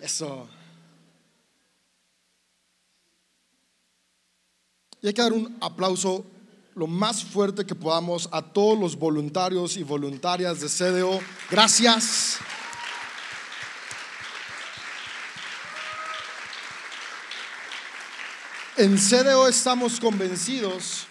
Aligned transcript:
Eso. 0.00 0.48
Y 5.02 5.06
hay 5.06 5.14
que 5.14 5.22
dar 5.22 5.32
un 5.32 5.56
aplauso 5.60 6.24
lo 6.74 6.86
más 6.86 7.24
fuerte 7.24 7.64
que 7.64 7.74
podamos 7.74 8.28
a 8.32 8.42
todos 8.42 8.78
los 8.78 8.96
voluntarios 8.96 9.76
y 9.76 9.82
voluntarias 9.82 10.60
de 10.60 10.68
CDO. 10.68 11.20
Gracias. 11.50 12.38
En 18.76 18.96
CDO 18.96 19.48
estamos 19.48 20.00
convencidos 20.00 21.06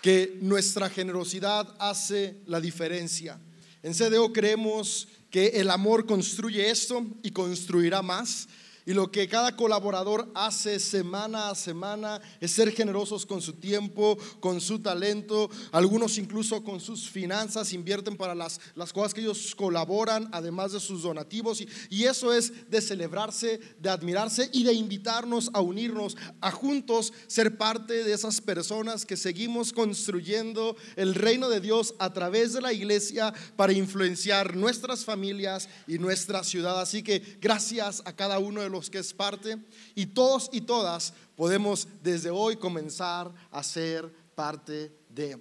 que 0.00 0.38
nuestra 0.40 0.90
generosidad 0.90 1.72
hace 1.78 2.40
la 2.46 2.60
diferencia. 2.60 3.38
En 3.84 3.94
CDO 3.94 4.32
creemos 4.32 5.06
que 5.32 5.46
el 5.60 5.70
amor 5.70 6.04
construye 6.06 6.70
esto 6.70 7.04
y 7.22 7.30
construirá 7.30 8.02
más. 8.02 8.48
Y 8.84 8.94
lo 8.94 9.12
que 9.12 9.28
cada 9.28 9.54
colaborador 9.54 10.28
hace 10.34 10.80
semana 10.80 11.50
a 11.50 11.54
semana 11.54 12.20
es 12.40 12.50
ser 12.50 12.72
generosos 12.72 13.24
con 13.24 13.40
su 13.40 13.52
tiempo, 13.52 14.18
con 14.40 14.60
su 14.60 14.80
talento. 14.80 15.48
Algunos 15.70 16.18
incluso 16.18 16.64
con 16.64 16.80
sus 16.80 17.08
finanzas 17.08 17.72
invierten 17.72 18.16
para 18.16 18.34
las, 18.34 18.60
las 18.74 18.92
cosas 18.92 19.14
que 19.14 19.20
ellos 19.20 19.54
colaboran, 19.54 20.28
además 20.32 20.72
de 20.72 20.80
sus 20.80 21.02
donativos. 21.02 21.60
Y, 21.60 21.68
y 21.90 22.04
eso 22.04 22.32
es 22.32 22.68
de 22.70 22.80
celebrarse, 22.80 23.60
de 23.78 23.88
admirarse 23.88 24.50
y 24.52 24.64
de 24.64 24.72
invitarnos 24.72 25.50
a 25.52 25.60
unirnos, 25.60 26.16
a 26.40 26.50
juntos 26.50 27.12
ser 27.28 27.56
parte 27.56 28.02
de 28.02 28.12
esas 28.12 28.40
personas 28.40 29.06
que 29.06 29.16
seguimos 29.16 29.72
construyendo 29.72 30.76
el 30.96 31.14
reino 31.14 31.48
de 31.48 31.60
Dios 31.60 31.94
a 32.00 32.12
través 32.12 32.52
de 32.52 32.60
la 32.60 32.72
iglesia 32.72 33.32
para 33.54 33.72
influenciar 33.72 34.56
nuestras 34.56 35.04
familias 35.04 35.68
y 35.86 35.98
nuestra 35.98 36.42
ciudad. 36.42 36.80
Así 36.80 37.04
que 37.04 37.22
gracias 37.40 38.02
a 38.04 38.14
cada 38.14 38.40
uno 38.40 38.60
de 38.60 38.71
los 38.72 38.90
que 38.90 38.98
es 38.98 39.12
parte 39.14 39.56
y 39.94 40.06
todos 40.06 40.48
y 40.52 40.62
todas 40.62 41.12
podemos 41.36 41.86
desde 42.02 42.30
hoy 42.30 42.56
comenzar 42.56 43.32
a 43.50 43.62
ser 43.62 44.12
parte 44.34 44.92
de. 45.08 45.38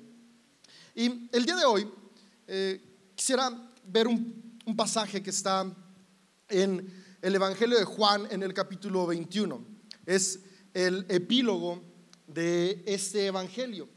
Y 0.93 1.29
el 1.31 1.45
día 1.45 1.55
de 1.55 1.65
hoy 1.65 1.89
eh, 2.47 2.81
quisiera 3.15 3.71
ver 3.85 4.07
un, 4.07 4.59
un 4.65 4.75
pasaje 4.75 5.23
que 5.23 5.29
está 5.29 5.65
en 6.49 7.17
el 7.21 7.35
Evangelio 7.35 7.77
de 7.77 7.85
Juan 7.85 8.27
en 8.29 8.43
el 8.43 8.53
capítulo 8.53 9.07
21. 9.07 9.65
Es 10.05 10.39
el 10.73 11.05
epílogo 11.09 11.81
de 12.27 12.83
este 12.85 13.27
Evangelio. 13.27 13.87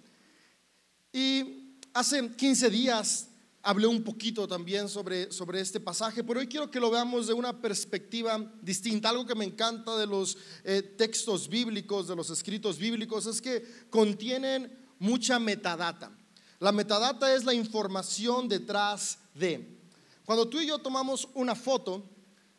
Y 1.12 1.78
hace 1.92 2.28
15 2.30 2.70
días 2.70 3.28
hablé 3.64 3.86
un 3.86 4.04
poquito 4.04 4.46
también 4.46 4.88
sobre, 4.88 5.32
sobre 5.32 5.60
este 5.60 5.80
pasaje, 5.80 6.22
pero 6.22 6.38
hoy 6.38 6.46
quiero 6.46 6.70
que 6.70 6.78
lo 6.78 6.90
veamos 6.90 7.26
de 7.26 7.32
una 7.32 7.60
perspectiva 7.60 8.38
distinta. 8.60 9.08
Algo 9.08 9.26
que 9.26 9.34
me 9.34 9.46
encanta 9.46 9.96
de 9.96 10.06
los 10.06 10.36
eh, 10.62 10.82
textos 10.82 11.48
bíblicos, 11.48 12.06
de 12.06 12.14
los 12.14 12.28
escritos 12.30 12.78
bíblicos, 12.78 13.26
es 13.26 13.40
que 13.40 13.64
contienen 13.88 14.78
mucha 14.98 15.38
metadata. 15.38 16.12
La 16.60 16.72
metadata 16.72 17.34
es 17.34 17.44
la 17.44 17.54
información 17.54 18.48
detrás 18.48 19.18
de. 19.34 19.78
Cuando 20.24 20.48
tú 20.48 20.60
y 20.60 20.66
yo 20.66 20.78
tomamos 20.78 21.28
una 21.34 21.54
foto, 21.54 22.08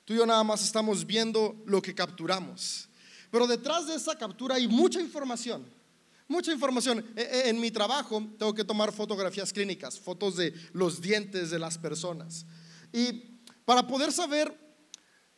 tú 0.05 0.13
y 0.13 0.17
yo 0.17 0.25
nada 0.25 0.43
más 0.43 0.63
estamos 0.63 1.05
viendo 1.05 1.55
lo 1.65 1.81
que 1.81 1.95
capturamos. 1.95 2.89
Pero 3.29 3.47
detrás 3.47 3.87
de 3.87 3.95
esa 3.95 4.17
captura 4.17 4.55
hay 4.55 4.67
mucha 4.67 4.99
información. 4.99 5.74
Mucha 6.27 6.51
información. 6.51 7.05
E, 7.15 7.21
e, 7.21 7.49
en 7.49 7.59
mi 7.59 7.69
trabajo 7.69 8.23
tengo 8.39 8.53
que 8.53 8.63
tomar 8.63 8.91
fotografías 8.91 9.53
clínicas, 9.53 9.99
fotos 9.99 10.35
de 10.35 10.53
los 10.73 10.99
dientes 10.99 11.51
de 11.51 11.59
las 11.59 11.77
personas. 11.77 12.45
Y 12.91 13.39
para 13.63 13.85
poder 13.87 14.11
saber 14.11 14.57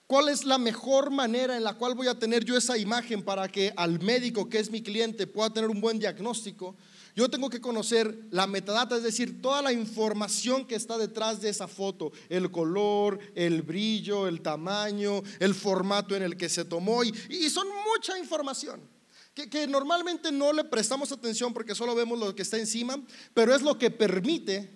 cuál 0.05 0.29
es 0.29 0.45
la 0.45 0.57
mejor 0.57 1.11
manera 1.11 1.57
en 1.57 1.63
la 1.65 1.73
cual 1.73 1.93
voy 1.93 2.07
a 2.07 2.17
tener 2.17 2.45
yo 2.45 2.55
esa 2.55 2.77
imagen 2.77 3.21
para 3.21 3.49
que 3.49 3.73
al 3.75 3.99
médico 3.99 4.47
que 4.47 4.59
es 4.59 4.71
mi 4.71 4.81
cliente 4.81 5.27
pueda 5.27 5.49
tener 5.49 5.69
un 5.69 5.81
buen 5.81 5.99
diagnóstico, 5.99 6.77
yo 7.13 7.29
tengo 7.29 7.49
que 7.49 7.59
conocer 7.59 8.27
la 8.29 8.47
metadata, 8.47 8.95
es 8.95 9.03
decir, 9.03 9.41
toda 9.41 9.61
la 9.61 9.73
información 9.73 10.65
que 10.65 10.75
está 10.75 10.97
detrás 10.97 11.41
de 11.41 11.49
esa 11.49 11.67
foto, 11.67 12.13
el 12.29 12.49
color, 12.51 13.19
el 13.35 13.63
brillo, 13.63 14.27
el 14.27 14.41
tamaño, 14.41 15.23
el 15.39 15.53
formato 15.53 16.15
en 16.15 16.23
el 16.23 16.37
que 16.37 16.47
se 16.47 16.63
tomó, 16.63 17.03
y, 17.03 17.13
y 17.29 17.49
son 17.49 17.67
mucha 17.91 18.17
información 18.17 18.96
que, 19.45 19.67
normalmente 19.67 20.31
no 20.31 20.51
le 20.51 20.63
prestamos 20.63 21.11
atención 21.11 21.53
porque 21.53 21.75
solo 21.75 21.93
vemos 21.93 22.17
lo 22.17 22.33
que 22.33 22.41
está 22.41 22.57
encima, 22.57 22.99
pero 23.33 23.53
es 23.53 23.61
lo 23.61 23.77
que 23.77 23.91
permite 23.91 24.71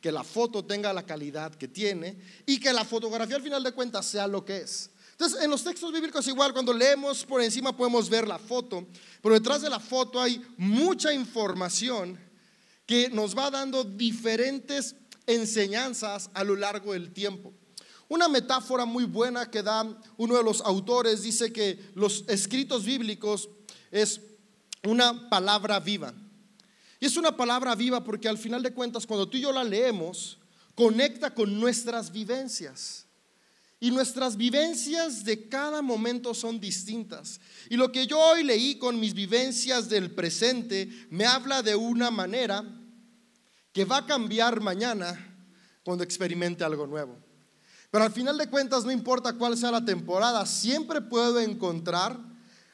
que 0.00 0.10
la 0.10 0.24
foto 0.24 0.64
tenga 0.64 0.92
la 0.92 1.06
calidad 1.06 1.54
que 1.54 1.68
tiene 1.68 2.18
y 2.46 2.58
que 2.58 2.72
la 2.72 2.84
fotografía 2.84 3.36
al 3.36 3.42
final 3.42 3.62
de 3.62 3.72
cuentas 3.72 4.06
sea 4.06 4.26
lo 4.26 4.44
que 4.44 4.58
es. 4.58 4.90
Entonces, 5.12 5.42
en 5.42 5.50
los 5.50 5.62
textos 5.62 5.92
bíblicos 5.92 6.26
igual, 6.26 6.52
cuando 6.52 6.72
leemos 6.72 7.24
por 7.24 7.42
encima 7.42 7.76
podemos 7.76 8.08
ver 8.08 8.26
la 8.26 8.38
foto, 8.38 8.86
pero 9.22 9.34
detrás 9.34 9.62
de 9.62 9.70
la 9.70 9.78
foto 9.78 10.20
hay 10.20 10.42
mucha 10.56 11.12
información 11.12 12.18
que 12.86 13.10
nos 13.10 13.36
va 13.36 13.50
dando 13.50 13.84
diferentes 13.84 14.96
enseñanzas 15.26 16.30
a 16.34 16.42
lo 16.42 16.56
largo 16.56 16.94
del 16.94 17.12
tiempo. 17.12 17.52
Una 18.08 18.28
metáfora 18.28 18.84
muy 18.86 19.04
buena 19.04 19.48
que 19.48 19.62
da 19.62 19.86
uno 20.16 20.36
de 20.36 20.42
los 20.42 20.62
autores 20.62 21.22
dice 21.22 21.52
que 21.52 21.78
los 21.94 22.24
escritos 22.26 22.84
bíblicos 22.84 23.48
es 23.90 24.20
una 24.84 25.28
palabra 25.28 25.80
viva. 25.80 26.14
Y 27.00 27.06
es 27.06 27.16
una 27.16 27.36
palabra 27.36 27.74
viva 27.74 28.04
porque 28.04 28.28
al 28.28 28.38
final 28.38 28.62
de 28.62 28.74
cuentas, 28.74 29.06
cuando 29.06 29.28
tú 29.28 29.36
y 29.36 29.40
yo 29.40 29.52
la 29.52 29.64
leemos, 29.64 30.38
conecta 30.74 31.34
con 31.34 31.58
nuestras 31.58 32.12
vivencias. 32.12 33.06
Y 33.82 33.90
nuestras 33.90 34.36
vivencias 34.36 35.24
de 35.24 35.48
cada 35.48 35.80
momento 35.80 36.34
son 36.34 36.60
distintas. 36.60 37.40
Y 37.70 37.76
lo 37.76 37.90
que 37.90 38.06
yo 38.06 38.18
hoy 38.18 38.44
leí 38.44 38.76
con 38.76 39.00
mis 39.00 39.14
vivencias 39.14 39.88
del 39.88 40.10
presente 40.10 40.88
me 41.08 41.24
habla 41.24 41.62
de 41.62 41.74
una 41.74 42.10
manera 42.10 42.62
que 43.72 43.86
va 43.86 43.98
a 43.98 44.06
cambiar 44.06 44.60
mañana 44.60 45.26
cuando 45.82 46.04
experimente 46.04 46.62
algo 46.62 46.86
nuevo. 46.86 47.16
Pero 47.90 48.04
al 48.04 48.12
final 48.12 48.36
de 48.36 48.50
cuentas, 48.50 48.84
no 48.84 48.92
importa 48.92 49.32
cuál 49.32 49.56
sea 49.56 49.70
la 49.70 49.84
temporada, 49.84 50.44
siempre 50.44 51.00
puedo 51.00 51.40
encontrar 51.40 52.29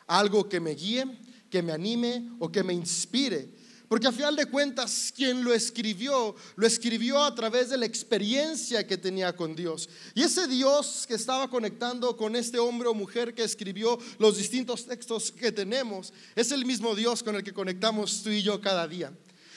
algo 0.07 0.49
que 0.49 0.61
me 0.61 0.75
guíe, 0.75 1.05
que 1.51 1.63
me 1.63 1.73
anime 1.73 2.31
o 2.39 2.51
que 2.51 2.63
me 2.63 2.73
inspire. 2.73 3.55
Porque 3.89 4.09
a 4.09 4.13
final 4.13 4.35
de 4.35 4.47
cuentas, 4.47 5.13
quien 5.15 5.45
lo 5.45 5.55
escribió, 5.55 6.35
lo 6.57 6.67
escribió 6.67 7.23
a 7.23 7.35
través 7.35 7.71
de 7.71 7.77
la 7.77 7.87
experiencia 7.87 8.85
que 8.85 8.97
tenía 8.97 9.37
con 9.37 9.55
Dios. 9.55 9.89
Y 10.15 10.23
ese 10.23 10.49
Dios 10.49 11.05
que 11.07 11.15
estaba 11.15 11.49
conectando 11.49 12.17
con 12.17 12.35
este 12.35 12.59
hombre 12.59 12.89
o 12.89 12.95
mujer 12.95 13.33
que 13.33 13.45
escribió 13.45 13.97
los 14.19 14.39
distintos 14.39 14.87
textos 14.87 15.31
que 15.31 15.53
tenemos, 15.53 16.13
es 16.35 16.51
el 16.51 16.65
mismo 16.65 16.97
Dios 16.97 17.23
con 17.23 17.37
el 17.37 17.45
que 17.45 17.53
conectamos 17.53 18.23
tú 18.25 18.31
y 18.31 18.43
yo 18.43 18.61
cada 18.61 18.89
día. 18.89 19.13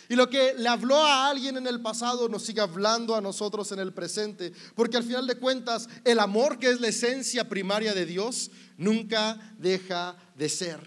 Y 0.10 0.16
lo 0.16 0.28
que 0.28 0.56
le 0.56 0.68
habló 0.68 0.98
a 0.98 1.30
alguien 1.30 1.58
en 1.58 1.68
el 1.68 1.82
pasado 1.82 2.30
nos 2.30 2.44
sigue 2.44 2.62
hablando 2.62 3.16
a 3.16 3.22
nosotros 3.22 3.72
en 3.72 3.80
el 3.80 3.94
presente. 3.94 4.52
Porque 4.74 4.98
al 4.98 5.04
final 5.04 5.28
de 5.28 5.36
cuentas, 5.36 5.88
el 6.04 6.18
amor 6.18 6.58
que 6.58 6.70
es 6.70 6.82
la 6.82 6.88
esencia 6.88 7.48
primaria 7.48 7.94
de 7.94 8.08
Dios 8.08 8.50
nunca 8.80 9.38
deja 9.58 10.18
de 10.36 10.50
ser. 10.50 10.80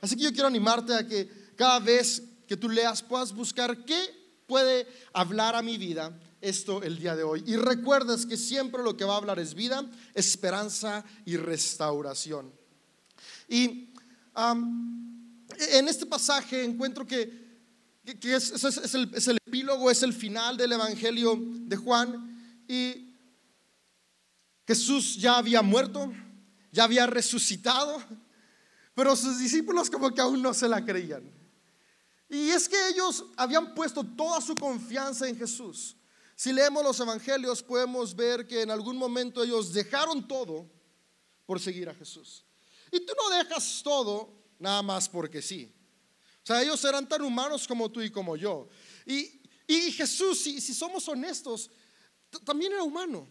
Así 0.00 0.16
que 0.16 0.22
yo 0.22 0.32
quiero 0.32 0.48
animarte 0.48 0.94
a 0.94 1.06
que 1.06 1.52
cada 1.56 1.78
vez 1.78 2.22
que 2.48 2.56
tú 2.56 2.70
leas 2.70 3.02
puedas 3.02 3.32
buscar 3.32 3.84
qué 3.84 4.42
puede 4.46 4.86
hablar 5.12 5.54
a 5.54 5.62
mi 5.62 5.76
vida 5.76 6.18
esto 6.40 6.82
el 6.82 6.98
día 6.98 7.14
de 7.14 7.22
hoy. 7.22 7.44
Y 7.46 7.56
recuerdas 7.56 8.24
que 8.24 8.36
siempre 8.36 8.82
lo 8.82 8.96
que 8.96 9.04
va 9.04 9.14
a 9.14 9.18
hablar 9.18 9.38
es 9.38 9.54
vida, 9.54 9.84
esperanza 10.14 11.04
y 11.26 11.36
restauración. 11.36 12.50
Y 13.46 13.90
en 14.34 15.88
este 15.88 16.06
pasaje 16.06 16.64
encuentro 16.64 17.06
que 17.06 17.42
que 18.04 18.34
es, 18.34 18.94
el, 18.94 19.38
epílogo, 19.46 19.90
es 19.90 20.02
el 20.02 20.12
final 20.12 20.56
del 20.56 20.72
Evangelio 20.72 21.38
de 21.40 21.76
Juan. 21.76 22.64
Y 22.66 23.14
Jesús 24.66 25.16
ya 25.16 25.38
había 25.38 25.62
muerto, 25.62 26.12
ya 26.72 26.84
había 26.84 27.06
resucitado, 27.06 28.02
pero 28.94 29.14
sus 29.14 29.38
discípulos 29.38 29.88
como 29.88 30.12
que 30.12 30.20
aún 30.20 30.42
no 30.42 30.52
se 30.52 30.66
la 30.66 30.84
creían. 30.84 31.30
Y 32.28 32.48
es 32.48 32.68
que 32.68 32.88
ellos 32.88 33.26
habían 33.36 33.74
puesto 33.74 34.02
toda 34.02 34.40
su 34.40 34.56
confianza 34.56 35.28
en 35.28 35.36
Jesús. 35.36 35.96
Si 36.34 36.52
leemos 36.52 36.82
los 36.82 36.98
evangelios 36.98 37.62
podemos 37.62 38.16
ver 38.16 38.46
que 38.46 38.62
en 38.62 38.70
algún 38.70 38.96
momento 38.96 39.42
ellos 39.42 39.72
dejaron 39.72 40.26
todo 40.26 40.68
por 41.44 41.60
seguir 41.60 41.90
a 41.90 41.94
Jesús. 41.94 42.44
Y 42.90 43.00
tú 43.00 43.12
no 43.16 43.36
dejas 43.36 43.82
todo 43.84 44.32
nada 44.58 44.80
más 44.80 45.08
porque 45.08 45.42
sí. 45.42 45.74
O 46.42 46.46
sea, 46.46 46.62
ellos 46.62 46.82
eran 46.84 47.06
tan 47.06 47.22
humanos 47.22 47.68
como 47.68 47.90
tú 47.90 48.00
y 48.00 48.10
como 48.10 48.36
yo. 48.36 48.68
Y, 49.06 49.40
Jesús, 49.92 50.42
si, 50.42 50.60
si, 50.60 50.74
somos 50.74 51.06
honestos, 51.08 51.70
también 52.44 52.72
era 52.72 52.82
humano. 52.82 53.28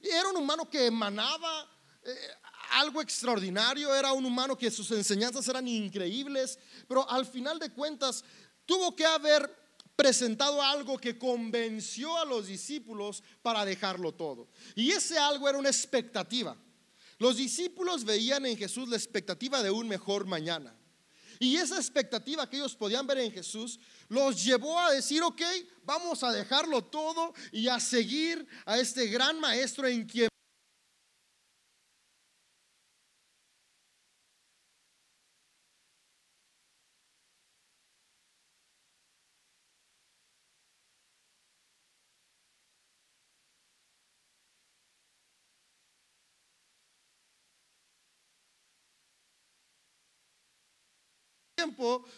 Y 0.00 0.08
era 0.08 0.28
un 0.28 0.36
humano 0.36 0.68
que 0.68 0.86
emanaba 0.86 1.70
eh, 2.02 2.28
algo 2.72 3.00
extraordinario, 3.00 3.94
era 3.94 4.12
un 4.12 4.24
humano 4.24 4.56
que 4.56 4.70
sus 4.70 4.90
enseñanzas 4.90 5.46
eran 5.48 5.66
increíbles, 5.68 6.58
pero 6.88 7.08
al 7.10 7.26
final 7.26 7.58
de 7.58 7.70
cuentas 7.70 8.24
tuvo 8.66 8.94
que 8.94 9.04
haber 9.04 9.64
presentado 9.96 10.60
algo 10.60 10.98
que 10.98 11.18
convenció 11.18 12.16
a 12.18 12.24
los 12.24 12.46
discípulos 12.46 13.22
para 13.42 13.64
dejarlo 13.64 14.12
todo. 14.12 14.48
Y 14.74 14.90
ese 14.90 15.18
algo 15.18 15.48
era 15.48 15.58
una 15.58 15.68
expectativa. 15.68 16.56
Los 17.18 17.36
discípulos 17.36 18.04
veían 18.04 18.44
en 18.46 18.56
Jesús 18.56 18.88
la 18.88 18.96
expectativa 18.96 19.62
de 19.62 19.70
un 19.70 19.86
mejor 19.86 20.26
mañana. 20.26 20.74
Y 21.38 21.56
esa 21.56 21.76
expectativa 21.76 22.48
que 22.48 22.56
ellos 22.56 22.76
podían 22.76 23.06
ver 23.06 23.18
en 23.18 23.32
Jesús 23.32 23.78
los 24.08 24.44
llevó 24.44 24.78
a 24.78 24.92
decir, 24.92 25.22
ok, 25.22 25.42
vamos 25.84 26.22
a 26.22 26.32
dejarlo 26.32 26.82
todo 26.82 27.34
y 27.52 27.68
a 27.68 27.80
seguir 27.80 28.46
a 28.64 28.78
este 28.78 29.06
gran 29.06 29.40
maestro 29.40 29.86
en 29.86 30.06
quien 30.06 30.28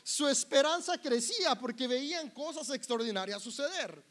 su 0.03 0.29
esperanza 0.29 0.99
crecía 1.01 1.55
porque 1.55 1.87
veían 1.87 2.31
cosas 2.31 2.71
extraordinarias 2.71 3.43
suceder. 3.43 4.03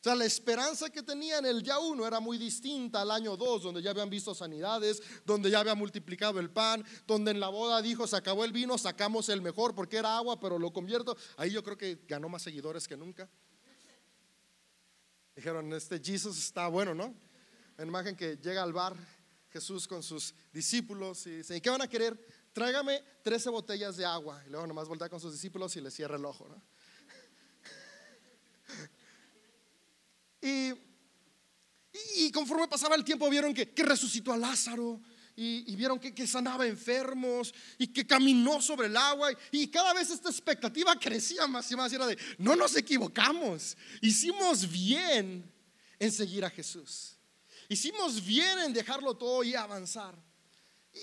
O 0.00 0.08
sea, 0.08 0.14
la 0.14 0.24
esperanza 0.24 0.88
que 0.88 1.02
tenían 1.02 1.44
el 1.46 1.62
día 1.62 1.80
uno 1.80 2.06
era 2.06 2.20
muy 2.20 2.38
distinta 2.38 3.00
al 3.00 3.10
año 3.10 3.36
dos, 3.36 3.64
donde 3.64 3.82
ya 3.82 3.90
habían 3.90 4.08
visto 4.08 4.34
sanidades, 4.34 5.02
donde 5.24 5.50
ya 5.50 5.58
había 5.58 5.74
multiplicado 5.74 6.38
el 6.38 6.48
pan, 6.48 6.84
donde 7.08 7.32
en 7.32 7.40
la 7.40 7.48
boda 7.48 7.82
dijo, 7.82 8.06
se 8.06 8.14
acabó 8.14 8.44
el 8.44 8.52
vino, 8.52 8.78
sacamos 8.78 9.28
el 9.28 9.42
mejor 9.42 9.74
porque 9.74 9.96
era 9.96 10.16
agua, 10.16 10.38
pero 10.38 10.60
lo 10.60 10.72
convierto. 10.72 11.16
Ahí 11.36 11.50
yo 11.50 11.64
creo 11.64 11.76
que 11.76 11.98
ganó 12.06 12.28
más 12.28 12.42
seguidores 12.42 12.86
que 12.86 12.96
nunca. 12.96 13.28
Dijeron, 15.34 15.72
este 15.72 15.98
Jesús 15.98 16.38
está 16.38 16.68
bueno, 16.68 16.94
¿no? 16.94 17.12
En 17.76 17.88
imagen 17.88 18.14
que 18.14 18.36
llega 18.36 18.62
al 18.62 18.72
bar 18.72 18.96
Jesús 19.50 19.88
con 19.88 20.02
sus 20.02 20.34
discípulos 20.52 21.26
y 21.26 21.38
dice, 21.38 21.60
¿qué 21.60 21.70
van 21.70 21.82
a 21.82 21.88
querer? 21.88 22.16
Tráigame 22.56 23.04
13 23.22 23.50
botellas 23.50 23.98
de 23.98 24.06
agua. 24.06 24.42
Y 24.46 24.48
luego 24.48 24.66
nomás 24.66 24.88
voltea 24.88 25.10
con 25.10 25.20
sus 25.20 25.30
discípulos 25.30 25.76
y 25.76 25.82
le 25.82 25.90
cierra 25.90 26.16
el 26.16 26.24
ojo. 26.24 26.48
Y, 30.40 30.72
y, 32.14 32.30
conforme 32.30 32.68
pasaba 32.68 32.94
el 32.94 33.02
tiempo 33.02 33.28
vieron 33.28 33.52
que, 33.52 33.72
resucitó 33.82 34.32
a 34.32 34.36
Lázaro. 34.36 35.00
Y, 35.34 35.74
vieron 35.74 35.98
que, 35.98 36.26
sanaba 36.26 36.66
enfermos 36.66 37.52
y 37.78 37.88
que 37.88 38.06
caminó 38.06 38.62
sobre 38.62 38.86
el 38.86 38.96
agua. 38.96 39.32
Y, 39.50 39.66
cada 39.68 39.92
vez 39.92 40.10
esta 40.10 40.30
expectativa 40.30 40.98
crecía 40.98 41.46
más 41.48 41.70
y 41.72 41.76
más. 41.76 41.90
Y 41.90 41.96
era 41.96 42.06
de, 42.06 42.16
no 42.38 42.54
nos 42.54 42.76
equivocamos. 42.76 43.76
Hicimos 44.00 44.70
bien 44.70 45.52
en 45.98 46.12
seguir 46.12 46.44
a 46.44 46.50
Jesús. 46.50 47.16
Hicimos 47.68 48.24
bien 48.24 48.60
en 48.60 48.72
dejarlo 48.72 49.14
todo 49.14 49.42
y 49.42 49.54
avanzar. 49.54 50.25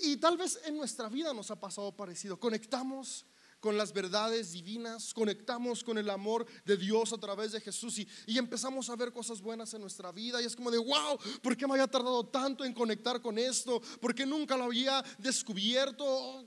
Y 0.02 0.16
tal 0.16 0.36
vez 0.36 0.58
en 0.64 0.76
nuestra 0.76 1.08
vida 1.08 1.32
nos 1.32 1.50
ha 1.50 1.60
pasado 1.60 1.92
parecido. 1.92 2.38
Conectamos 2.38 3.24
con 3.64 3.78
las 3.78 3.94
verdades 3.94 4.52
divinas, 4.52 5.14
conectamos 5.14 5.82
con 5.82 5.96
el 5.96 6.10
amor 6.10 6.44
de 6.66 6.76
Dios 6.76 7.14
a 7.14 7.16
través 7.16 7.52
de 7.52 7.62
Jesús 7.62 7.98
y, 7.98 8.36
empezamos 8.36 8.90
a 8.90 8.96
ver 8.96 9.10
cosas 9.10 9.40
buenas 9.40 9.72
en 9.72 9.80
nuestra 9.80 10.12
vida 10.12 10.42
y 10.42 10.44
es 10.44 10.54
como 10.54 10.70
de, 10.70 10.76
wow, 10.76 11.18
¿por 11.42 11.56
qué 11.56 11.66
me 11.66 11.72
había 11.72 11.86
tardado 11.86 12.26
tanto 12.26 12.62
en 12.66 12.74
conectar 12.74 13.22
con 13.22 13.38
esto? 13.38 13.80
¿Por 14.02 14.14
qué 14.14 14.26
nunca 14.26 14.54
lo 14.58 14.64
había 14.64 15.02
descubierto? 15.16 16.46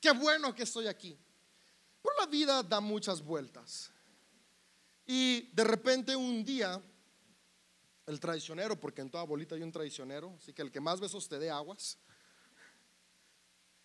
Qué 0.00 0.12
bueno 0.12 0.54
que 0.54 0.62
estoy 0.62 0.86
aquí. 0.86 1.18
Pero 2.00 2.14
la 2.18 2.26
vida 2.26 2.62
da 2.62 2.80
muchas 2.80 3.22
vueltas. 3.22 3.90
Y 5.04 5.50
de 5.52 5.64
repente 5.64 6.16
un 6.16 6.42
día, 6.46 6.80
el 8.06 8.18
traicionero, 8.18 8.80
porque 8.80 9.02
en 9.02 9.10
toda 9.10 9.24
bolita 9.24 9.54
hay 9.54 9.62
un 9.62 9.72
traicionero, 9.72 10.34
así 10.38 10.54
que 10.54 10.62
el 10.62 10.72
que 10.72 10.80
más 10.80 10.98
besos 10.98 11.28
te 11.28 11.38
dé 11.38 11.50
aguas, 11.50 11.98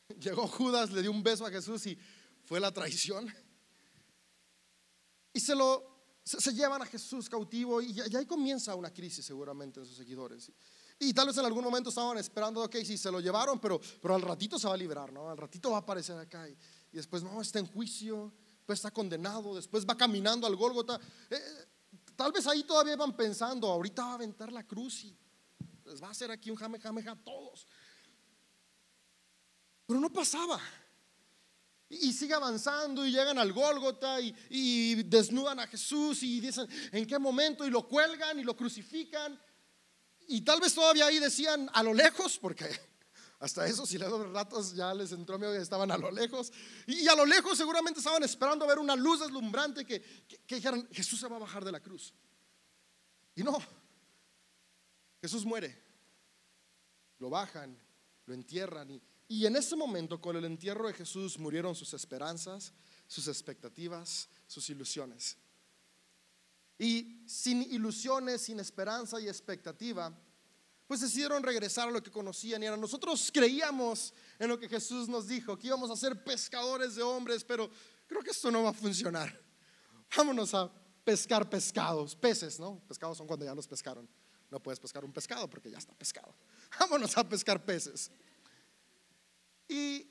Llegó 0.19 0.47
Judas, 0.47 0.91
le 0.91 1.01
dio 1.01 1.11
un 1.11 1.23
beso 1.23 1.45
a 1.45 1.51
Jesús 1.51 1.85
y 1.87 1.97
fue 2.43 2.59
la 2.59 2.71
traición. 2.71 3.33
Y 5.33 5.39
se 5.39 5.55
lo 5.55 5.89
se, 6.23 6.53
llevan 6.53 6.81
a 6.81 6.85
Jesús 6.85 7.27
cautivo 7.27 7.81
y, 7.81 7.99
ahí 8.15 8.25
comienza 8.25 8.75
una 8.75 8.93
crisis 8.93 9.25
seguramente 9.25 9.79
en 9.79 9.85
sus 9.85 9.95
seguidores. 9.95 10.51
Y, 10.99 11.13
tal 11.13 11.27
vez 11.27 11.37
en 11.37 11.45
algún 11.45 11.63
momento 11.63 11.89
estaban 11.89 12.17
esperando, 12.17 12.61
ok, 12.63 12.75
si 12.83 12.97
se 12.97 13.09
lo 13.09 13.19
llevaron, 13.19 13.59
pero, 13.59 13.79
pero 14.01 14.15
al 14.15 14.21
ratito 14.21 14.59
se 14.59 14.67
va 14.67 14.73
a 14.73 14.77
librar, 14.77 15.11
¿no? 15.11 15.29
Al 15.29 15.37
ratito 15.37 15.71
va 15.71 15.77
a 15.77 15.79
aparecer 15.79 16.17
acá 16.17 16.47
y, 16.47 16.55
después 16.91 17.23
no, 17.23 17.41
está 17.41 17.59
en 17.59 17.67
juicio, 17.67 18.33
después 18.57 18.79
está 18.79 18.91
condenado, 18.91 19.55
después 19.55 19.85
va 19.87 19.95
caminando 19.95 20.45
al 20.45 20.55
Gólgota. 20.55 20.99
Eh, 21.29 21.37
tal 22.15 22.31
vez 22.31 22.45
ahí 22.47 22.63
todavía 22.63 22.95
van 22.95 23.15
pensando, 23.15 23.67
ahorita 23.67 24.03
va 24.03 24.11
a 24.11 24.15
aventar 24.15 24.51
la 24.51 24.63
cruz 24.67 25.05
y 25.05 25.17
les 25.85 26.01
va 26.01 26.07
a 26.07 26.11
hacer 26.11 26.29
aquí 26.29 26.51
un 26.51 26.57
jame, 26.57 26.79
jame, 26.79 27.01
a 27.07 27.15
todos. 27.15 27.65
Pero 29.89 29.99
no 29.99 30.13
pasaba. 30.13 30.61
Y 31.89 32.13
sigue 32.13 32.35
avanzando 32.35 33.03
y 33.07 33.11
llegan 33.11 33.39
al 33.39 33.51
Gólgota 33.51 34.21
y, 34.21 35.01
desnudan 35.01 35.59
a 35.59 35.65
Jesús 35.65 36.21
y 36.21 36.39
dicen 36.39 36.67
en 36.91 37.07
qué 37.07 37.17
momento 37.17 37.65
y 37.65 37.71
lo 37.71 37.87
cuelgan 37.87 38.37
y 38.37 38.43
lo 38.43 38.55
crucifican. 38.55 39.41
Y 40.27 40.41
tal 40.41 40.61
vez 40.61 40.75
todavía 40.75 41.07
ahí 41.07 41.17
decían 41.17 41.71
a 41.73 41.81
lo 41.81 41.95
lejos, 41.95 42.37
porque 42.37 42.69
hasta 43.39 43.65
eso, 43.65 43.83
si 43.87 43.97
le 43.97 44.05
doy 44.05 44.31
ratos, 44.31 44.75
ya 44.75 44.93
les 44.93 45.11
entró 45.11 45.39
miedo 45.39 45.53
que 45.53 45.59
estaban 45.63 45.89
a 45.89 45.97
lo 45.97 46.11
lejos. 46.11 46.53
Y 46.85 47.07
a 47.07 47.15
lo 47.15 47.25
lejos 47.25 47.57
seguramente 47.57 47.97
estaban 47.97 48.21
esperando 48.21 48.67
ver 48.67 48.77
una 48.77 48.95
luz 48.95 49.21
deslumbrante 49.21 49.87
que, 49.87 50.03
que 50.45 50.55
dijeran, 50.57 50.87
Jesús 50.91 51.19
se 51.19 51.27
va 51.27 51.37
a 51.37 51.39
bajar 51.39 51.65
de 51.65 51.71
la 51.71 51.79
cruz. 51.79 52.13
Y 53.33 53.41
no, 53.41 53.57
Jesús 55.19 55.43
muere. 55.45 55.83
Lo 57.17 57.31
bajan, 57.31 57.75
lo 58.27 58.35
entierran 58.35 58.91
y 58.91 59.08
y 59.31 59.45
en 59.45 59.55
ese 59.55 59.75
momento, 59.75 60.19
con 60.19 60.35
el 60.35 60.43
entierro 60.43 60.87
de 60.87 60.93
Jesús, 60.93 61.37
murieron 61.37 61.75
sus 61.75 61.93
esperanzas, 61.93 62.73
sus 63.07 63.27
expectativas, 63.27 64.27
sus 64.47 64.67
ilusiones. 64.71 65.37
Y 66.79 67.23
sin 67.27 67.61
ilusiones, 67.61 68.41
sin 68.41 68.59
esperanza 68.59 69.21
y 69.21 69.27
expectativa, 69.27 70.11
pues 70.87 71.01
decidieron 71.01 71.43
regresar 71.43 71.89
a 71.89 71.91
lo 71.91 72.01
que 72.01 72.09
conocían. 72.09 72.63
Y 72.63 72.65
era, 72.65 72.75
nosotros 72.75 73.29
creíamos 73.31 74.15
en 74.39 74.49
lo 74.49 74.59
que 74.59 74.67
Jesús 74.67 75.07
nos 75.07 75.27
dijo, 75.27 75.59
que 75.59 75.67
íbamos 75.67 75.91
a 75.91 75.95
ser 75.95 76.23
pescadores 76.23 76.95
de 76.95 77.03
hombres, 77.03 77.43
pero 77.43 77.69
creo 78.07 78.23
que 78.23 78.31
esto 78.31 78.49
no 78.49 78.63
va 78.63 78.71
a 78.71 78.73
funcionar. 78.73 79.39
Vámonos 80.17 80.55
a 80.55 80.71
pescar 81.03 81.47
pescados, 81.47 82.15
peces, 82.15 82.59
¿no? 82.59 82.81
Pescados 82.87 83.19
son 83.19 83.27
cuando 83.27 83.45
ya 83.45 83.53
los 83.53 83.67
pescaron. 83.67 84.09
No 84.49 84.59
puedes 84.59 84.79
pescar 84.79 85.05
un 85.05 85.13
pescado 85.13 85.47
porque 85.47 85.69
ya 85.69 85.77
está 85.77 85.93
pescado. 85.93 86.33
Vámonos 86.79 87.15
a 87.15 87.29
pescar 87.29 87.63
peces. 87.63 88.09
Y, 89.69 90.07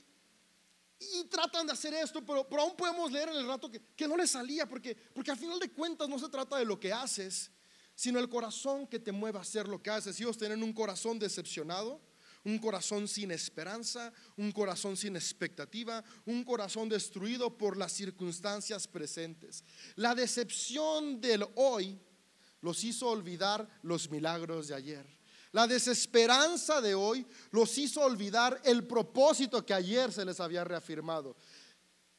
tratan 1.30 1.66
de 1.66 1.72
hacer 1.72 1.92
esto, 1.94 2.24
pero, 2.24 2.46
aún 2.58 2.76
podemos 2.76 3.10
leer 3.12 3.28
en 3.28 3.36
el 3.36 3.46
rato 3.46 3.70
que, 3.70 4.08
no 4.08 4.16
les 4.16 4.30
salía, 4.30 4.66
porque, 4.66 4.94
porque 5.12 5.30
al 5.30 5.36
final 5.36 5.58
de 5.58 5.70
cuentas 5.70 6.08
no 6.08 6.18
se 6.18 6.28
trata 6.28 6.56
de 6.56 6.64
lo 6.64 6.78
que 6.78 6.92
haces, 6.92 7.50
sino 7.94 8.18
el 8.20 8.28
corazón 8.28 8.86
que 8.86 9.00
te 9.00 9.12
mueve 9.12 9.38
a 9.38 9.42
hacer 9.42 9.66
lo 9.68 9.82
que 9.82 9.90
haces. 9.90 10.18
Ellos 10.20 10.38
tienen 10.38 10.62
un 10.62 10.72
corazón 10.72 11.18
decepcionado, 11.18 12.00
un 12.44 12.58
corazón 12.58 13.08
sin 13.08 13.30
esperanza, 13.30 14.12
un 14.36 14.52
corazón 14.52 14.96
sin 14.96 15.16
expectativa, 15.16 16.04
un 16.24 16.44
corazón 16.44 16.88
destruido 16.88 17.58
por 17.58 17.76
las 17.76 17.92
circunstancias 17.92 18.86
presentes. 18.86 19.64
La 19.96 20.14
decepción 20.14 21.20
del 21.20 21.44
hoy 21.56 22.00
los 22.60 22.84
hizo 22.84 23.08
olvidar 23.08 23.68
los 23.82 24.10
milagros 24.10 24.68
de 24.68 24.74
ayer. 24.74 25.17
La 25.52 25.66
desesperanza 25.66 26.80
de 26.80 26.94
hoy 26.94 27.26
los 27.50 27.76
hizo 27.78 28.02
olvidar 28.02 28.60
el 28.64 28.86
propósito 28.86 29.64
que 29.64 29.74
ayer 29.74 30.12
se 30.12 30.24
les 30.24 30.40
había 30.40 30.64
reafirmado. 30.64 31.36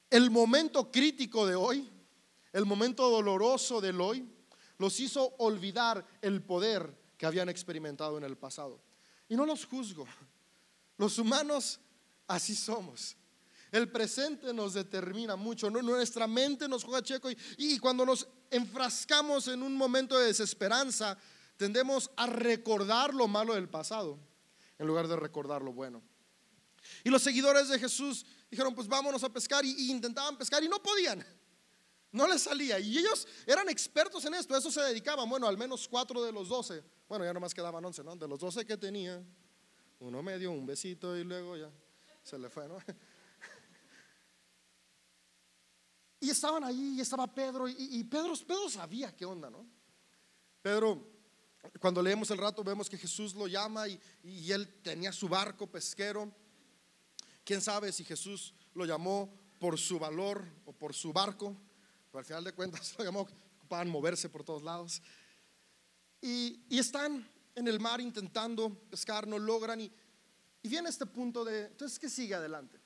El 0.09 0.31
momento 0.31 0.91
crítico 0.91 1.45
de 1.45 1.55
hoy, 1.55 1.89
el 2.51 2.65
momento 2.65 3.09
doloroso 3.09 3.79
del 3.79 4.01
hoy, 4.01 4.27
los 4.79 4.99
hizo 4.99 5.35
olvidar 5.37 6.05
el 6.21 6.41
poder 6.41 6.97
que 7.17 7.25
habían 7.25 7.49
experimentado 7.49 8.17
en 8.17 8.23
el 8.23 8.37
pasado. 8.37 8.81
Y 9.27 9.35
no 9.35 9.45
los 9.45 9.65
juzgo. 9.65 10.07
Los 10.97 11.19
humanos 11.19 11.79
así 12.27 12.55
somos. 12.55 13.15
El 13.71 13.91
presente 13.91 14.51
nos 14.51 14.73
determina 14.73 15.35
mucho, 15.35 15.69
nuestra 15.69 16.25
mente 16.25 16.67
nos 16.67 16.83
juega 16.83 17.03
checo 17.03 17.29
y 17.57 17.77
cuando 17.77 18.03
nos 18.03 18.27
enfrascamos 18.49 19.47
en 19.47 19.61
un 19.61 19.75
momento 19.75 20.17
de 20.17 20.25
desesperanza, 20.25 21.15
tendemos 21.59 22.09
a 22.15 22.25
recordar 22.25 23.13
lo 23.13 23.27
malo 23.27 23.53
del 23.53 23.67
pasado 23.67 24.17
en 24.77 24.87
lugar 24.87 25.09
de 25.09 25.17
recordar 25.17 25.61
lo 25.61 25.73
bueno. 25.73 26.01
Y 27.03 27.09
los 27.09 27.21
seguidores 27.21 27.67
de 27.67 27.77
Jesús 27.77 28.25
dijeron, 28.49 28.73
pues 28.73 28.87
vámonos 28.87 29.25
a 29.25 29.29
pescar 29.29 29.65
y, 29.65 29.91
intentaban 29.91 30.37
pescar 30.37 30.63
y 30.63 30.69
no 30.69 30.81
podían. 30.81 31.23
No 32.13 32.29
les 32.29 32.43
salía. 32.43 32.79
Y 32.79 32.97
ellos 32.97 33.27
eran 33.45 33.67
expertos 33.67 34.23
en 34.23 34.35
esto, 34.35 34.55
eso 34.55 34.71
se 34.71 34.81
dedicaban. 34.81 35.29
Bueno, 35.29 35.49
al 35.49 35.57
menos 35.57 35.85
cuatro 35.89 36.23
de 36.23 36.31
los 36.31 36.47
doce. 36.47 36.81
Bueno, 37.09 37.25
ya 37.25 37.33
nomás 37.33 37.53
quedaban 37.53 37.83
once, 37.83 38.05
¿no? 38.05 38.15
De 38.15 38.25
los 38.25 38.39
doce 38.39 38.65
que 38.65 38.77
tenía, 38.77 39.21
uno 39.99 40.23
medio, 40.23 40.53
un 40.53 40.65
besito 40.65 41.17
y 41.17 41.25
luego 41.25 41.57
ya 41.57 41.69
se 42.23 42.39
le 42.39 42.49
fue, 42.49 42.69
¿no? 42.69 42.77
Y 46.21 46.29
estaban 46.29 46.65
ahí 46.65 46.95
y 46.97 47.01
estaba 47.01 47.33
Pedro 47.33 47.65
y, 47.69 47.75
y 47.77 48.03
Pedro, 48.03 48.33
Pedro 48.45 48.69
sabía 48.69 49.15
qué 49.15 49.23
onda, 49.23 49.49
¿no? 49.49 49.65
Pedro 50.61 51.18
cuando 51.79 52.01
leemos 52.01 52.31
el 52.31 52.37
rato 52.37 52.63
vemos 52.63 52.89
que 52.89 52.97
Jesús 52.97 53.35
lo 53.35 53.47
llama 53.47 53.87
y, 53.87 54.51
él 54.51 54.67
tenía 54.81 55.11
su 55.11 55.27
barco 55.27 55.67
pesquero. 55.67 56.31
¿Quién 57.43 57.61
sabe 57.61 57.91
si 57.91 58.03
Jesús 58.03 58.53
lo 58.73 58.85
llamó 58.85 59.33
por 59.59 59.77
su 59.77 59.99
valor 59.99 60.45
o 60.65 60.71
por 60.71 60.93
su 60.93 61.11
barco? 61.11 61.55
Pero 62.11 62.19
al 62.19 62.25
final 62.25 62.43
de 62.43 62.53
cuentas 62.53 62.95
lo 62.97 63.03
llamó, 63.03 63.27
para 63.67 63.85
moverse 63.85 64.29
por 64.29 64.43
todos 64.43 64.63
lados. 64.63 65.01
Y, 66.21 66.63
y 66.69 66.79
están 66.79 67.27
en 67.55 67.67
el 67.67 67.79
mar 67.79 68.01
intentando 68.01 68.73
pescar, 68.89 69.27
no 69.27 69.37
logran. 69.37 69.81
Y, 69.81 69.91
y 70.61 70.69
viene 70.69 70.89
este 70.89 71.05
punto 71.05 71.45
de, 71.45 71.65
entonces, 71.67 71.99
¿qué 71.99 72.09
sigue 72.09 72.35
adelante? 72.35 72.79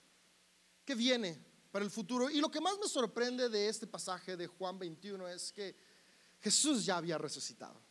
¿Qué 0.85 0.95
viene 0.95 1.39
para 1.71 1.85
el 1.85 1.91
futuro? 1.91 2.29
Y 2.29 2.39
lo 2.39 2.51
que 2.51 2.61
más 2.61 2.77
me 2.79 2.87
sorprende 2.87 3.49
de 3.49 3.69
este 3.69 3.87
pasaje 3.87 4.35
de 4.35 4.47
Juan 4.47 4.77
21 4.77 5.27
es 5.29 5.51
que 5.51 5.75
Jesús 6.41 6.85
ya 6.85 6.97
había 6.97 7.17
resucitado. 7.17 7.81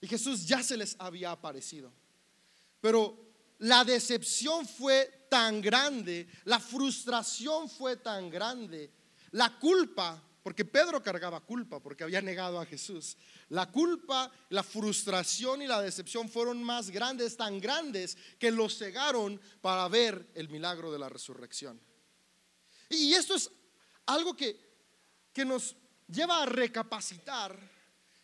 Y 0.00 0.06
Jesús 0.06 0.46
ya 0.46 0.62
se 0.62 0.76
les 0.76 0.96
había 0.98 1.30
aparecido. 1.30 1.92
Pero 2.80 3.16
la 3.58 3.84
decepción 3.84 4.66
fue 4.66 5.26
tan 5.30 5.60
grande, 5.60 6.28
la 6.44 6.60
frustración 6.60 7.68
fue 7.68 7.96
tan 7.96 8.30
grande, 8.30 8.92
la 9.32 9.58
culpa 9.58 10.22
porque 10.46 10.64
Pedro 10.64 11.02
cargaba 11.02 11.40
culpa 11.40 11.80
porque 11.80 12.04
había 12.04 12.22
negado 12.22 12.60
a 12.60 12.64
Jesús. 12.64 13.16
La 13.48 13.68
culpa, 13.68 14.30
la 14.50 14.62
frustración 14.62 15.60
y 15.60 15.66
la 15.66 15.82
decepción 15.82 16.28
fueron 16.28 16.62
más 16.62 16.88
grandes, 16.90 17.36
tan 17.36 17.58
grandes, 17.58 18.16
que 18.38 18.52
los 18.52 18.78
cegaron 18.78 19.40
para 19.60 19.88
ver 19.88 20.30
el 20.36 20.48
milagro 20.48 20.92
de 20.92 21.00
la 21.00 21.08
resurrección. 21.08 21.80
Y 22.88 23.12
esto 23.14 23.34
es 23.34 23.50
algo 24.06 24.36
que, 24.36 24.56
que 25.32 25.44
nos 25.44 25.74
lleva 26.06 26.44
a 26.44 26.46
recapacitar, 26.46 27.58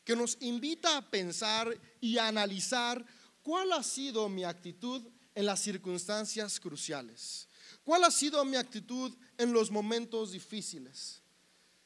que 0.04 0.16
nos 0.16 0.37
invita 0.40 0.97
a 0.97 1.11
pensar 1.11 1.78
y 2.00 2.18
a 2.18 2.28
analizar 2.28 3.04
cuál 3.42 3.73
ha 3.73 3.82
sido 3.82 4.28
mi 4.28 4.44
actitud 4.44 5.02
en 5.35 5.47
las 5.47 5.61
circunstancias 5.61 6.59
cruciales. 6.61 7.49
¿Cuál 7.85 8.04
ha 8.04 8.11
sido 8.11 8.44
mi 8.44 8.56
actitud 8.56 9.14
en 9.38 9.52
los 9.52 9.71
momentos 9.71 10.32
difíciles? 10.32 11.23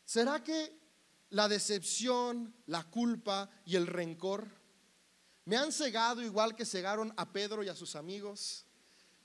¿Será 0.04 0.42
que 0.42 0.73
la 1.30 1.49
decepción, 1.49 2.54
la 2.66 2.85
culpa 2.85 3.50
y 3.64 3.76
el 3.76 3.87
rencor 3.87 4.49
me 5.44 5.56
han 5.56 5.73
cegado 5.73 6.23
igual 6.23 6.56
que 6.56 6.66
cegaron 6.66 7.12
a 7.16 7.32
Pedro 7.32 7.62
y 7.62 7.68
a 7.68 7.76
sus 7.76 7.96
amigos? 7.96 8.64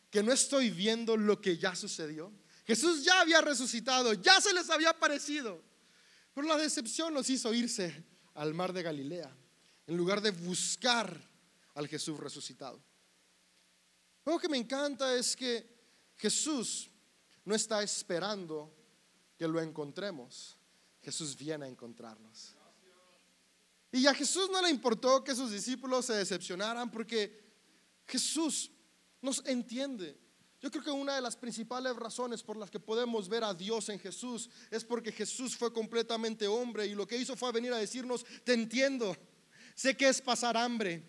Que 0.09 0.23
no 0.23 0.31
estoy 0.31 0.69
viendo 0.69 1.17
lo 1.17 1.41
que 1.41 1.57
ya 1.57 1.75
sucedió. 1.75 2.31
Jesús 2.65 3.03
ya 3.03 3.21
había 3.21 3.41
resucitado, 3.41 4.13
ya 4.13 4.39
se 4.39 4.53
les 4.53 4.69
había 4.69 4.91
aparecido. 4.91 5.61
Pero 6.33 6.47
la 6.47 6.57
decepción 6.57 7.13
los 7.13 7.29
hizo 7.29 7.53
irse 7.53 8.05
al 8.35 8.53
mar 8.53 8.73
de 8.73 8.83
Galilea 8.83 9.35
en 9.87 9.97
lugar 9.97 10.21
de 10.21 10.31
buscar 10.31 11.29
al 11.75 11.87
Jesús 11.87 12.19
resucitado. 12.19 12.81
Lo 14.25 14.37
que 14.39 14.49
me 14.49 14.57
encanta 14.57 15.15
es 15.15 15.35
que 15.35 15.67
Jesús 16.15 16.89
no 17.45 17.55
está 17.55 17.81
esperando 17.81 18.71
que 19.37 19.47
lo 19.47 19.59
encontremos. 19.59 20.57
Jesús 21.01 21.35
viene 21.35 21.65
a 21.65 21.67
encontrarnos. 21.67 22.55
Y 23.91 24.05
a 24.05 24.13
Jesús 24.13 24.49
no 24.51 24.61
le 24.61 24.69
importó 24.69 25.23
que 25.23 25.35
sus 25.35 25.51
discípulos 25.51 26.05
se 26.05 26.13
decepcionaran 26.13 26.89
porque 26.91 27.41
Jesús 28.07 28.71
nos 29.21 29.43
entiende. 29.45 30.17
Yo 30.61 30.69
creo 30.69 30.83
que 30.83 30.91
una 30.91 31.15
de 31.15 31.21
las 31.21 31.35
principales 31.35 31.95
razones 31.95 32.43
por 32.43 32.55
las 32.55 32.69
que 32.69 32.79
podemos 32.79 33.27
ver 33.27 33.43
a 33.43 33.53
Dios 33.53 33.89
en 33.89 33.99
Jesús 33.99 34.49
es 34.69 34.85
porque 34.85 35.11
Jesús 35.11 35.57
fue 35.57 35.73
completamente 35.73 36.47
hombre 36.47 36.85
y 36.85 36.93
lo 36.93 37.07
que 37.07 37.17
hizo 37.17 37.35
fue 37.35 37.51
venir 37.51 37.73
a 37.73 37.77
decirnos, 37.77 38.23
te 38.43 38.53
entiendo, 38.53 39.17
sé 39.73 39.97
que 39.97 40.07
es 40.07 40.21
pasar 40.21 40.55
hambre, 40.55 41.03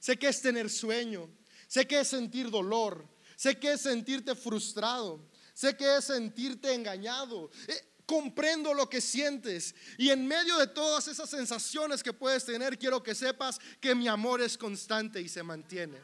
sé 0.00 0.18
que 0.18 0.26
es 0.26 0.42
tener 0.42 0.68
sueño, 0.68 1.30
sé 1.68 1.86
que 1.86 2.00
es 2.00 2.08
sentir 2.08 2.50
dolor, 2.50 3.08
sé 3.36 3.56
que 3.56 3.74
es 3.74 3.82
sentirte 3.82 4.34
frustrado, 4.34 5.24
sé 5.54 5.76
que 5.76 5.98
es 5.98 6.04
sentirte 6.06 6.74
engañado. 6.74 7.50
Eh, 7.68 7.92
comprendo 8.06 8.72
lo 8.72 8.88
que 8.88 9.00
sientes. 9.00 9.74
Y 9.98 10.10
en 10.10 10.26
medio 10.26 10.56
de 10.58 10.68
todas 10.68 11.08
esas 11.08 11.28
sensaciones 11.28 12.02
que 12.02 12.12
puedes 12.12 12.44
tener, 12.44 12.78
quiero 12.78 13.02
que 13.02 13.14
sepas 13.14 13.58
que 13.80 13.94
mi 13.94 14.06
amor 14.06 14.40
es 14.40 14.56
constante 14.56 15.20
y 15.20 15.28
se 15.28 15.42
mantiene. 15.42 15.98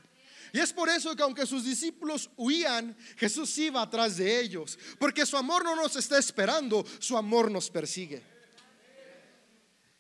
Y 0.52 0.60
es 0.60 0.72
por 0.72 0.88
eso 0.88 1.16
que 1.16 1.22
aunque 1.22 1.46
sus 1.46 1.64
discípulos 1.64 2.30
huían, 2.36 2.96
Jesús 3.16 3.56
iba 3.58 3.80
atrás 3.80 4.18
de 4.18 4.40
ellos. 4.40 4.78
Porque 4.98 5.24
su 5.24 5.36
amor 5.36 5.64
no 5.64 5.74
nos 5.74 5.96
está 5.96 6.18
esperando, 6.18 6.84
su 6.98 7.16
amor 7.16 7.50
nos 7.50 7.70
persigue. 7.70 8.22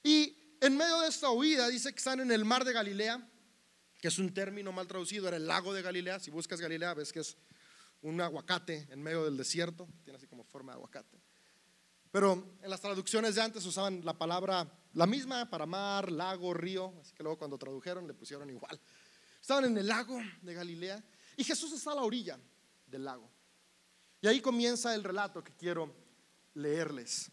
Y 0.02 0.36
en 0.60 0.76
medio 0.76 1.00
de 1.00 1.08
esta 1.08 1.30
huida 1.30 1.68
dice 1.68 1.90
que 1.92 1.98
están 1.98 2.20
en 2.20 2.30
el 2.30 2.44
mar 2.44 2.64
de 2.64 2.72
Galilea, 2.72 3.26
que 3.98 4.08
es 4.08 4.18
un 4.18 4.34
término 4.34 4.72
mal 4.72 4.86
traducido, 4.86 5.28
era 5.28 5.38
el 5.38 5.46
lago 5.46 5.72
de 5.72 5.80
Galilea. 5.80 6.20
Si 6.20 6.30
buscas 6.30 6.60
Galilea 6.60 6.92
ves 6.94 7.12
que 7.12 7.20
es 7.20 7.36
un 8.02 8.20
aguacate 8.20 8.88
en 8.90 9.02
medio 9.02 9.24
del 9.24 9.36
desierto, 9.36 9.88
tiene 10.04 10.18
así 10.18 10.26
como 10.26 10.44
forma 10.44 10.72
de 10.72 10.76
aguacate. 10.76 11.22
Pero 12.10 12.56
en 12.60 12.68
las 12.68 12.80
traducciones 12.80 13.36
de 13.36 13.42
antes 13.42 13.64
usaban 13.64 14.04
la 14.04 14.18
palabra, 14.18 14.70
la 14.92 15.06
misma 15.06 15.48
para 15.48 15.64
mar, 15.64 16.12
lago, 16.12 16.52
río, 16.52 16.92
así 17.00 17.14
que 17.14 17.22
luego 17.22 17.38
cuando 17.38 17.56
tradujeron 17.56 18.06
le 18.06 18.12
pusieron 18.12 18.50
igual. 18.50 18.78
Estaban 19.42 19.64
en 19.64 19.76
el 19.76 19.88
lago 19.88 20.18
de 20.40 20.54
Galilea 20.54 21.04
y 21.36 21.42
Jesús 21.42 21.72
está 21.72 21.90
a 21.90 21.96
la 21.96 22.02
orilla 22.02 22.38
del 22.86 23.04
lago. 23.04 23.28
Y 24.20 24.28
ahí 24.28 24.40
comienza 24.40 24.94
el 24.94 25.02
relato 25.02 25.42
que 25.42 25.52
quiero 25.56 25.92
leerles. 26.54 27.28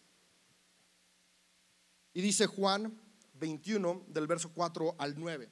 Y 2.11 2.21
dice 2.21 2.47
Juan 2.47 2.99
21 3.35 4.07
del 4.07 4.25
verso 4.25 4.51
4 4.51 4.95
al 4.97 5.19
9. 5.19 5.49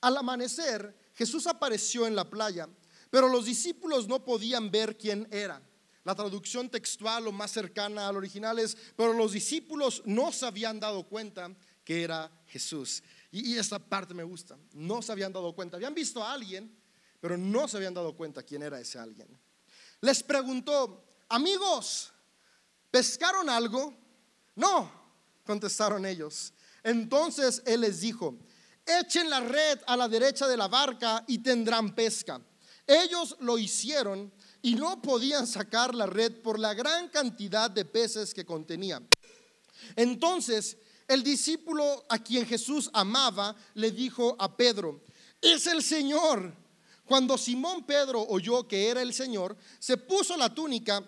Al 0.00 0.16
amanecer, 0.16 1.12
Jesús 1.14 1.46
apareció 1.46 2.08
en 2.08 2.16
la 2.16 2.28
playa, 2.28 2.68
pero 3.08 3.28
los 3.28 3.44
discípulos 3.44 4.08
no 4.08 4.24
podían 4.24 4.72
ver 4.72 4.98
quién 4.98 5.28
era. 5.30 5.62
La 6.02 6.16
traducción 6.16 6.68
textual 6.68 7.28
o 7.28 7.32
más 7.32 7.52
cercana 7.52 8.08
al 8.08 8.16
original 8.16 8.58
es, 8.58 8.76
pero 8.96 9.12
los 9.12 9.30
discípulos 9.32 10.02
no 10.04 10.32
se 10.32 10.46
habían 10.46 10.80
dado 10.80 11.04
cuenta 11.04 11.54
que 11.84 12.02
era 12.02 12.30
Jesús. 12.46 13.04
Y, 13.34 13.58
esta 13.58 13.80
parte 13.80 14.14
me 14.14 14.22
gusta. 14.22 14.56
No 14.74 15.02
se 15.02 15.10
habían 15.10 15.32
dado 15.32 15.52
cuenta. 15.56 15.76
Habían 15.76 15.92
visto 15.92 16.22
a 16.22 16.32
alguien, 16.32 16.72
pero 17.20 17.36
no 17.36 17.66
se 17.66 17.76
habían 17.76 17.92
dado 17.92 18.16
cuenta 18.16 18.44
quién 18.44 18.62
era 18.62 18.78
ese 18.78 18.96
alguien. 18.96 19.26
Les 20.00 20.22
preguntó, 20.22 21.04
amigos, 21.28 22.12
¿pescaron 22.92 23.50
algo? 23.50 23.92
No, 24.54 24.88
contestaron 25.44 26.06
ellos. 26.06 26.52
Entonces 26.84 27.60
él 27.66 27.80
les 27.80 28.02
dijo, 28.02 28.38
echen 28.86 29.28
la 29.28 29.40
red 29.40 29.80
a 29.88 29.96
la 29.96 30.06
derecha 30.06 30.46
de 30.46 30.56
la 30.56 30.68
barca 30.68 31.24
y 31.26 31.38
tendrán 31.38 31.92
pesca. 31.92 32.40
Ellos 32.86 33.36
lo 33.40 33.58
hicieron 33.58 34.32
y 34.62 34.76
no 34.76 35.02
podían 35.02 35.48
sacar 35.48 35.92
la 35.92 36.06
red 36.06 36.40
por 36.40 36.60
la 36.60 36.72
gran 36.72 37.08
cantidad 37.08 37.68
de 37.68 37.84
peces 37.84 38.32
que 38.32 38.46
contenía. 38.46 39.02
Entonces 39.96 40.76
el 41.08 41.22
discípulo 41.22 42.04
a 42.08 42.18
quien 42.18 42.46
Jesús 42.46 42.90
amaba 42.92 43.54
le 43.74 43.90
dijo 43.90 44.36
a 44.38 44.56
Pedro, 44.56 45.02
es 45.40 45.66
el 45.66 45.82
Señor. 45.82 46.54
Cuando 47.04 47.36
Simón 47.36 47.84
Pedro 47.84 48.22
oyó 48.22 48.66
que 48.66 48.88
era 48.88 49.02
el 49.02 49.12
Señor, 49.12 49.56
se 49.78 49.96
puso 49.96 50.36
la 50.36 50.54
túnica 50.54 51.04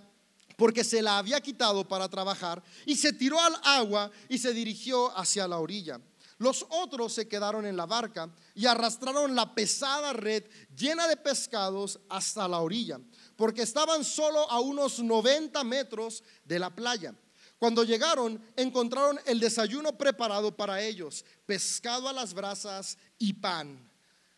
porque 0.57 0.85
se 0.85 1.03
la 1.03 1.19
había 1.19 1.41
quitado 1.41 1.87
para 1.87 2.09
trabajar 2.09 2.63
y 2.85 2.97
se 2.97 3.13
tiró 3.13 3.41
al 3.41 3.55
agua 3.63 4.11
y 4.29 4.39
se 4.39 4.53
dirigió 4.53 5.17
hacia 5.17 5.49
la 5.49 5.59
orilla. 5.59 6.01
Los 6.39 6.67
otros 6.69 7.15
se 7.15 7.27
quedaron 7.29 7.65
en 7.65 7.79
la 7.79 7.87
barca 7.87 8.31
y 8.55 8.67
arrastraron 8.67 9.35
la 9.35 9.55
pesada 9.55 10.13
red 10.13 10.45
llena 10.77 11.09
de 11.09 11.17
pescados 11.17 11.99
hasta 12.11 12.47
la 12.47 12.61
orilla 12.61 13.01
porque 13.37 13.63
estaban 13.63 14.05
solo 14.05 14.51
a 14.51 14.61
unos 14.61 14.99
90 14.99 15.63
metros 15.65 16.23
de 16.45 16.59
la 16.59 16.75
playa. 16.75 17.15
Cuando 17.59 17.85
llegaron, 17.85 18.43
encontraron 18.55 19.19
el 19.25 19.41
desayuno 19.41 19.97
preparado 19.97 20.55
para 20.55 20.83
ellos, 20.83 21.25
pescado 21.47 22.09
a 22.09 22.13
las 22.13 22.35
brasas 22.35 22.99
y 23.19 23.33
pan. 23.33 23.91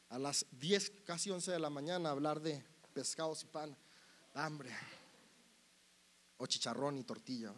A 0.09 0.19
las 0.19 0.47
10, 0.53 0.93
casi 1.05 1.31
11 1.31 1.53
de 1.53 1.59
la 1.59 1.69
mañana, 1.69 2.11
hablar 2.11 2.41
de 2.41 2.65
pescados 2.95 3.43
y 3.43 3.47
pan, 3.47 3.77
hambre. 4.35 4.75
O 6.37 6.47
chicharrón 6.47 6.97
y 6.99 7.05
tortilla. 7.05 7.53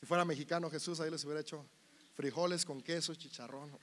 Si 0.00 0.06
fuera 0.06 0.24
mexicano 0.24 0.70
Jesús, 0.70 0.98
ahí 1.00 1.10
les 1.10 1.24
hubiera 1.24 1.40
hecho 1.40 1.66
frijoles 2.14 2.64
con 2.64 2.80
queso 2.80 3.14
chicharrón. 3.14 3.78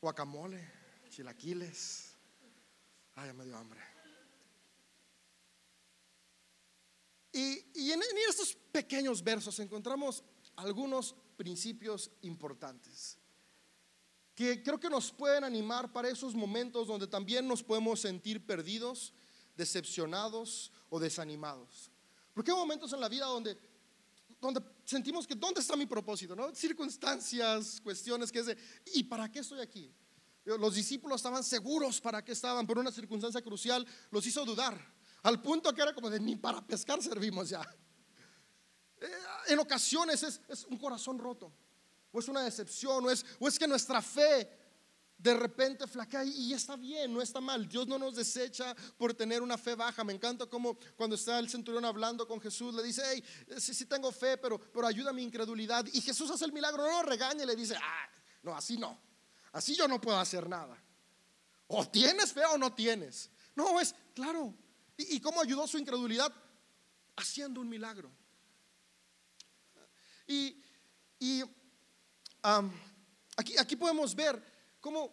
Guacamole 0.00 0.84
chilaquiles. 1.08 2.16
Ay, 3.14 3.32
me 3.32 3.44
dio 3.44 3.56
hambre. 3.56 3.93
Y, 7.34 7.90
en, 7.90 8.00
en 8.00 8.18
estos 8.28 8.56
pequeños 8.70 9.22
versos 9.22 9.58
encontramos 9.58 10.22
algunos 10.54 11.16
principios 11.36 12.08
importantes 12.22 13.18
que 14.36 14.62
creo 14.62 14.78
que 14.78 14.88
nos 14.88 15.12
pueden 15.12 15.44
animar 15.44 15.92
para 15.92 16.08
esos 16.08 16.34
momentos 16.34 16.86
donde 16.88 17.06
también 17.06 17.46
nos 17.46 17.62
podemos 17.62 18.00
sentir 18.00 18.44
perdidos, 18.44 19.12
decepcionados 19.56 20.72
o 20.90 20.98
desanimados. 20.98 21.90
Porque 22.32 22.50
hay 22.50 22.56
momentos 22.56 22.92
en 22.92 23.00
la 23.00 23.08
vida 23.08 23.26
donde, 23.26 23.56
donde 24.40 24.60
sentimos 24.84 25.26
que 25.26 25.34
dónde 25.36 25.60
está 25.60 25.76
mi 25.76 25.86
propósito, 25.86 26.34
¿no? 26.34 26.54
Circunstancias, 26.54 27.80
cuestiones 27.80 28.32
que 28.32 28.40
es 28.40 28.46
de, 28.46 28.58
¿y 28.94 29.04
para 29.04 29.30
qué 29.30 29.40
estoy 29.40 29.60
aquí? 29.60 29.92
Los 30.44 30.74
discípulos 30.74 31.16
estaban 31.16 31.42
seguros 31.42 32.00
para 32.00 32.24
qué 32.24 32.32
estaban, 32.32 32.66
pero 32.66 32.80
una 32.80 32.92
circunstancia 32.92 33.40
crucial 33.40 33.86
los 34.10 34.26
hizo 34.26 34.44
dudar, 34.44 34.78
al 35.24 35.40
punto 35.40 35.74
que 35.74 35.82
era 35.82 35.94
como 35.94 36.08
de 36.08 36.20
ni 36.20 36.36
para 36.36 36.64
pescar 36.64 37.02
servimos 37.02 37.48
ya. 37.48 37.62
Eh, 39.00 39.06
en 39.48 39.58
ocasiones 39.58 40.22
es, 40.22 40.64
un 40.66 40.78
corazón 40.78 41.18
roto, 41.18 41.52
o 42.12 42.20
es 42.20 42.28
una 42.28 42.42
decepción, 42.42 43.04
o 43.04 43.10
es, 43.10 43.24
o 43.40 43.48
es 43.48 43.58
que 43.58 43.66
nuestra 43.66 44.00
fe 44.00 44.48
de 45.16 45.34
repente 45.34 45.86
flaquea 45.86 46.24
y 46.24 46.52
está 46.52 46.76
bien, 46.76 47.12
no 47.12 47.22
está 47.22 47.40
mal. 47.40 47.66
Dios 47.66 47.86
no 47.86 47.98
nos 47.98 48.16
desecha 48.16 48.74
por 48.98 49.14
tener 49.14 49.40
una 49.40 49.56
fe 49.56 49.74
baja. 49.74 50.04
Me 50.04 50.12
encanta 50.12 50.44
como 50.44 50.76
cuando 50.96 51.16
está 51.16 51.38
el 51.38 51.48
centurión 51.48 51.86
hablando 51.86 52.28
con 52.28 52.38
Jesús, 52.40 52.74
le 52.74 52.82
dice, 52.82 53.02
hey, 53.06 53.24
sí, 53.58 53.72
sí 53.72 53.86
tengo 53.86 54.12
fe, 54.12 54.36
pero, 54.36 54.58
pero 54.58 54.86
ayuda 54.86 55.10
a 55.10 55.14
mi 55.14 55.22
incredulidad. 55.22 55.86
Y 55.92 56.02
Jesús 56.02 56.30
hace 56.30 56.44
el 56.44 56.52
milagro, 56.52 56.82
no 56.82 57.02
lo 57.02 57.02
regaña 57.02 57.44
y 57.44 57.46
le 57.46 57.56
dice, 57.56 57.76
ah, 57.76 58.08
no, 58.42 58.54
así 58.54 58.76
no. 58.76 59.00
Así 59.52 59.74
yo 59.74 59.88
no 59.88 59.98
puedo 60.00 60.18
hacer 60.18 60.46
nada. 60.46 60.76
O 61.68 61.88
tienes 61.88 62.32
fe 62.32 62.44
o 62.44 62.58
no 62.58 62.74
tienes. 62.74 63.30
No, 63.54 63.80
es 63.80 63.94
claro. 64.14 64.54
¿Y, 64.96 65.20
cómo 65.20 65.40
ayudó 65.40 65.66
su 65.66 65.78
incredulidad? 65.78 66.32
Haciendo 67.16 67.60
un 67.60 67.68
milagro. 67.68 68.10
Y, 70.26 70.62
aquí, 73.36 73.56
aquí 73.58 73.76
podemos 73.76 74.14
ver 74.14 74.42
como, 74.80 75.12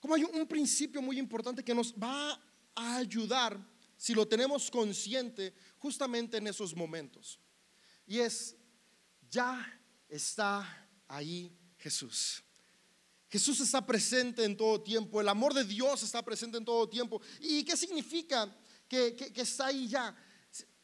como 0.00 0.14
hay 0.14 0.24
un 0.24 0.46
principio 0.46 1.02
muy 1.02 1.18
importante 1.18 1.64
que 1.64 1.74
nos 1.74 1.92
va 1.92 2.32
a 2.74 2.96
ayudar 2.96 3.58
si 3.96 4.14
lo 4.14 4.26
tenemos 4.26 4.70
consciente 4.70 5.54
justamente 5.78 6.36
en 6.36 6.46
esos 6.46 6.74
momentos. 6.74 7.38
Y 8.06 8.18
es, 8.18 8.56
ya 9.30 9.80
está 10.08 10.88
ahí 11.08 11.56
Jesús. 11.78 12.42
Jesús 13.28 13.58
está 13.60 13.84
presente 13.84 14.44
en 14.44 14.56
todo 14.56 14.80
tiempo, 14.80 15.20
el 15.20 15.28
amor 15.28 15.54
de 15.54 15.64
Dios 15.64 16.02
está 16.02 16.22
presente 16.24 16.56
en 16.56 16.64
todo 16.64 16.88
tiempo. 16.88 17.20
¿Y 17.40 17.64
qué 17.64 17.76
significa 17.76 18.54
que, 18.88 19.32
está 19.36 19.66
ahí 19.66 19.88
ya? 19.88 20.14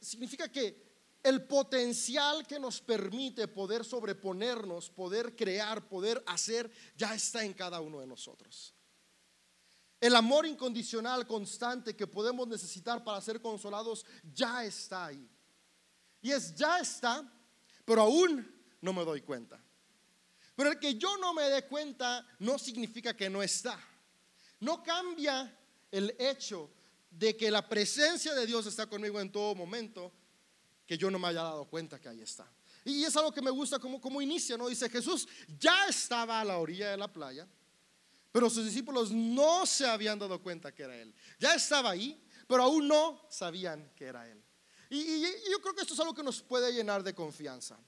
Significa 0.00 0.50
que 0.50 0.90
el 1.22 1.46
potencial 1.46 2.46
que 2.46 2.58
nos 2.58 2.80
permite 2.80 3.48
poder 3.48 3.84
sobreponernos, 3.84 4.90
poder 4.90 5.36
crear, 5.36 5.86
poder 5.88 6.22
hacer, 6.26 6.70
ya 6.96 7.14
está 7.14 7.44
en 7.44 7.52
cada 7.52 7.80
uno 7.80 8.00
de 8.00 8.06
nosotros. 8.06 8.74
El 10.00 10.16
amor 10.16 10.46
incondicional, 10.46 11.26
constante 11.26 11.94
que 11.94 12.06
podemos 12.06 12.48
necesitar 12.48 13.04
para 13.04 13.20
ser 13.20 13.42
consolados, 13.42 14.06
ya 14.32 14.64
está 14.64 15.06
ahí. 15.06 15.28
Y 16.22 16.30
es, 16.30 16.54
ya 16.54 16.78
está, 16.78 17.30
pero 17.84 18.02
aún 18.02 18.50
no 18.80 18.92
me 18.94 19.04
doy 19.04 19.20
cuenta. 19.20 19.62
Pero 20.56 20.72
el 20.72 20.78
que 20.78 20.94
yo 20.94 21.16
no 21.18 21.34
me 21.34 21.44
dé 21.44 21.66
cuenta 21.66 22.26
no 22.38 22.58
significa 22.58 23.14
que 23.14 23.28
no 23.28 23.42
está. 23.42 23.78
No 24.60 24.82
cambia 24.82 25.54
el 25.90 26.14
hecho 26.18 26.70
de 27.10 27.36
que 27.36 27.50
la 27.50 27.68
presencia 27.68 28.34
de 28.34 28.46
Dios 28.46 28.66
está 28.66 28.86
conmigo 28.86 29.20
en 29.20 29.30
todo 29.30 29.54
momento, 29.54 30.12
que 30.86 30.96
yo 30.96 31.10
no 31.10 31.18
me 31.18 31.28
haya 31.28 31.42
dado 31.42 31.66
cuenta 31.66 32.00
que 32.00 32.08
ahí 32.08 32.22
está. 32.22 32.50
Y 32.84 33.04
es 33.04 33.14
algo 33.16 33.32
que 33.32 33.42
me 33.42 33.50
gusta 33.50 33.78
como, 33.78 34.00
como 34.00 34.22
inicia, 34.22 34.56
¿no? 34.56 34.68
Dice 34.68 34.88
Jesús 34.88 35.28
ya 35.58 35.86
estaba 35.86 36.40
a 36.40 36.44
la 36.44 36.58
orilla 36.58 36.90
de 36.90 36.96
la 36.96 37.12
playa, 37.12 37.46
pero 38.32 38.48
sus 38.48 38.64
discípulos 38.64 39.10
no 39.10 39.66
se 39.66 39.86
habían 39.86 40.18
dado 40.18 40.40
cuenta 40.40 40.72
que 40.72 40.84
era 40.84 40.96
Él. 40.96 41.14
Ya 41.38 41.54
estaba 41.54 41.90
ahí, 41.90 42.20
pero 42.46 42.62
aún 42.62 42.88
no 42.88 43.26
sabían 43.28 43.92
que 43.94 44.06
era 44.06 44.28
Él. 44.28 44.42
Y, 44.88 44.98
y, 44.98 45.22
yo 45.50 45.60
creo 45.60 45.74
que 45.74 45.82
esto 45.82 45.94
es 45.94 46.00
algo 46.00 46.14
que 46.14 46.22
nos 46.22 46.42
puede 46.42 46.72
llenar 46.72 47.02
de 47.02 47.14
confianza. 47.14 47.78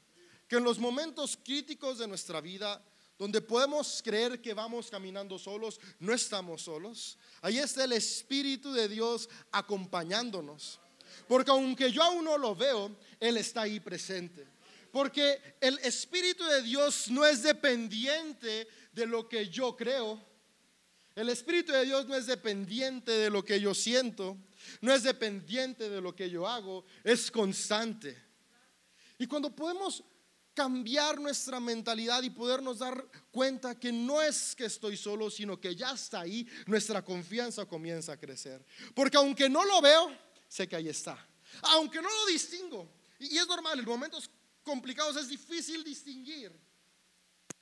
Que 0.46 0.56
en 0.56 0.64
los 0.64 0.78
momentos 0.78 1.38
críticos 1.42 1.98
de 1.98 2.06
nuestra 2.06 2.40
vida, 2.40 2.84
donde 3.22 3.40
podemos 3.40 4.02
creer 4.02 4.42
que 4.42 4.52
vamos 4.52 4.90
caminando 4.90 5.38
solos, 5.38 5.78
no 6.00 6.12
estamos 6.12 6.62
solos. 6.62 7.16
Ahí 7.40 7.56
está 7.56 7.84
el 7.84 7.92
Espíritu 7.92 8.72
de 8.72 8.88
Dios 8.88 9.28
acompañándonos. 9.52 10.80
Porque 11.28 11.52
aunque 11.52 11.92
yo 11.92 12.02
aún 12.02 12.24
no 12.24 12.36
lo 12.36 12.56
veo, 12.56 12.90
Él 13.20 13.36
está 13.36 13.62
ahí 13.62 13.78
presente. 13.78 14.44
Porque 14.90 15.40
el 15.60 15.78
Espíritu 15.84 16.42
de 16.42 16.62
Dios 16.62 17.12
no 17.12 17.24
es 17.24 17.44
dependiente 17.44 18.66
de 18.92 19.06
lo 19.06 19.28
que 19.28 19.48
yo 19.48 19.76
creo. 19.76 20.20
El 21.14 21.28
Espíritu 21.28 21.70
de 21.70 21.84
Dios 21.84 22.08
no 22.08 22.16
es 22.16 22.26
dependiente 22.26 23.12
de 23.12 23.30
lo 23.30 23.44
que 23.44 23.60
yo 23.60 23.72
siento. 23.72 24.36
No 24.80 24.92
es 24.92 25.04
dependiente 25.04 25.88
de 25.88 26.00
lo 26.00 26.12
que 26.12 26.28
yo 26.28 26.48
hago. 26.48 26.84
Es 27.04 27.30
constante. 27.30 28.20
Y 29.16 29.28
cuando 29.28 29.54
podemos 29.54 30.02
cambiar 30.54 31.20
nuestra 31.20 31.60
mentalidad 31.60 32.22
y 32.22 32.30
podernos 32.30 32.78
dar 32.78 33.06
cuenta 33.30 33.78
que 33.78 33.92
no 33.92 34.20
es 34.20 34.54
que 34.54 34.66
estoy 34.66 34.96
solo, 34.96 35.30
sino 35.30 35.60
que 35.60 35.74
ya 35.74 35.92
está 35.92 36.20
ahí, 36.20 36.46
nuestra 36.66 37.04
confianza 37.04 37.66
comienza 37.66 38.12
a 38.12 38.16
crecer. 38.16 38.64
Porque 38.94 39.16
aunque 39.16 39.48
no 39.48 39.64
lo 39.64 39.80
veo, 39.80 40.16
sé 40.48 40.68
que 40.68 40.76
ahí 40.76 40.88
está. 40.88 41.18
Aunque 41.62 42.00
no 42.00 42.08
lo 42.08 42.26
distingo. 42.26 42.88
Y, 43.18 43.38
es 43.38 43.46
normal, 43.46 43.78
en 43.78 43.84
momentos 43.84 44.30
complicados 44.62 45.16
es 45.16 45.28
difícil 45.28 45.82
distinguir. 45.84 46.52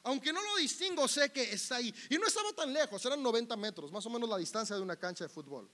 Aunque 0.03 0.33
no 0.33 0.43
lo 0.43 0.57
distingo, 0.57 1.07
sé 1.07 1.31
que 1.31 1.43
está 1.53 1.77
ahí. 1.77 1.95
Y 2.09 2.17
no 2.17 2.27
estaba 2.27 2.53
tan 2.53 2.73
lejos, 2.73 3.05
eran 3.05 3.23
90 3.23 3.57
metros, 3.57 3.93
más 3.93 4.05
o 4.07 4.11
menos 4.11 4.29
la 4.29 4.39
distancia 4.39 4.75
de 4.75 4.83
una 4.83 4.97
cancha 4.97 5.25
de 5.25 5.29
fútbol. 5.29 5.71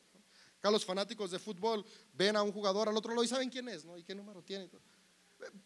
Acá 0.58 0.70
los 0.70 0.84
fanáticos 0.84 1.30
de 1.30 1.38
fútbol 1.38 1.84
ven 2.12 2.34
a 2.36 2.42
un 2.42 2.50
jugador 2.50 2.88
al 2.88 2.96
otro 2.96 3.12
lado 3.12 3.22
y 3.22 3.28
saben 3.28 3.48
quién 3.48 3.68
es, 3.68 3.84
¿no? 3.84 3.96
Y 3.96 4.02
qué 4.02 4.14
número 4.14 4.42
tiene. 4.42 4.68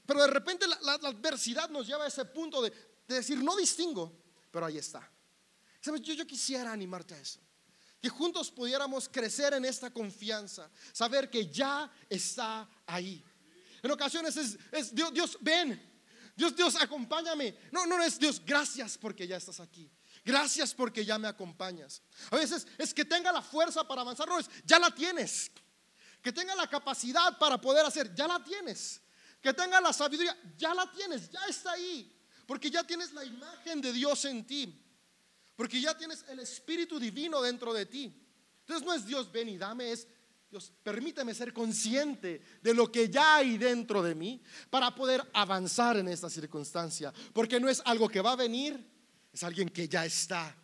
Pero 0.07 0.23
de 0.23 0.29
repente 0.29 0.67
la, 0.67 0.93
adversidad 0.95 1.69
nos 1.71 1.87
lleva 1.87 2.05
a 2.05 2.09
ese 2.09 2.25
punto 2.25 2.63
de, 2.63 2.73
decir, 3.07 3.43
no 3.43 3.57
distingo, 3.57 4.13
pero 4.51 4.67
ahí 4.67 4.79
está. 4.79 5.11
¿Sabes? 5.81 6.03
yo 6.03 6.27
quisiera 6.27 6.73
animarte 6.73 7.15
a 7.15 7.21
eso 7.21 7.41
que 8.01 8.09
juntos 8.09 8.51
pudiéramos 8.51 9.09
crecer 9.09 9.53
en 9.55 9.65
esta 9.65 9.93
confianza, 9.93 10.71
saber 10.93 11.29
que 11.29 11.47
ya 11.49 11.91
está 12.09 12.69
ahí. 12.87 13.23
En 13.83 13.91
ocasiones 13.91 14.37
es, 14.37 14.95
Dios, 14.95 15.13
Dios, 15.13 15.39
ven, 15.41 15.81
Dios, 16.35 16.57
Dios, 16.57 16.77
acompáñame. 16.77 17.55
No, 17.71 17.87
no 17.87 18.03
es 18.03 18.19
Dios, 18.19 18.43
gracias 18.45 18.97
porque 18.97 19.27
ya 19.27 19.37
estás 19.37 19.61
aquí. 19.61 19.91
Gracias 20.25 20.75
porque 20.75 21.05
ya 21.05 21.19
me 21.19 21.29
acompañas. 21.29 22.03
A 22.31 22.37
veces 22.37 22.67
es 22.79 22.95
que 22.95 23.05
tenga 23.05 23.33
la 23.33 23.43
fuerza 23.43 23.87
para 23.87 24.03
avanzar, 24.03 24.29
no 24.29 24.39
es, 24.39 24.49
ya 24.65 24.79
la 24.79 24.95
tienes. 24.95 25.51
Que 26.23 26.33
tenga 26.33 26.55
la 26.55 26.69
capacidad 26.69 27.39
para 27.39 27.61
poder 27.61 27.85
hacer, 27.85 28.15
ya 28.15 28.27
la 28.27 28.43
tienes. 28.43 29.01
Que 29.41 29.55
tenga 29.55 29.81
la 29.81 29.93
sabiduría, 29.93 30.37
ya 30.57 30.75
la 30.75 30.91
tienes, 30.91 31.31
ya 31.31 31.41
está 31.49 31.73
ahí. 31.73 32.15
Porque 32.47 32.71
ya 32.71 32.85
tienes 32.85 33.13
la 33.13 33.25
imagen 33.25 33.81
de 33.81 33.93
Dios 33.93 34.25
en 34.25 34.47
ti. 34.47 34.79
Porque 35.57 35.81
ya 35.81 35.97
tienes 35.97 36.25
el 36.29 36.41
Espíritu 36.41 36.99
Divino 36.99 37.41
dentro 37.41 37.73
de 37.73 37.87
ti. 37.87 38.13
Entonces 38.61 38.87
no 38.87 38.93
es 38.93 39.07
Dios, 39.07 39.31
ven 39.33 39.49
y 39.49 39.59
dame, 39.59 39.93
es 39.93 40.07
Dios, 40.51 40.73
permíteme 40.83 41.33
ser 41.33 41.53
consciente 41.53 42.43
de 42.61 42.75
lo 42.75 42.91
que 42.91 43.09
ya 43.09 43.37
hay 43.37 43.57
dentro 43.57 44.03
de 44.03 44.15
mí 44.15 44.43
para 44.69 44.95
poder 44.95 45.29
avanzar 45.33 45.97
en 45.97 46.09
esta 46.09 46.29
circunstancia. 46.29 47.13
Porque 47.33 47.61
no 47.61 47.69
es 47.69 47.81
algo 47.85 48.09
que 48.09 48.21
va 48.21 48.33
a 48.33 48.37
venir, 48.37 48.85
es 49.33 49.43
alguien 49.43 49.69
que 49.69 49.89
ya 49.89 50.05
está. 50.05 50.55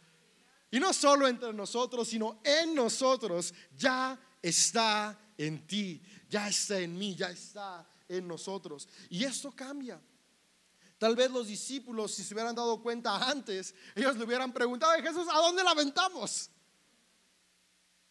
Y 0.70 0.80
no 0.80 0.92
solo 0.92 1.26
entre 1.26 1.52
nosotros, 1.52 2.08
sino 2.08 2.40
en 2.44 2.74
nosotros, 2.74 3.54
ya 3.76 4.18
está 4.42 5.18
en 5.38 5.66
ti, 5.66 6.02
ya 6.28 6.48
está 6.48 6.78
en 6.78 6.98
mí, 6.98 7.14
ya 7.14 7.30
está 7.30 7.86
en 8.08 8.26
nosotros. 8.26 8.88
Y 9.08 9.24
esto 9.24 9.52
cambia. 9.52 10.00
Tal 10.98 11.14
vez 11.14 11.30
los 11.30 11.46
discípulos, 11.46 12.14
si 12.14 12.24
se 12.24 12.32
hubieran 12.32 12.54
dado 12.54 12.82
cuenta 12.82 13.28
antes, 13.28 13.74
ellos 13.94 14.16
le 14.16 14.24
hubieran 14.24 14.52
preguntado 14.52 14.92
a 14.92 15.02
Jesús, 15.02 15.26
¿a 15.30 15.38
dónde 15.38 15.62
la 15.62 15.72
aventamos? 15.72 16.50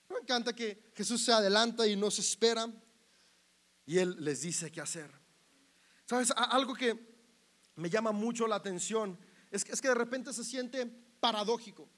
Me 0.10 0.20
encanta 0.20 0.54
que 0.54 0.92
Jesús 0.94 1.24
se 1.24 1.32
adelanta 1.32 1.88
y 1.88 1.96
nos 1.96 2.20
espera 2.20 2.72
y 3.86 3.98
Él 3.98 4.16
les 4.20 4.42
dice 4.42 4.72
qué 4.72 4.82
hacer. 4.82 5.12
¿Sabes? 6.06 6.32
Algo 6.36 6.76
que 6.76 7.16
me 7.76 7.90
llama 7.90 8.12
mucho 8.12 8.48
la 8.48 8.56
atención 8.56 9.18
es 9.50 9.64
que, 9.64 9.72
es 9.72 9.82
que 9.82 9.88
de 9.88 9.96
repente 9.96 10.32
se 10.34 10.44
siente 10.44 10.86
paradójico. 11.20 11.90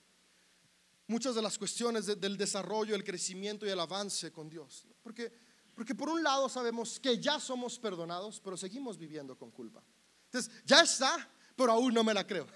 Muchas 1.08 1.36
de 1.36 1.42
las 1.42 1.58
cuestiones 1.58 2.06
del 2.06 2.38
desarrollo, 2.38 2.96
el 2.96 3.04
crecimiento 3.04 3.66
y 3.66 3.70
el 3.70 3.80
avance 3.80 4.32
con 4.32 4.50
Dios. 4.50 4.86
Porque, 5.02 5.32
porque 5.78 5.94
por 5.94 6.10
un 6.10 6.24
lado 6.24 6.50
sabemos 6.50 7.00
que 7.00 7.20
ya 7.20 7.40
somos 7.40 7.78
perdonados, 7.78 8.40
pero 8.40 8.58
seguimos 8.58 8.98
viviendo 8.98 9.38
con 9.38 9.52
culpa. 9.52 9.84
Entonces, 10.26 10.52
ya 10.66 10.82
está, 10.82 11.30
pero 11.56 11.72
aún 11.72 11.94
no 11.94 12.04
me 12.04 12.16
la 12.16 12.26
creo. 12.26 12.48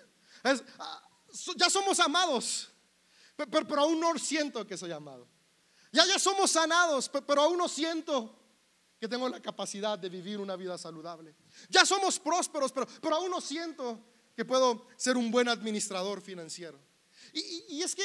Ah, 0.79 1.07
ya 1.55 1.69
somos 1.69 1.99
amados, 1.99 2.71
pero, 3.35 3.79
aún 3.79 3.99
no 3.99 4.17
siento 4.17 4.65
que 4.65 4.75
soy 4.75 4.91
amado. 4.91 5.27
Ya, 5.91 6.03
ya 6.07 6.17
somos 6.17 6.49
sanados, 6.49 7.09
pero 7.09 7.43
aún 7.43 7.59
no 7.59 7.69
siento 7.69 8.39
que 8.99 9.07
tengo 9.07 9.29
la 9.29 9.39
capacidad 9.39 9.99
de 9.99 10.09
vivir 10.09 10.39
una 10.39 10.55
vida 10.55 10.75
saludable. 10.79 11.35
Ya 11.69 11.85
somos 11.85 12.17
prósperos, 12.17 12.71
pero, 12.71 13.15
aún 13.15 13.29
no 13.29 13.39
siento 13.39 14.03
que 14.35 14.45
puedo 14.45 14.87
ser 14.97 15.15
un 15.15 15.29
buen 15.29 15.47
administrador 15.47 16.21
financiero. 16.21 16.79
Y, 17.33 17.83
es 17.83 17.93
que 17.93 18.01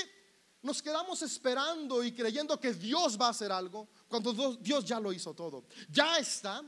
nos 0.66 0.82
quedamos 0.82 1.22
esperando 1.22 2.02
y 2.02 2.12
creyendo 2.12 2.58
que 2.58 2.74
Dios 2.74 3.16
va 3.18 3.28
a 3.28 3.30
hacer 3.30 3.52
algo 3.52 3.88
cuando 4.08 4.56
Dios 4.60 4.84
ya 4.84 4.98
lo 4.98 5.12
hizo 5.12 5.32
todo. 5.32 5.64
Ya 5.88 6.18
está, 6.18 6.62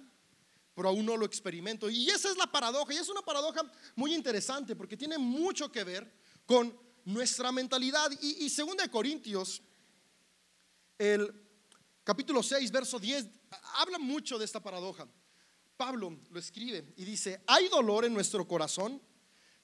pero 0.72 0.90
aún 0.90 1.04
no 1.04 1.16
lo 1.16 1.26
experimento. 1.26 1.90
Y 1.90 2.08
esa 2.08 2.30
es 2.30 2.36
la 2.36 2.46
paradoja, 2.46 2.94
y 2.94 2.98
es 2.98 3.08
una 3.08 3.22
paradoja 3.22 3.62
muy 3.96 4.14
interesante 4.14 4.76
porque 4.76 4.96
tiene 4.96 5.18
mucho 5.18 5.70
que 5.72 5.82
ver 5.82 6.10
con 6.46 6.78
nuestra 7.04 7.50
mentalidad. 7.50 8.10
Y, 8.22 8.48
2 8.48 8.76
de 8.76 8.88
Corintios, 8.88 9.60
el 10.96 11.34
capítulo 12.04 12.42
6, 12.42 12.70
verso 12.70 13.00
10, 13.00 13.26
habla 13.78 13.98
mucho 13.98 14.38
de 14.38 14.44
esta 14.44 14.62
paradoja. 14.62 15.08
Pablo 15.76 16.20
lo 16.30 16.38
escribe 16.38 16.94
y 16.96 17.04
dice, 17.04 17.42
hay 17.48 17.68
dolor 17.68 18.04
en 18.04 18.14
nuestro 18.14 18.46
corazón, 18.46 19.02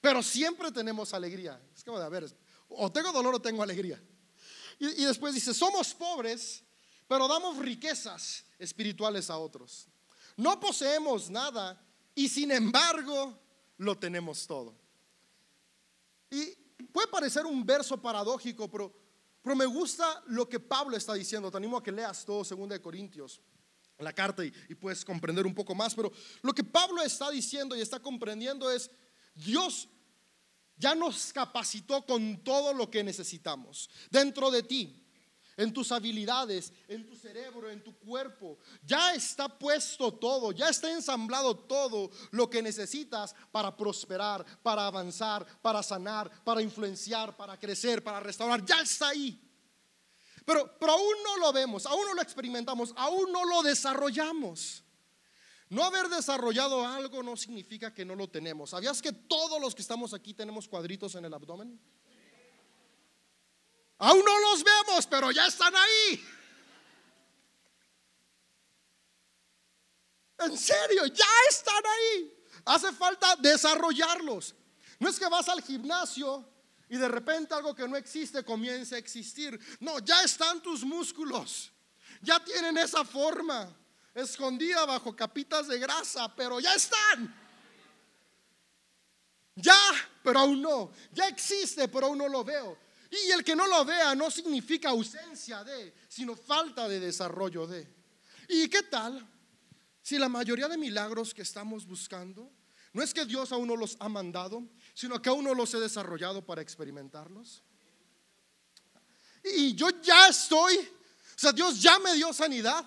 pero 0.01 0.21
siempre 0.21 0.71
tenemos 0.73 1.13
alegría. 1.13 1.61
Es 1.73 1.85
como 1.85 1.99
de, 1.99 2.05
a 2.05 2.09
ver, 2.09 2.25
o 2.67 2.91
tengo 2.91 3.13
dolor 3.13 3.35
o 3.35 3.41
tengo 3.41 3.63
alegría. 3.63 4.01
Y, 4.79 5.05
después 5.05 5.33
dice, 5.33 5.53
somos 5.53 5.93
pobres, 5.93 6.63
pero 7.07 7.27
damos 7.27 7.57
riquezas 7.57 8.45
espirituales 8.59 9.29
a 9.29 9.37
otros. 9.37 9.87
No 10.37 10.59
poseemos 10.59 11.29
nada 11.29 11.81
y 12.13 12.27
sin 12.27 12.51
embargo 12.51 13.39
lo 13.77 13.97
tenemos 13.97 14.45
todo. 14.45 14.75
Y 16.29 16.51
puede 16.91 17.07
parecer 17.07 17.45
un 17.45 17.65
verso 17.65 18.01
paradójico, 18.01 18.69
pero, 18.69 18.93
pero 19.41 19.55
me 19.55 19.65
gusta 19.65 20.23
lo 20.27 20.47
que 20.49 20.59
Pablo 20.59 20.97
está 20.97 21.13
diciendo. 21.13 21.49
Te 21.49 21.57
animo 21.57 21.77
a 21.77 21.83
que 21.83 21.91
leas 21.91 22.25
todo 22.25 22.43
2 22.43 22.69
de 22.69 22.81
Corintios, 22.81 23.41
la 23.99 24.11
carta, 24.11 24.43
y, 24.43 24.53
y 24.67 24.75
puedes 24.75 25.05
comprender 25.05 25.45
un 25.45 25.55
poco 25.55 25.73
más. 25.73 25.95
Pero 25.95 26.11
lo 26.41 26.53
que 26.53 26.63
Pablo 26.63 27.01
está 27.01 27.29
diciendo 27.29 27.75
y 27.75 27.81
está 27.81 28.01
comprendiendo 28.01 28.69
es, 28.69 28.91
Dios 29.33 29.87
ya 30.77 30.95
nos 30.95 31.31
capacitó 31.33 32.05
con 32.05 32.43
todo 32.43 32.73
lo 32.73 32.89
que 32.89 33.03
necesitamos 33.03 33.89
dentro 34.09 34.51
de 34.51 34.63
ti 34.63 35.01
en 35.57 35.71
tus 35.73 35.91
habilidades, 35.91 36.73
en 36.87 37.05
tu 37.05 37.15
cerebro, 37.15 37.69
en 37.69 37.83
tu 37.83 37.97
cuerpo. 37.97 38.57
Ya 38.83 39.13
está 39.13 39.47
puesto 39.47 40.13
todo, 40.13 40.51
ya 40.51 40.69
está 40.69 40.91
ensamblado 40.91 41.55
todo 41.55 42.11
lo 42.31 42.49
que 42.49 42.61
necesitas 42.61 43.35
para 43.51 43.75
prosperar, 43.75 44.45
para 44.61 44.87
avanzar, 44.87 45.45
para 45.61 45.81
sanar, 45.81 46.29
para 46.43 46.61
influenciar, 46.61 47.35
para 47.35 47.57
crecer, 47.59 48.03
para 48.03 48.19
restaurar. 48.19 48.65
Ya 48.65 48.81
está 48.81 49.09
ahí. 49.09 49.41
Pero, 50.45 50.77
pero 50.79 50.91
aún 50.91 51.15
no 51.23 51.37
lo 51.37 51.53
vemos, 51.53 51.85
aún 51.85 52.05
no 52.05 52.13
lo 52.13 52.21
experimentamos, 52.21 52.93
aún 52.95 53.31
no 53.31 53.45
lo 53.45 53.63
desarrollamos. 53.63 54.84
No 55.69 55.83
haber 55.83 56.09
desarrollado 56.09 56.85
algo 56.85 57.23
no 57.23 57.35
significa 57.35 57.93
que 57.93 58.05
no 58.05 58.15
lo 58.15 58.29
tenemos. 58.29 58.69
¿Sabías 58.69 59.01
que 59.01 59.11
todos 59.11 59.59
los 59.59 59.73
que 59.73 59.81
estamos 59.81 60.13
aquí 60.13 60.33
tenemos 60.33 60.67
cuadritos 60.67 61.15
en 61.15 61.25
el 61.25 61.33
abdomen? 61.33 61.79
Aún 63.97 64.23
no 64.23 64.39
los 64.39 64.63
vemos, 64.63 65.07
pero 65.07 65.31
ya 65.31 65.47
están 65.47 65.73
ahí. 65.75 66.23
En 70.39 70.57
serio, 70.57 71.05
ya 71.07 71.25
están 71.49 71.83
ahí. 71.85 72.33
Hace 72.65 72.91
falta 72.91 73.35
desarrollarlos. 73.37 74.53
No 74.99 75.09
es 75.09 75.17
que 75.17 75.27
vas 75.27 75.49
al 75.49 75.61
gimnasio 75.61 76.47
y 76.89 76.97
de 76.97 77.07
repente 77.07 77.53
algo 77.53 77.73
que 77.73 77.87
no 77.87 77.95
existe 77.95 78.43
comienza 78.43 78.95
a 78.95 78.99
existir. 78.99 79.59
No, 79.79 79.99
ya 79.99 80.21
están 80.23 80.61
tus 80.61 80.83
músculos. 80.83 81.71
Ya 82.21 82.43
tienen 82.43 82.77
esa 82.77 83.03
forma 83.03 83.75
escondida 84.15 84.85
bajo 84.85 85.15
capitas 85.15 85.67
de 85.67 85.77
grasa, 85.77 86.33
pero 86.35 86.59
ya 86.59 86.73
están. 86.73 87.35
Ya, 89.55 89.77
pero 90.23 90.39
aún 90.39 90.61
no. 90.61 90.91
Ya 91.11 91.27
existe, 91.27 91.87
pero 91.87 92.07
aún 92.07 92.17
no 92.17 92.27
lo 92.27 92.43
veo. 92.43 92.77
Y 93.11 93.31
el 93.31 93.43
que 93.43 93.55
no 93.55 93.67
lo 93.67 93.85
vea 93.85 94.15
no 94.15 94.31
significa 94.31 94.89
ausencia 94.89 95.63
de, 95.63 95.93
sino 96.07 96.35
falta 96.35 96.87
de 96.87 96.99
desarrollo 96.99 97.67
de. 97.67 97.87
¿Y 98.49 98.67
qué 98.67 98.83
tal 98.83 99.25
si 100.01 100.17
la 100.17 100.29
mayoría 100.29 100.67
de 100.67 100.77
milagros 100.77 101.33
que 101.33 101.41
estamos 101.41 101.85
buscando 101.85 102.51
no 102.93 103.03
es 103.03 103.13
que 103.13 103.25
Dios 103.25 103.51
aún 103.51 103.67
no 103.67 103.75
los 103.75 103.97
ha 103.99 104.09
mandado, 104.09 104.63
sino 104.93 105.21
que 105.21 105.29
aún 105.29 105.43
no 105.43 105.53
los 105.53 105.73
he 105.73 105.79
desarrollado 105.79 106.45
para 106.45 106.61
experimentarlos? 106.61 107.63
Y 109.43 109.75
yo 109.75 109.89
ya 110.01 110.27
estoy, 110.27 110.77
o 110.77 111.39
sea, 111.39 111.51
Dios 111.51 111.81
ya 111.81 111.99
me 111.99 112.13
dio 112.15 112.33
sanidad, 112.33 112.85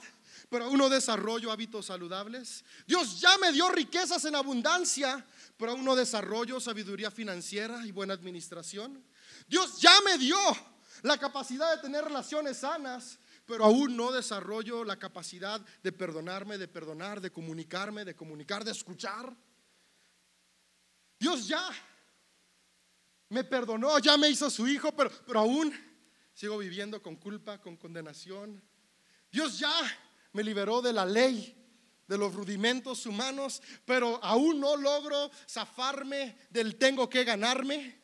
pero 0.48 0.64
aún 0.64 0.78
no 0.78 0.88
desarrollo 0.88 1.52
hábitos 1.52 1.86
saludables. 1.86 2.64
Dios 2.86 3.20
ya 3.20 3.36
me 3.38 3.52
dio 3.52 3.68
riquezas 3.70 4.24
en 4.24 4.34
abundancia, 4.34 5.24
pero 5.56 5.72
aún 5.72 5.84
no 5.84 5.94
desarrollo 5.94 6.60
sabiduría 6.60 7.10
financiera 7.10 7.84
y 7.86 7.92
buena 7.92 8.14
administración. 8.14 9.04
Dios 9.46 9.80
ya 9.80 9.92
me 10.04 10.16
dio 10.18 10.38
la 11.02 11.18
capacidad 11.18 11.74
de 11.74 11.82
tener 11.82 12.04
relaciones 12.04 12.58
sanas, 12.58 13.18
pero 13.44 13.64
aún 13.64 13.96
no 13.96 14.10
desarrollo 14.10 14.84
la 14.84 14.98
capacidad 14.98 15.60
de 15.82 15.92
perdonarme, 15.92 16.58
de 16.58 16.68
perdonar, 16.68 17.20
de 17.20 17.30
comunicarme, 17.30 18.04
de 18.04 18.16
comunicar, 18.16 18.64
de 18.64 18.72
escuchar. 18.72 19.34
Dios 21.18 21.46
ya 21.48 21.68
me 23.28 23.44
perdonó, 23.44 23.98
ya 23.98 24.16
me 24.16 24.28
hizo 24.28 24.48
su 24.48 24.66
hijo, 24.66 24.94
pero, 24.94 25.10
pero 25.26 25.40
aún 25.40 25.72
sigo 26.32 26.56
viviendo 26.58 27.02
con 27.02 27.16
culpa, 27.16 27.60
con 27.60 27.76
condenación. 27.76 28.62
Dios 29.30 29.58
ya 29.58 29.72
me 30.32 30.42
liberó 30.42 30.82
de 30.82 30.92
la 30.92 31.06
ley, 31.06 31.54
de 32.06 32.18
los 32.18 32.34
rudimentos 32.34 33.04
humanos, 33.06 33.62
pero 33.84 34.22
aún 34.24 34.60
no 34.60 34.76
logro 34.76 35.30
zafarme 35.48 36.38
del 36.50 36.76
tengo 36.76 37.08
que 37.08 37.24
ganarme. 37.24 37.98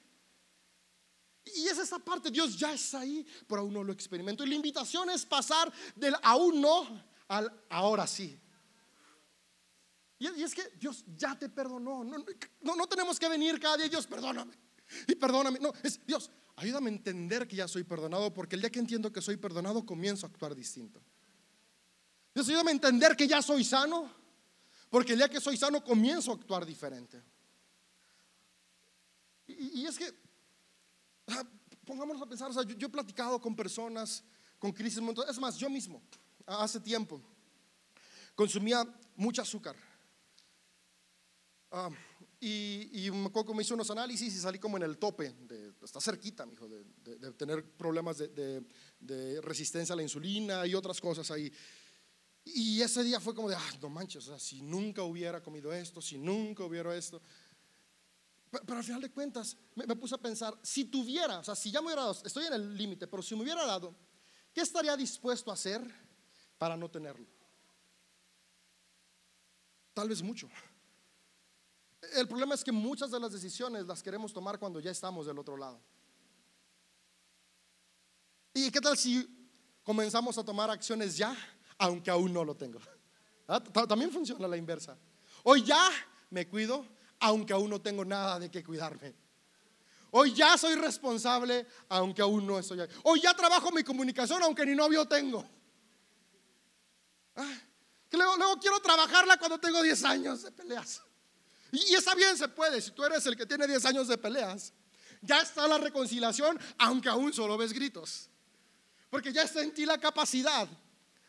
Y 1.44 1.68
es 1.68 1.78
esa 1.78 1.98
parte, 1.98 2.30
Dios 2.30 2.56
ya 2.58 2.72
está 2.72 3.00
ahí, 3.00 3.26
pero 3.46 3.62
aún 3.62 3.72
no 3.72 3.84
lo 3.84 3.92
experimento. 3.92 4.44
Y 4.44 4.48
la 4.48 4.54
invitación 4.54 5.10
es 5.10 5.24
pasar 5.26 5.72
del 5.94 6.14
aún 6.22 6.60
no 6.60 7.04
al 7.28 7.64
ahora 7.68 8.06
sí. 8.06 8.40
Y 10.18 10.42
es 10.42 10.54
que 10.54 10.62
Dios 10.78 11.04
ya 11.16 11.38
te 11.38 11.48
perdonó. 11.48 12.02
No, 12.02 12.76
no, 12.76 12.86
tenemos 12.86 13.18
que 13.18 13.28
venir 13.28 13.60
cada 13.60 13.76
día, 13.76 13.88
Dios, 13.88 14.06
perdóname. 14.06 14.54
Y 15.06 15.14
perdóname. 15.16 15.58
No, 15.58 15.72
es 15.82 16.00
Dios, 16.06 16.30
ayúdame 16.56 16.90
a 16.90 16.94
entender 16.94 17.46
que 17.46 17.56
ya 17.56 17.68
soy 17.68 17.84
perdonado, 17.84 18.32
porque 18.32 18.56
el 18.56 18.62
día 18.62 18.70
que 18.70 18.78
entiendo 18.78 19.12
que 19.12 19.20
soy 19.20 19.36
perdonado, 19.36 19.84
comienzo 19.84 20.24
a 20.24 20.30
actuar 20.30 20.54
distinto. 20.54 21.02
Dios, 22.34 22.48
ayúdame 22.48 22.70
a 22.70 22.74
entender 22.74 23.16
que 23.16 23.28
ya 23.28 23.40
soy 23.40 23.64
sano, 23.64 24.10
porque 24.90 25.12
el 25.12 25.18
día 25.18 25.28
que 25.28 25.40
soy 25.40 25.56
sano, 25.56 25.84
comienzo 25.84 26.32
a 26.32 26.34
actuar 26.34 26.66
diferente. 26.66 27.22
y 29.46 29.86
es 29.86 29.98
que 29.98 30.12
pongámonos 31.84 32.22
a 32.22 32.26
pensar, 32.26 32.50
yo, 32.76 32.86
he 32.86 32.90
platicado 32.90 33.40
con 33.40 33.54
personas 33.54 34.24
con 34.58 34.72
crisis, 34.72 35.00
es 35.28 35.38
más, 35.38 35.56
yo 35.56 35.68
mismo, 35.68 36.02
hace 36.46 36.80
tiempo, 36.80 37.20
consumía 38.34 38.84
mucho 39.14 39.42
azúcar. 39.42 39.76
Ah, 41.70 41.90
y, 42.40 43.10
me 43.10 43.26
acuerdo 43.26 43.50
que 43.50 43.54
me 43.54 43.62
hizo 43.62 43.74
unos 43.74 43.90
análisis 43.90 44.34
y 44.34 44.38
salí 44.38 44.58
como 44.58 44.76
en 44.76 44.84
el 44.84 44.98
tope, 44.98 45.34
de, 45.40 45.72
está 45.82 46.00
cerquita, 46.00 46.46
mijo, 46.46 46.68
de, 46.68 46.84
de, 47.18 47.32
tener 47.32 47.64
problemas 47.72 48.18
de, 48.18 49.40
resistencia 49.42 49.92
a 49.92 49.96
la 49.96 50.02
insulina 50.02 50.66
y 50.66 50.74
otras 50.74 51.00
cosas 51.00 51.30
ahí. 51.30 51.52
Y 52.44 52.82
ese 52.82 53.02
día 53.02 53.20
fue 53.20 53.34
como 53.34 53.48
de, 53.48 53.56
ah, 53.56 53.72
no 53.80 53.88
manches, 53.88 54.24
o 54.28 54.30
sea, 54.30 54.38
si 54.38 54.60
nunca 54.60 55.02
hubiera 55.02 55.42
comido 55.42 55.72
esto, 55.72 56.02
si 56.02 56.18
nunca 56.18 56.64
hubiera 56.64 56.94
esto. 56.94 57.20
Pero, 58.50 58.78
al 58.78 58.84
final 58.84 59.00
de 59.00 59.10
cuentas 59.10 59.56
me, 59.74 59.96
puse 59.96 60.14
a 60.14 60.18
pensar, 60.18 60.56
si 60.62 60.84
tuviera, 60.84 61.38
o 61.38 61.44
sea, 61.44 61.56
si 61.56 61.70
ya 61.70 61.80
me 61.80 61.86
hubiera 61.86 62.02
dado, 62.02 62.22
estoy 62.24 62.46
en 62.46 62.52
el 62.52 62.76
límite, 62.76 63.06
pero 63.06 63.22
si 63.22 63.34
me 63.34 63.42
hubiera 63.42 63.64
dado, 63.64 63.94
¿qué 64.52 64.60
estaría 64.60 64.96
dispuesto 64.96 65.50
a 65.50 65.54
hacer 65.54 65.82
para 66.58 66.76
no 66.76 66.90
tenerlo? 66.90 67.26
Tal 69.94 70.08
vez 70.08 70.22
mucho. 70.22 70.48
El 72.14 72.28
problema 72.28 72.54
es 72.54 72.62
que 72.62 72.72
muchas 72.72 73.10
de 73.10 73.18
las 73.18 73.32
decisiones 73.32 73.86
las 73.86 74.02
queremos 74.02 74.32
tomar 74.32 74.58
cuando 74.58 74.80
ya 74.80 74.90
estamos 74.90 75.26
del 75.26 75.38
otro 75.38 75.56
lado. 75.56 75.80
¿Y 78.52 78.70
qué 78.70 78.80
tal 78.80 78.96
si 78.96 79.26
comenzamos 79.82 80.36
a 80.38 80.44
tomar 80.44 80.70
acciones 80.70 81.16
ya, 81.16 81.36
aunque 81.78 82.10
aún 82.10 82.32
no 82.32 82.44
lo 82.44 82.54
tengo? 82.56 82.80
¿Ah? 83.48 83.60
También 83.60 84.10
funciona 84.10 84.48
la 84.48 84.56
inversa. 84.56 84.96
Hoy 85.42 85.62
ya 85.62 85.90
me 86.30 86.48
cuido, 86.48 86.86
aunque 87.20 87.52
aún 87.52 87.70
no 87.70 87.80
tengo 87.80 88.04
nada 88.04 88.38
de 88.38 88.50
qué 88.50 88.64
cuidarme. 88.64 89.14
Hoy 90.10 90.32
ya 90.32 90.56
soy 90.56 90.76
responsable, 90.76 91.66
aunque 91.88 92.22
aún 92.22 92.46
no 92.46 92.58
estoy. 92.58 92.78
Hoy 93.02 93.20
ya 93.20 93.34
trabajo 93.34 93.72
mi 93.72 93.82
comunicación, 93.82 94.42
aunque 94.42 94.64
ni 94.64 94.74
novio 94.74 95.06
tengo. 95.06 95.44
Ah, 97.36 97.58
luego, 98.12 98.58
quiero 98.60 98.80
trabajarla 98.80 99.36
cuando 99.36 99.58
tengo 99.58 99.82
10 99.82 100.04
años 100.04 100.42
de 100.42 100.52
peleas. 100.52 101.02
Y, 101.72 101.92
y 101.92 101.94
está 101.94 102.14
bien, 102.14 102.36
se 102.38 102.46
puede. 102.48 102.80
Si 102.80 102.92
tú 102.92 103.04
eres 103.04 103.26
el 103.26 103.36
que 103.36 103.44
tiene 103.44 103.66
10 103.66 103.84
años 103.86 104.06
de 104.06 104.16
peleas, 104.16 104.72
ya 105.20 105.40
está 105.40 105.66
la 105.66 105.78
reconciliación, 105.78 106.58
aunque 106.78 107.08
aún 107.08 107.32
solo 107.32 107.56
ves 107.56 107.72
gritos. 107.72 108.30
Porque 109.10 109.32
ya 109.32 109.42
está 109.42 109.62
en 109.62 109.74
ti 109.74 109.84
la 109.84 109.98
capacidad 109.98 110.68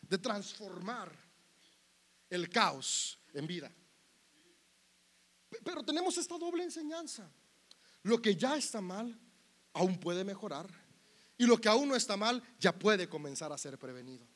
de 0.08 0.18
transformar 0.18 1.12
el 2.30 2.48
caos 2.48 3.18
en 3.32 3.46
vida. 3.46 3.72
Pero 5.64 5.82
tenemos 5.82 6.16
esta 6.18 6.38
doble 6.38 6.64
enseñanza. 6.64 7.30
Lo 8.02 8.20
que 8.20 8.36
ya 8.36 8.56
está 8.56 8.80
mal 8.80 9.18
aún 9.72 9.98
puede 9.98 10.24
mejorar 10.24 10.68
y 11.38 11.44
lo 11.44 11.60
que 11.60 11.68
aún 11.68 11.88
no 11.88 11.96
está 11.96 12.16
mal 12.16 12.42
ya 12.58 12.72
puede 12.72 13.08
comenzar 13.08 13.52
a 13.52 13.58
ser 13.58 13.78
prevenido. 13.78 14.26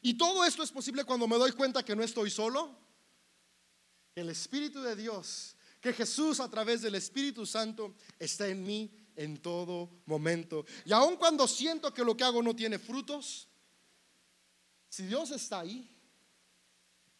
Y 0.00 0.14
todo 0.14 0.44
esto 0.44 0.62
es 0.62 0.70
posible 0.70 1.04
cuando 1.04 1.26
me 1.26 1.36
doy 1.36 1.52
cuenta 1.52 1.84
que 1.84 1.96
no 1.96 2.02
estoy 2.02 2.30
solo, 2.30 2.76
el 4.14 4.28
Espíritu 4.28 4.82
de 4.82 4.94
Dios, 4.94 5.56
que 5.80 5.92
Jesús 5.92 6.40
a 6.40 6.48
través 6.50 6.82
del 6.82 6.94
Espíritu 6.94 7.46
Santo 7.46 7.94
está 8.18 8.46
en 8.46 8.64
mí 8.64 8.90
en 9.16 9.38
todo 9.38 10.02
momento. 10.06 10.64
Y 10.84 10.92
aun 10.92 11.16
cuando 11.16 11.48
siento 11.48 11.92
que 11.92 12.04
lo 12.04 12.16
que 12.16 12.24
hago 12.24 12.42
no 12.42 12.54
tiene 12.54 12.78
frutos, 12.78 13.48
si 14.94 15.06
Dios 15.06 15.32
está 15.32 15.58
ahí 15.58 15.90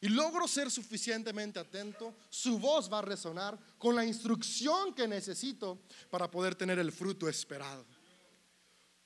y 0.00 0.08
logro 0.08 0.46
ser 0.46 0.70
suficientemente 0.70 1.58
atento, 1.58 2.14
su 2.30 2.56
voz 2.60 2.92
va 2.92 3.00
a 3.00 3.02
resonar 3.02 3.58
con 3.78 3.96
la 3.96 4.04
instrucción 4.04 4.94
que 4.94 5.08
necesito 5.08 5.82
para 6.08 6.30
poder 6.30 6.54
tener 6.54 6.78
el 6.78 6.92
fruto 6.92 7.28
esperado. 7.28 7.84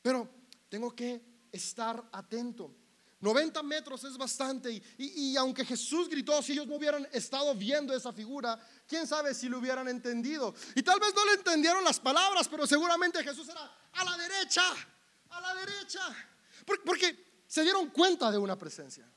Pero 0.02 0.28
tengo 0.68 0.94
que 0.94 1.48
estar 1.50 2.10
atento. 2.12 2.74
90 3.20 3.62
metros 3.62 4.04
es 4.04 4.18
bastante 4.18 4.82
y, 4.98 5.34
aunque 5.38 5.64
Jesús 5.64 6.06
gritó, 6.06 6.42
si 6.42 6.52
ellos 6.52 6.66
no 6.66 6.74
hubieran 6.74 7.08
estado 7.10 7.54
viendo 7.54 7.96
esa 7.96 8.12
figura, 8.12 8.60
quién 8.86 9.06
sabe 9.06 9.32
si 9.32 9.48
lo 9.48 9.60
hubieran 9.60 9.88
entendido. 9.88 10.54
Y 10.74 10.82
tal 10.82 11.00
vez 11.00 11.14
no 11.14 11.24
le 11.24 11.32
entendieron 11.32 11.82
las 11.84 11.98
palabras, 11.98 12.46
pero 12.46 12.66
seguramente 12.66 13.24
Jesús 13.24 13.48
era 13.48 13.62
a 13.92 14.04
la 14.04 14.14
derecha, 14.18 14.62
a 15.30 15.40
la 15.40 15.54
derecha, 15.54 16.00
porque 16.84 17.27
se 17.48 17.62
dieron 17.62 17.88
cuenta 17.90 18.30
de 18.30 18.38
una 18.38 18.56
presencia. 18.56 19.10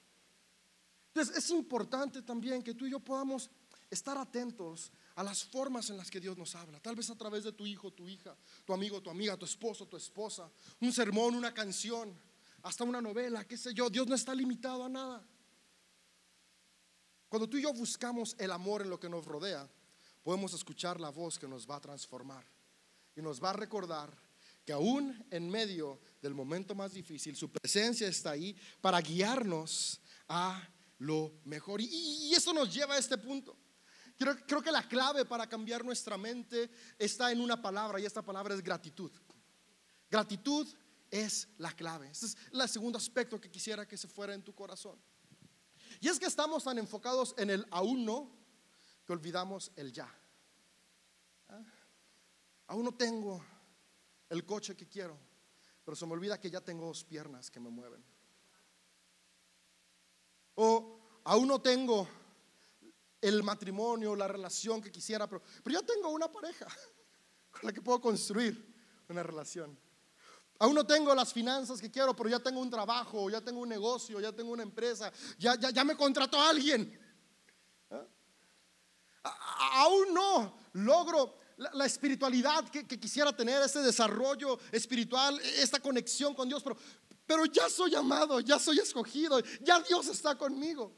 Entonces 1.08 1.38
es 1.38 1.50
importante 1.52 2.22
también 2.22 2.64
que 2.64 2.74
tú 2.74 2.88
y 2.88 2.92
yo 2.92 3.00
podamos 3.00 3.50
estar 3.90 4.18
atentos 4.18 4.90
a 5.16 5.24
las 5.24 5.44
formas 5.44 5.90
en 5.90 5.98
las 5.98 6.10
que 6.10 6.22
Dios 6.22 6.38
nos 6.38 6.56
habla. 6.56 6.80
Tal 6.80 6.96
vez 6.96 7.10
a 7.10 7.18
través 7.18 7.44
de 7.44 7.52
tu 7.52 7.68
hijo, 7.68 7.92
tu 7.92 8.08
hija, 8.08 8.36
tu 8.66 8.74
amigo, 8.74 9.02
tu 9.02 9.10
amiga, 9.10 9.36
tu 9.36 9.46
esposo, 9.46 9.86
tu 9.86 9.98
esposa, 9.98 10.50
un 10.80 10.94
sermón, 10.94 11.36
una 11.36 11.54
canción 11.54 12.18
hasta 12.64 12.86
una 12.86 13.02
novela, 13.02 13.46
qué 13.46 13.58
sé 13.58 13.74
yo. 13.74 13.90
Dios 13.90 14.08
no 14.08 14.16
está 14.16 14.34
limitado 14.34 14.86
a 14.86 14.90
nada. 14.90 15.28
Cuando 17.28 17.50
tú 17.50 17.58
y 17.58 17.64
yo 17.64 17.74
buscamos 17.74 18.36
el 18.40 18.52
amor 18.52 18.82
en 18.82 18.90
lo 18.90 19.00
que 19.00 19.10
nos 19.10 19.26
rodea, 19.26 19.70
podemos 20.24 20.54
escuchar 20.54 21.02
la 21.02 21.10
voz 21.10 21.38
que 21.38 21.48
nos 21.50 21.70
va 21.70 21.76
a 21.76 21.82
transformar 21.82 22.46
y 23.14 23.22
nos 23.22 23.44
va 23.44 23.50
a 23.50 23.54
recordar 23.54 24.16
que 24.66 24.74
aún 24.74 25.26
en 25.32 25.50
medio 25.50 26.00
del 26.22 26.34
momento 26.34 26.76
más 26.76 26.94
difícil, 26.94 27.36
su 27.36 27.50
presencia 27.52 28.08
está 28.08 28.32
ahí 28.32 28.56
para 28.80 29.02
guiarnos 29.02 30.02
a 30.28 30.70
lo 31.00 31.42
mejor. 31.46 31.82
Y, 31.82 32.34
eso 32.34 32.54
nos 32.54 32.74
lleva 32.74 32.96
a 32.96 33.00
este 33.00 33.18
punto. 33.18 33.58
Creo, 34.18 34.38
creo 34.46 34.62
que 34.62 34.72
la 34.72 34.88
clave 34.88 35.26
para 35.26 35.48
cambiar 35.48 35.84
nuestra 35.84 36.18
mente 36.18 36.70
está 37.00 37.32
en 37.32 37.42
una 37.42 37.62
palabra 37.62 38.00
y 38.00 38.06
esta 38.06 38.22
palabra 38.22 38.54
es 38.54 38.62
gratitud. 38.62 39.12
Gratitud 40.10 40.68
es 41.10 41.48
la 41.58 41.72
clave. 41.74 42.10
Este 42.10 42.28
es 42.28 42.38
el 42.52 42.70
segundo 42.70 42.98
aspecto 42.98 43.40
que 43.40 43.50
quisiera 43.50 43.88
que 43.88 43.98
se 43.98 44.08
fuera 44.08 44.34
en 44.34 44.44
tu 44.44 44.54
corazón. 44.54 45.00
Y 46.00 46.08
es 46.08 46.20
que 46.20 46.26
estamos 46.26 46.64
tan 46.64 46.78
enfocados 46.78 47.36
en 47.38 47.50
el 47.50 47.66
aún 47.70 48.06
no 48.06 48.32
que 49.06 49.14
olvidamos 49.14 49.72
el 49.76 49.92
ya. 49.92 50.10
¿Ah? 51.50 51.64
Aún 52.68 52.86
no 52.86 52.94
tengo 52.94 53.44
el 54.32 54.46
coche 54.46 54.78
que 54.78 54.88
quiero, 54.88 55.20
pero 55.84 55.94
se 55.94 56.06
me 56.06 56.14
olvida 56.14 56.40
que 56.40 56.50
ya 56.50 56.62
tengo 56.62 56.86
dos 56.86 57.04
piernas 57.04 57.52
que 57.52 57.60
me 57.60 57.70
mueven. 57.70 58.02
O 60.56 61.22
aún 61.26 61.50
no 61.50 61.62
tengo 61.62 62.08
el 63.20 63.44
matrimonio, 63.44 64.16
la 64.16 64.30
relación 64.30 64.82
que 64.82 64.90
quisiera, 64.90 65.28
pero, 65.28 65.42
pero 65.62 65.82
ya 65.82 65.86
tengo 65.86 66.10
una 66.10 66.32
pareja 66.32 66.66
con 67.52 67.62
la 67.64 67.74
que 67.74 67.82
puedo 67.82 68.00
construir 68.00 68.74
una 69.10 69.22
relación. 69.22 69.78
Aún 70.60 70.76
no 70.76 70.88
tengo 70.88 71.14
las 71.14 71.34
finanzas 71.34 71.82
que 71.82 71.92
quiero, 71.92 72.16
pero 72.16 72.30
ya 72.30 72.40
tengo 72.40 72.62
un 72.62 72.70
trabajo, 72.70 73.30
ya 73.30 73.42
tengo 73.42 73.60
un 73.60 73.70
negocio, 73.70 74.22
ya 74.22 74.32
tengo 74.32 74.54
una 74.54 74.64
empresa, 74.64 75.12
ya, 75.38 75.60
ya, 75.60 75.72
ya 75.72 75.84
me 75.84 75.98
contrató 75.98 76.40
alguien. 76.40 76.98
¿Ah? 77.90 78.08
Aún 79.74 80.14
no 80.14 80.58
logro 80.74 81.41
la, 81.74 81.86
espiritualidad 81.86 82.68
que, 82.70 82.86
quisiera 83.00 83.36
tener, 83.36 83.62
ese 83.62 83.82
desarrollo 83.82 84.60
espiritual, 84.72 85.40
esta 85.58 85.80
conexión 85.80 86.34
con 86.34 86.48
Dios, 86.48 86.64
pero, 86.64 86.78
pero 87.26 87.46
ya 87.46 87.70
soy 87.70 87.96
amado, 87.96 88.40
ya 88.40 88.58
soy 88.58 88.80
escogido, 88.80 89.40
ya 89.62 89.80
Dios 89.82 90.08
está 90.08 90.36
conmigo. 90.36 90.92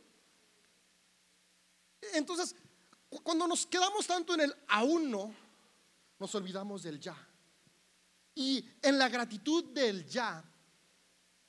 Entonces, 2.14 2.56
cuando 3.24 3.48
nos 3.48 3.66
quedamos 3.66 4.08
tanto 4.08 4.34
en 4.34 4.42
el 4.42 4.56
aún 4.68 5.12
no, 5.12 5.36
nos 6.20 6.34
olvidamos 6.36 6.84
del 6.84 7.00
ya. 7.00 7.16
Y 8.36 8.66
en 8.82 8.98
la 8.98 9.10
gratitud 9.10 9.66
del 9.66 10.06
ya 10.06 10.44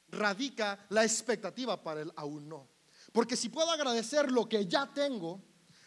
radica 0.09 0.85
la 0.91 1.05
expectativa 1.05 1.83
para 1.83 2.03
el 2.03 2.13
aún 2.17 2.49
no. 2.49 2.69
Porque 3.13 3.37
si 3.37 3.49
puedo 3.49 3.71
agradecer 3.71 4.31
lo 4.31 4.49
que 4.49 4.67
ya 4.67 4.93
tengo, 4.93 5.41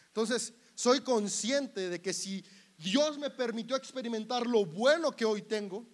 entonces 0.08 0.54
soy 0.74 1.02
consciente 1.02 1.90
de 1.90 2.02
que 2.02 2.14
si 2.14 2.44
Dios 2.78 3.18
me 3.18 3.30
permitió 3.30 3.76
experimentar 3.76 4.46
lo 4.46 4.66
bueno 4.66 5.12
que 5.12 5.26
hoy 5.26 5.42
tengo, 5.42 5.86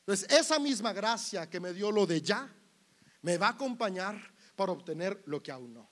entonces 0.00 0.30
esa 0.30 0.58
misma 0.58 0.92
gracia 0.92 1.48
que 1.48 1.60
me 1.60 1.72
dio 1.72 1.90
lo 1.90 2.06
de 2.06 2.20
ya, 2.20 2.52
me 3.22 3.38
va 3.38 3.48
a 3.48 3.50
acompañar 3.50 4.34
para 4.54 4.72
obtener 4.72 5.22
lo 5.26 5.42
que 5.42 5.50
aún 5.50 5.74
no. 5.74 5.90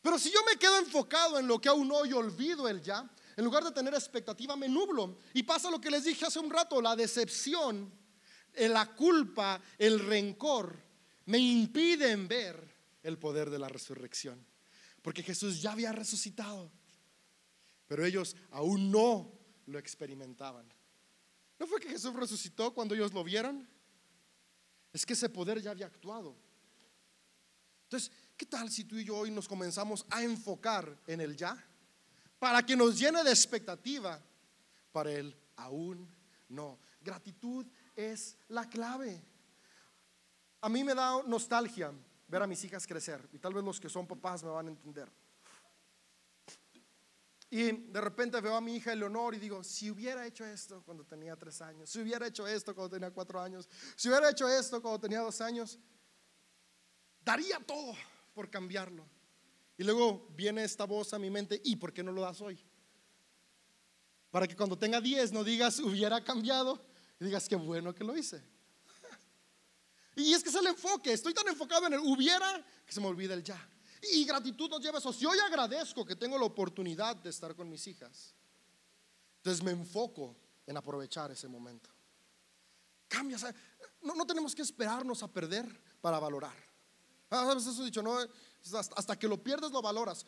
Pero 0.00 0.18
si 0.18 0.30
yo 0.30 0.40
me 0.44 0.58
quedo 0.58 0.78
enfocado 0.78 1.38
en 1.38 1.46
lo 1.46 1.60
que 1.60 1.68
aún 1.68 1.88
no 1.88 2.04
y 2.04 2.12
olvido 2.12 2.68
el 2.68 2.82
ya, 2.82 3.10
en 3.36 3.44
lugar 3.44 3.64
de 3.64 3.72
tener 3.72 3.94
expectativa, 3.94 4.54
me 4.54 4.68
nublo. 4.68 5.16
Y 5.32 5.42
pasa 5.42 5.70
lo 5.70 5.80
que 5.80 5.90
les 5.90 6.04
dije 6.04 6.26
hace 6.26 6.38
un 6.38 6.50
rato, 6.50 6.80
la 6.80 6.94
decepción, 6.94 7.92
la 8.54 8.94
culpa, 8.94 9.60
el 9.78 9.98
rencor, 9.98 10.78
me 11.26 11.38
impiden 11.38 12.28
ver 12.28 12.74
el 13.02 13.18
poder 13.18 13.50
de 13.50 13.58
la 13.58 13.68
resurrección. 13.68 14.46
Porque 15.02 15.22
Jesús 15.22 15.60
ya 15.60 15.72
había 15.72 15.92
resucitado, 15.92 16.70
pero 17.94 18.04
ellos 18.04 18.34
aún 18.50 18.90
no 18.90 19.30
lo 19.66 19.78
experimentaban. 19.78 20.66
¿No 21.60 21.64
fue 21.68 21.78
que 21.78 21.88
Jesús 21.88 22.12
resucitó 22.12 22.74
cuando 22.74 22.92
ellos 22.92 23.14
lo 23.14 23.22
vieron? 23.22 23.68
Es 24.92 25.06
que 25.06 25.12
ese 25.12 25.28
poder 25.28 25.62
ya 25.62 25.70
había 25.70 25.86
actuado. 25.86 26.34
Entonces, 27.84 28.10
¿qué 28.36 28.46
tal 28.46 28.68
si 28.68 28.82
tú 28.82 28.96
y 28.96 29.04
yo 29.04 29.16
hoy 29.16 29.30
nos 29.30 29.46
comenzamos 29.46 30.04
a 30.10 30.24
enfocar 30.24 31.00
en 31.06 31.20
el 31.20 31.36
ya? 31.36 31.64
para 32.40 32.66
que 32.66 32.74
nos 32.74 32.98
llene 32.98 33.22
de 33.22 33.30
expectativa 33.30 34.20
para 34.90 35.12
el 35.12 35.40
aún 35.54 36.12
no. 36.48 36.80
Gratitud 37.00 37.64
es 37.94 38.36
la 38.48 38.68
clave. 38.68 39.22
A 40.62 40.68
mí 40.68 40.82
me 40.82 40.96
da 40.96 41.22
nostalgia 41.22 41.92
ver 42.26 42.42
a 42.42 42.48
mis 42.48 42.64
hijas 42.64 42.88
crecer 42.88 43.28
y 43.32 43.38
tal 43.38 43.54
vez 43.54 43.62
los 43.62 43.78
que 43.78 43.88
son 43.88 44.04
papás 44.04 44.42
me 44.42 44.50
van 44.50 44.66
a 44.66 44.70
entender. 44.70 45.08
Y 47.54 47.70
de 47.70 48.00
repente 48.00 48.40
veo 48.40 48.56
a 48.56 48.60
mi 48.60 48.74
hija 48.74 48.92
Eleonor 48.92 49.32
y 49.36 49.38
digo, 49.38 49.62
si 49.62 49.88
hubiera 49.88 50.26
hecho 50.26 50.44
esto 50.44 50.82
cuando 50.82 51.04
tenía 51.04 51.36
tres 51.36 51.60
años, 51.60 51.88
si 51.88 52.00
hubiera 52.00 52.26
hecho 52.26 52.48
esto 52.48 52.74
cuando 52.74 52.96
tenía 52.96 53.12
cuatro 53.12 53.40
años, 53.40 53.68
si 53.94 54.08
hubiera 54.08 54.28
hecho 54.28 54.48
esto 54.48 54.82
cuando 54.82 54.98
tenía 54.98 55.20
dos 55.20 55.40
años, 55.40 55.78
daría 57.24 57.60
todo 57.60 57.94
por 58.34 58.50
cambiarlo. 58.50 59.08
Y 59.78 59.84
luego 59.84 60.26
viene 60.34 60.64
esta 60.64 60.82
voz 60.84 61.14
a 61.14 61.18
mi 61.20 61.30
mente, 61.30 61.60
¿y 61.62 61.76
por 61.76 61.92
qué 61.92 62.02
no 62.02 62.10
lo 62.10 62.22
das 62.22 62.40
hoy? 62.40 62.58
Para 64.32 64.48
que 64.48 64.56
cuando 64.56 64.76
tenga 64.76 65.00
10 65.00 65.30
no 65.30 65.44
digas, 65.44 65.78
hubiera 65.78 66.24
cambiado, 66.24 66.84
y 67.20 67.26
digas, 67.26 67.48
qué 67.48 67.54
bueno 67.54 67.94
que 67.94 68.02
lo 68.02 68.16
hice. 68.16 68.42
Y 70.16 70.32
es 70.32 70.42
que 70.42 70.48
es 70.48 70.56
el 70.56 70.66
enfoque, 70.66 71.12
estoy 71.12 71.32
tan 71.32 71.46
enfocado 71.46 71.86
en 71.86 71.92
el 71.92 72.00
hubiera 72.00 72.66
que 72.84 72.92
se 72.92 73.00
me 73.00 73.06
olvida 73.06 73.32
el 73.32 73.44
ya. 73.44 73.64
Y 74.12 74.24
gratitud 74.24 74.68
nos 74.68 74.80
lleva 74.80 74.98
eso. 74.98 75.12
Si 75.12 75.24
hoy 75.24 75.38
agradezco 75.38 76.04
que 76.04 76.16
tengo 76.16 76.38
la 76.38 76.44
oportunidad 76.44 77.16
de 77.16 77.30
estar 77.30 77.54
con 77.54 77.68
mis 77.68 77.86
hijas, 77.86 78.34
entonces 79.38 79.62
me 79.62 79.70
enfoco 79.70 80.36
en 80.66 80.76
aprovechar 80.76 81.30
ese 81.30 81.48
momento. 81.48 81.90
Cambia, 83.08 83.38
no, 84.02 84.14
no 84.14 84.26
tenemos 84.26 84.54
que 84.54 84.62
esperarnos 84.62 85.22
a 85.22 85.28
perder 85.28 85.66
para 86.00 86.18
valorar. 86.18 86.56
Ah, 87.30 87.46
¿Sabes 87.46 87.66
eso 87.66 87.84
dicho? 87.84 88.02
Hasta 88.96 89.18
que 89.18 89.28
lo 89.28 89.42
pierdes 89.42 89.70
lo 89.70 89.82
valoras. 89.82 90.26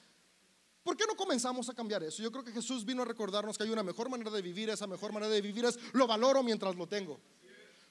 ¿Por 0.83 0.97
qué 0.97 1.05
no 1.07 1.17
comenzamos 1.17 1.69
a 1.69 1.75
cambiar 1.75 2.03
eso? 2.05 2.23
Yo 2.23 2.31
creo 2.31 2.45
que 2.45 2.53
Jesús 2.53 2.85
vino 2.85 3.03
a 3.03 3.05
recordarnos 3.05 3.59
que 3.59 3.65
hay 3.65 3.71
una 3.71 3.83
mejor 3.83 4.09
manera 4.09 4.31
de 4.31 4.41
vivir. 4.41 4.71
Esa 4.71 4.87
mejor 4.87 5.12
manera 5.12 5.33
de 5.33 5.41
vivir 5.41 5.65
es 5.65 5.79
lo 5.93 6.07
valoro 6.07 6.43
mientras 6.43 6.77
lo 6.77 6.87
tengo. 6.87 7.19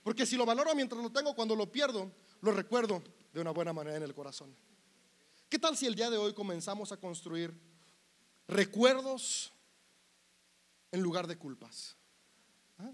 Porque 0.03 0.25
si 0.25 0.37
lo 0.37 0.45
valoro 0.45 0.73
mientras 0.75 1.01
lo 1.01 1.11
tengo, 1.11 1.35
cuando 1.35 1.55
lo 1.55 1.71
pierdo, 1.71 2.11
lo 2.41 2.51
recuerdo 2.51 3.03
de 3.33 3.41
una 3.41 3.51
buena 3.51 3.73
manera 3.73 3.97
en 3.97 4.03
el 4.03 4.13
corazón. 4.13 4.55
¿Qué 5.55 5.59
tal 5.59 5.77
si 5.77 5.85
el 5.85 5.95
día 5.95 6.09
de 6.09 6.17
hoy 6.17 6.33
comenzamos 6.33 6.91
a 6.91 6.97
construir 6.97 7.57
recuerdos 8.45 9.53
en 10.91 11.01
lugar 11.01 11.27
de 11.27 11.37
culpas? 11.37 11.95
¿Ah? 12.77 12.91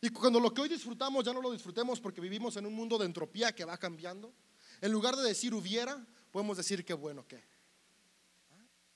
Y 0.00 0.08
cuando 0.08 0.40
lo 0.40 0.54
que 0.54 0.62
hoy 0.62 0.70
disfrutamos 0.70 1.22
ya 1.22 1.34
no 1.34 1.42
lo 1.42 1.52
disfrutemos 1.52 2.00
porque 2.00 2.22
vivimos 2.22 2.56
en 2.56 2.64
un 2.64 2.72
mundo 2.72 2.96
de 2.96 3.04
entropía 3.04 3.54
que 3.54 3.66
va 3.66 3.76
cambiando. 3.76 4.32
En 4.80 4.90
lugar 4.90 5.16
de 5.16 5.22
decir 5.24 5.52
hubiera, 5.52 6.02
podemos 6.30 6.56
decir 6.56 6.82
qué 6.82 6.94
bueno 6.94 7.28
que. 7.28 7.44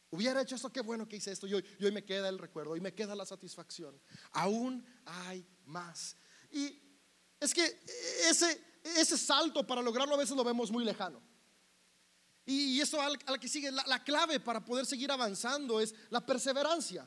Hubiera 0.09 0.41
hecho 0.41 0.55
esto, 0.55 0.73
qué 0.73 0.81
bueno 0.81 1.07
que 1.07 1.17
hice 1.17 1.33
esto. 1.33 1.47
Y 1.47 1.53
hoy, 1.53 1.93
me 1.93 2.03
queda 2.07 2.31
el 2.31 2.39
recuerdo, 2.39 2.77
y 2.77 2.81
me 2.81 2.95
queda 2.95 3.15
la 3.15 3.27
satisfacción. 3.27 4.01
Aún 4.33 4.83
hay 5.05 5.47
más. 5.67 6.17
Y 6.51 6.81
es 7.41 7.53
que 7.53 7.79
ese, 8.27 8.59
ese 8.83 9.19
salto 9.19 9.67
para 9.67 9.83
lograrlo 9.83 10.15
a 10.15 10.19
veces 10.19 10.35
lo 10.35 10.45
vemos 10.45 10.71
muy 10.71 10.83
lejano. 10.83 11.29
Y 12.47 12.81
eso 12.81 13.01
a 13.01 13.11
la 13.11 13.39
que 13.39 13.49
sigue, 13.49 13.71
la, 13.71 13.85
la 13.87 14.03
clave 14.03 14.41
para 14.41 14.65
poder 14.65 14.87
seguir 14.87 15.11
avanzando 15.13 15.81
es 15.81 15.95
la 16.09 16.25
perseverancia. 16.25 17.07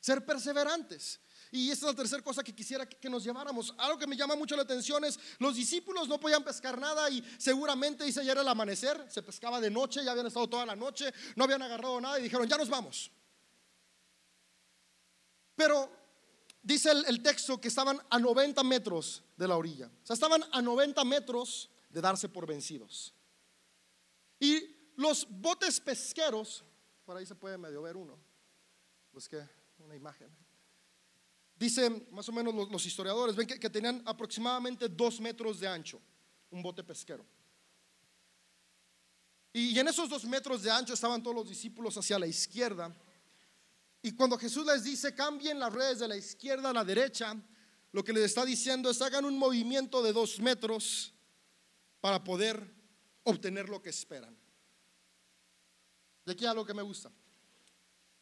Ser 0.00 0.24
perseverantes. 0.24 1.20
Y 1.50 1.70
esta 1.70 1.86
es 1.86 1.92
la 1.92 1.96
tercera 1.96 2.22
cosa 2.22 2.42
que 2.42 2.54
quisiera 2.54 2.86
que, 2.86 3.08
nos 3.08 3.22
lleváramos. 3.24 3.74
Algo 3.78 3.98
que 3.98 4.06
me 4.06 4.16
llama 4.16 4.34
mucho 4.36 4.56
la 4.56 4.62
atención 4.62 5.04
es, 5.04 5.18
los 5.38 5.54
discípulos 5.54 6.08
no 6.08 6.18
podían 6.18 6.44
pescar 6.44 6.78
nada 6.78 7.08
y 7.08 7.22
seguramente 7.38 8.04
dice 8.04 8.20
ayer 8.20 8.36
el 8.36 8.48
amanecer, 8.48 9.06
se 9.08 9.22
pescaba 9.22 9.60
de 9.60 9.70
noche, 9.70 10.04
ya 10.04 10.10
habían 10.10 10.26
estado 10.26 10.48
toda 10.48 10.66
la 10.66 10.76
noche, 10.76 11.12
no 11.36 11.44
habían 11.44 11.62
agarrado 11.62 12.00
nada 12.00 12.18
y 12.18 12.24
dijeron, 12.24 12.48
ya 12.48 12.58
nos 12.58 12.68
vamos. 12.68 13.10
Pero 15.54 15.90
dice 16.62 16.90
el, 16.90 17.04
el 17.06 17.22
texto 17.22 17.60
que 17.60 17.68
estaban 17.68 18.00
a 18.10 18.18
90 18.18 18.62
metros 18.64 19.22
de 19.36 19.48
la 19.48 19.56
orilla. 19.56 19.86
O 20.02 20.06
sea, 20.06 20.14
estaban 20.14 20.44
a 20.50 20.60
90 20.60 21.02
metros 21.04 21.70
de 21.88 22.00
darse 22.00 22.28
por 22.28 22.46
vencidos. 22.46 23.14
Y 24.38 24.92
los 24.96 25.26
botes 25.28 25.80
pesqueros, 25.80 26.64
por 27.04 27.16
ahí 27.16 27.26
se 27.26 27.34
puede 27.34 27.58
medio 27.58 27.82
ver 27.82 27.96
uno, 27.96 28.18
busqué 29.12 29.48
una 29.78 29.94
imagen. 29.94 30.30
Dicen 31.58 32.06
más 32.10 32.28
o 32.28 32.32
menos 32.32 32.54
los, 32.54 32.84
historiadores, 32.84 33.34
ven 33.34 33.46
que, 33.46 33.70
tenían 33.70 34.02
aproximadamente 34.04 34.88
dos 34.88 35.20
metros 35.20 35.58
de 35.58 35.66
ancho, 35.66 36.00
un 36.50 36.62
bote 36.62 36.84
pesquero. 36.84 37.24
Y, 39.54 39.78
en 39.78 39.88
esos 39.88 40.10
dos 40.10 40.24
metros 40.26 40.62
de 40.62 40.70
ancho 40.70 40.92
estaban 40.92 41.22
todos 41.22 41.34
los 41.34 41.48
discípulos 41.48 41.96
hacia 41.96 42.18
la 42.18 42.26
izquierda. 42.26 42.94
Y 44.02 44.12
cuando 44.12 44.36
Jesús 44.36 44.66
les 44.66 44.84
dice, 44.84 45.14
cambien 45.14 45.58
las 45.58 45.72
redes 45.72 46.00
de 46.00 46.08
la 46.08 46.16
izquierda 46.16 46.68
a 46.68 46.74
la 46.74 46.84
derecha, 46.84 47.34
lo 47.92 48.04
que 48.04 48.12
les 48.12 48.24
está 48.24 48.44
diciendo 48.44 48.90
es, 48.90 49.00
hagan 49.00 49.24
un 49.24 49.38
movimiento 49.38 50.02
de 50.02 50.12
dos 50.12 50.38
metros 50.40 51.14
para 52.02 52.22
poder 52.22 52.75
obtener 53.26 53.68
lo 53.68 53.82
que 53.82 53.90
esperan. 53.90 54.36
De 56.24 56.32
aquí 56.32 56.46
a 56.46 56.54
lo 56.54 56.64
que 56.64 56.74
me 56.74 56.82
gusta. 56.82 57.10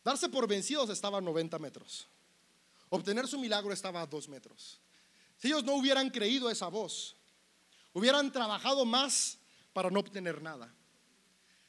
Darse 0.02 0.28
por 0.28 0.46
vencidos 0.48 0.90
estaba 0.90 1.18
a 1.18 1.20
90 1.20 1.58
metros. 1.58 2.06
Obtener 2.90 3.26
su 3.26 3.38
milagro 3.38 3.72
estaba 3.72 4.02
a 4.02 4.06
dos 4.06 4.28
metros. 4.28 4.80
Si 5.38 5.48
ellos 5.48 5.64
no 5.64 5.74
hubieran 5.74 6.10
creído 6.10 6.50
esa 6.50 6.68
voz, 6.68 7.16
hubieran 7.92 8.30
trabajado 8.30 8.84
más 8.84 9.38
para 9.72 9.90
no 9.90 10.00
obtener 10.00 10.40
nada. 10.42 10.72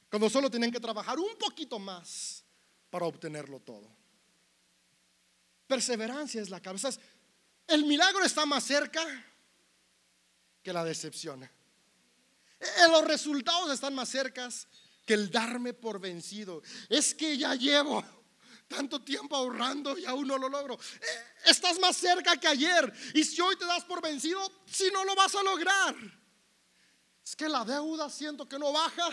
Cuando 0.09 0.29
solo 0.29 0.49
tienen 0.49 0.71
que 0.71 0.79
trabajar 0.79 1.19
un 1.19 1.35
poquito 1.37 1.79
más 1.79 2.43
para 2.89 3.05
obtenerlo 3.05 3.59
todo. 3.59 3.89
Perseverancia 5.67 6.41
es 6.41 6.49
la 6.49 6.61
cabeza. 6.61 6.89
El 7.67 7.85
milagro 7.85 8.23
está 8.23 8.45
más 8.45 8.63
cerca 8.63 9.03
que 10.61 10.71
la 10.71 10.83
decepción. 10.83 11.49
Eh, 12.59 12.65
los 12.89 13.03
resultados 13.05 13.71
están 13.71 13.93
más 13.95 14.09
cerca 14.09 14.49
que 15.05 15.13
el 15.13 15.29
darme 15.29 15.73
por 15.73 15.99
vencido. 15.99 16.61
Es 16.89 17.13
que 17.13 17.37
ya 17.37 17.55
llevo 17.55 18.03
tanto 18.67 19.01
tiempo 19.03 19.35
ahorrando 19.35 19.97
y 19.97 20.05
aún 20.05 20.27
no 20.27 20.37
lo 20.37 20.49
logro. 20.49 20.75
Eh, 20.75 21.23
estás 21.45 21.79
más 21.79 21.95
cerca 21.95 22.37
que 22.37 22.47
ayer. 22.47 22.93
Y 23.13 23.23
si 23.23 23.41
hoy 23.41 23.55
te 23.55 23.65
das 23.65 23.83
por 23.85 24.01
vencido, 24.01 24.39
si 24.65 24.89
no 24.91 25.03
lo 25.05 25.15
vas 25.15 25.35
a 25.35 25.43
lograr. 25.43 25.95
Es 27.23 27.35
que 27.35 27.49
la 27.49 27.65
deuda 27.65 28.09
siento 28.09 28.47
que 28.47 28.59
no 28.59 28.71
baja. 28.71 29.09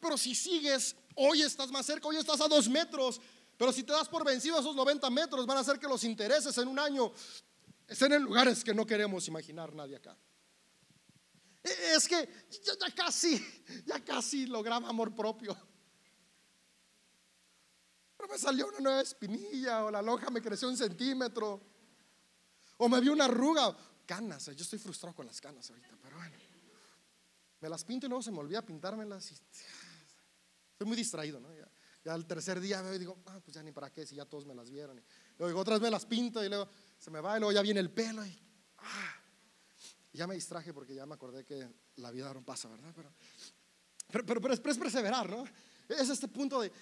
Pero, 0.00 0.16
si 0.16 0.34
sigues, 0.34 0.94
hoy 1.14 1.42
estás 1.42 1.70
más 1.70 1.86
cerca, 1.86 2.06
hoy 2.08 2.16
estás 2.16 2.40
a 2.40 2.48
dos 2.48 2.68
metros. 2.68 3.20
Pero 3.56 3.72
si 3.72 3.82
te 3.82 3.92
das 3.92 4.08
por 4.08 4.24
vencido 4.24 4.58
esos 4.58 4.76
90 4.76 5.08
metros, 5.10 5.46
van 5.46 5.56
a 5.56 5.60
hacer 5.60 5.78
que 5.78 5.88
los 5.88 6.04
intereses 6.04 6.56
en 6.58 6.68
un 6.68 6.78
año 6.78 7.12
estén 7.88 8.12
en 8.12 8.22
lugares 8.22 8.62
que 8.62 8.74
no 8.74 8.86
queremos 8.86 9.26
imaginar 9.28 9.74
nadie 9.74 9.96
acá. 9.96 10.16
Es 11.96 12.08
que 12.08 12.28
ya 12.64 12.94
casi, 12.94 13.44
ya 13.84 14.04
casi 14.04 14.46
lograba 14.46 14.88
amor 14.88 15.14
propio. 15.14 15.56
Pero 18.16 18.28
me 18.28 18.38
salió 18.38 18.68
una 18.68 18.80
nueva 18.80 19.00
espinilla 19.02 19.84
o 19.84 19.90
la 19.90 20.00
lonja 20.00 20.30
me 20.30 20.40
creció 20.40 20.68
un 20.68 20.76
centímetro 20.76 21.60
o 22.78 22.88
me 22.88 23.00
vio 23.00 23.12
una 23.12 23.26
arruga. 23.26 23.76
Canas, 24.06 24.46
yo 24.46 24.62
estoy 24.62 24.78
frustrado 24.78 25.16
con 25.16 25.26
las 25.26 25.40
canas 25.40 25.68
ahorita, 25.68 25.98
pero 26.00 26.16
bueno. 26.16 26.36
Me 27.60 27.68
las 27.68 27.84
pinto 27.84 28.06
y 28.06 28.08
luego 28.08 28.22
se 28.22 28.30
me 28.30 28.38
olvida 28.38 28.62
pintármelas. 28.62 29.32
Y, 29.32 29.34
estoy 30.72 30.86
muy 30.86 30.96
distraído, 30.96 31.40
¿no? 31.40 31.52
Ya, 31.52 31.68
ya 32.04 32.14
el 32.14 32.24
tercer 32.24 32.60
día 32.60 32.80
veo 32.82 32.94
y 32.94 32.98
digo, 32.98 33.18
ah, 33.26 33.40
pues 33.44 33.54
ya 33.54 33.62
ni 33.62 33.72
para 33.72 33.92
qué, 33.92 34.06
si 34.06 34.14
ya 34.14 34.24
todos 34.24 34.46
me 34.46 34.54
las 34.54 34.70
vieron. 34.70 34.98
Y 34.98 35.02
luego 35.38 35.58
otras 35.58 35.80
me 35.80 35.90
las 35.90 36.06
pinto 36.06 36.44
y 36.44 36.48
luego 36.48 36.68
se 36.98 37.10
me 37.10 37.20
va 37.20 37.36
y 37.36 37.40
luego 37.40 37.52
ya 37.52 37.62
viene 37.62 37.80
el 37.80 37.90
pelo 37.90 38.24
y, 38.24 38.40
ah, 38.78 39.14
ya 40.16 40.26
me 40.26 40.34
distraje 40.34 40.72
porque 40.72 40.94
ya 40.94 41.06
me 41.06 41.14
acordé 41.14 41.44
que 41.44 41.68
la 41.96 42.10
vida 42.10 42.32
no 42.32 42.44
pasa, 42.44 42.68
¿verdad? 42.68 42.92
Pero, 42.94 44.24
pero, 44.24 44.40
pero, 44.40 44.54
es 44.54 44.60
perseverar, 44.60 45.28
¿no? 45.28 45.44
Es 45.88 46.08
este 46.08 46.26
punto 46.28 46.60
de, 46.60 46.72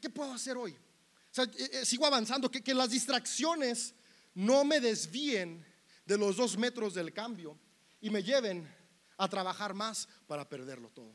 ¿qué, 0.00 0.10
puedo 0.10 0.32
hacer 0.32 0.56
hoy? 0.56 0.72
O 0.72 1.34
sea, 1.34 1.44
eh, 1.44 1.70
eh, 1.72 1.86
sigo 1.86 2.04
avanzando, 2.04 2.50
que, 2.50 2.62
que 2.62 2.74
las 2.74 2.90
distracciones 2.90 3.94
no 4.34 4.64
me 4.64 4.80
desvíen 4.80 5.64
de 6.04 6.18
los 6.18 6.36
dos 6.36 6.56
metros 6.56 6.94
del 6.94 7.12
cambio 7.12 7.58
y 8.00 8.10
me 8.10 8.22
lleven 8.22 8.68
a 9.16 9.28
trabajar 9.28 9.74
más 9.74 10.08
para 10.26 10.48
perderlo 10.48 10.90
todo. 10.90 11.12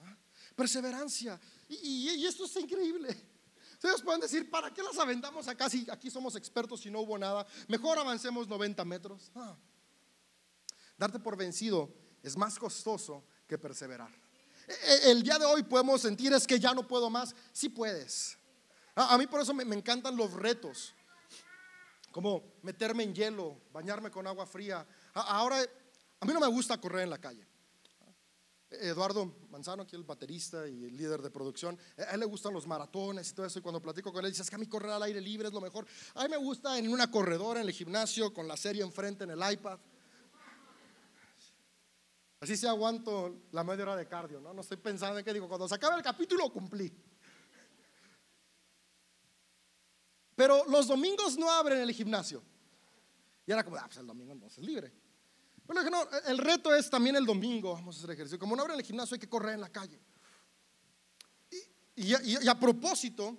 ¿Ah? 0.00 0.16
Perseverancia. 0.56 1.40
Y, 1.68 2.24
esto 2.26 2.44
está 2.44 2.60
increíble. 2.60 3.16
Ustedes 3.72 4.02
pueden 4.02 4.20
decir, 4.20 4.50
¿para 4.50 4.72
qué 4.72 4.82
las 4.82 4.98
aventamos 4.98 5.46
acá 5.46 5.68
si 5.68 5.86
aquí 5.90 6.10
somos 6.10 6.36
expertos 6.36 6.84
y 6.86 6.90
no 6.90 7.00
hubo 7.00 7.18
nada? 7.18 7.46
Mejor 7.68 7.98
avancemos 7.98 8.48
90 8.48 8.84
metros. 8.84 9.30
Ah. 9.34 9.56
Darte 10.96 11.18
por 11.18 11.36
vencido 11.36 11.92
es 12.22 12.36
más 12.36 12.58
costoso 12.58 13.24
que 13.46 13.58
perseverar. 13.58 14.10
E, 14.66 15.10
el 15.10 15.22
día 15.22 15.38
de 15.38 15.44
hoy 15.44 15.62
podemos 15.62 16.00
sentir 16.00 16.32
es 16.32 16.46
que 16.46 16.58
ya 16.58 16.72
no 16.74 16.86
puedo 16.86 17.10
más. 17.10 17.34
Sí 17.52 17.68
puedes. 17.68 18.38
A, 18.94 19.18
mí 19.18 19.26
por 19.26 19.40
eso 19.40 19.52
me, 19.52 19.62
encantan 19.74 20.16
los 20.16 20.32
retos. 20.32 20.94
Como 22.12 22.54
meterme 22.62 23.02
en 23.02 23.14
hielo, 23.14 23.60
bañarme 23.72 24.10
con 24.10 24.26
agua 24.26 24.46
fría. 24.46 24.86
ahora, 25.14 25.58
a 26.20 26.26
mí 26.26 26.32
no 26.32 26.40
me 26.40 26.46
gusta 26.46 26.80
correr 26.80 27.02
en 27.02 27.10
la 27.10 27.18
calle. 27.18 27.44
Eduardo 28.70 29.36
Manzano, 29.50 29.82
aquí 29.82 29.94
el 29.94 30.02
baterista 30.02 30.68
y 30.68 30.84
el 30.84 30.96
líder 30.96 31.22
de 31.22 31.30
producción, 31.30 31.78
a 31.96 32.14
él 32.14 32.20
le 32.20 32.26
gustan 32.26 32.52
los 32.52 32.66
maratones 32.66 33.30
y 33.30 33.34
todo 33.34 33.46
eso. 33.46 33.58
Y 33.58 33.62
cuando 33.62 33.80
platico 33.80 34.12
con 34.12 34.24
él, 34.24 34.30
dice: 34.30 34.42
Es 34.42 34.50
que 34.50 34.56
a 34.56 34.58
mí 34.58 34.66
correr 34.66 34.92
al 34.92 35.02
aire 35.02 35.20
libre 35.20 35.48
es 35.48 35.54
lo 35.54 35.60
mejor. 35.60 35.86
A 36.14 36.22
mí 36.22 36.28
me 36.28 36.36
gusta 36.36 36.78
en 36.78 36.88
una 36.88 37.10
corredora, 37.10 37.60
en 37.60 37.66
el 37.66 37.72
gimnasio, 37.72 38.32
con 38.32 38.48
la 38.48 38.56
serie 38.56 38.82
enfrente 38.82 39.24
en 39.24 39.30
el 39.30 39.52
iPad. 39.52 39.78
Así 42.44 42.58
se 42.58 42.68
aguanto 42.68 43.46
la 43.52 43.64
media 43.64 43.84
hora 43.84 43.96
de 43.96 44.06
cardio, 44.06 44.38
¿no? 44.38 44.52
No 44.52 44.60
estoy 44.60 44.76
pensando 44.76 45.18
en 45.18 45.24
qué 45.24 45.32
digo, 45.32 45.48
cuando 45.48 45.66
se 45.66 45.76
acabe 45.76 45.96
el 45.96 46.02
capítulo 46.02 46.52
cumplí. 46.52 46.92
Pero 50.36 50.62
los 50.66 50.86
domingos 50.86 51.38
no 51.38 51.50
abren 51.50 51.80
el 51.80 51.90
gimnasio. 51.92 52.42
Y 53.46 53.52
era 53.52 53.64
como, 53.64 53.76
ah, 53.76 53.84
pues 53.86 53.96
el 53.96 54.06
domingo 54.06 54.34
entonces 54.34 54.62
libre. 54.62 54.92
Pero 55.66 55.80
dije, 55.80 55.90
no, 55.90 56.06
el 56.26 56.36
reto 56.36 56.74
es 56.74 56.90
también 56.90 57.16
el 57.16 57.24
domingo, 57.24 57.72
vamos 57.72 57.96
a 57.96 57.98
hacer 58.00 58.10
ejercicio. 58.10 58.38
Como 58.38 58.54
no 58.54 58.60
abren 58.60 58.78
el 58.78 58.84
gimnasio, 58.84 59.14
hay 59.14 59.20
que 59.20 59.28
correr 59.28 59.54
en 59.54 59.62
la 59.62 59.70
calle. 59.70 59.98
Y, 61.96 62.46
a 62.46 62.60
propósito, 62.60 63.38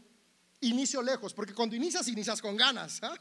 inicio 0.62 1.04
lejos, 1.04 1.32
porque 1.32 1.54
cuando 1.54 1.76
inicias, 1.76 2.08
inicias 2.08 2.42
con 2.42 2.58
ganas. 2.58 3.04
¿ah? 3.04 3.16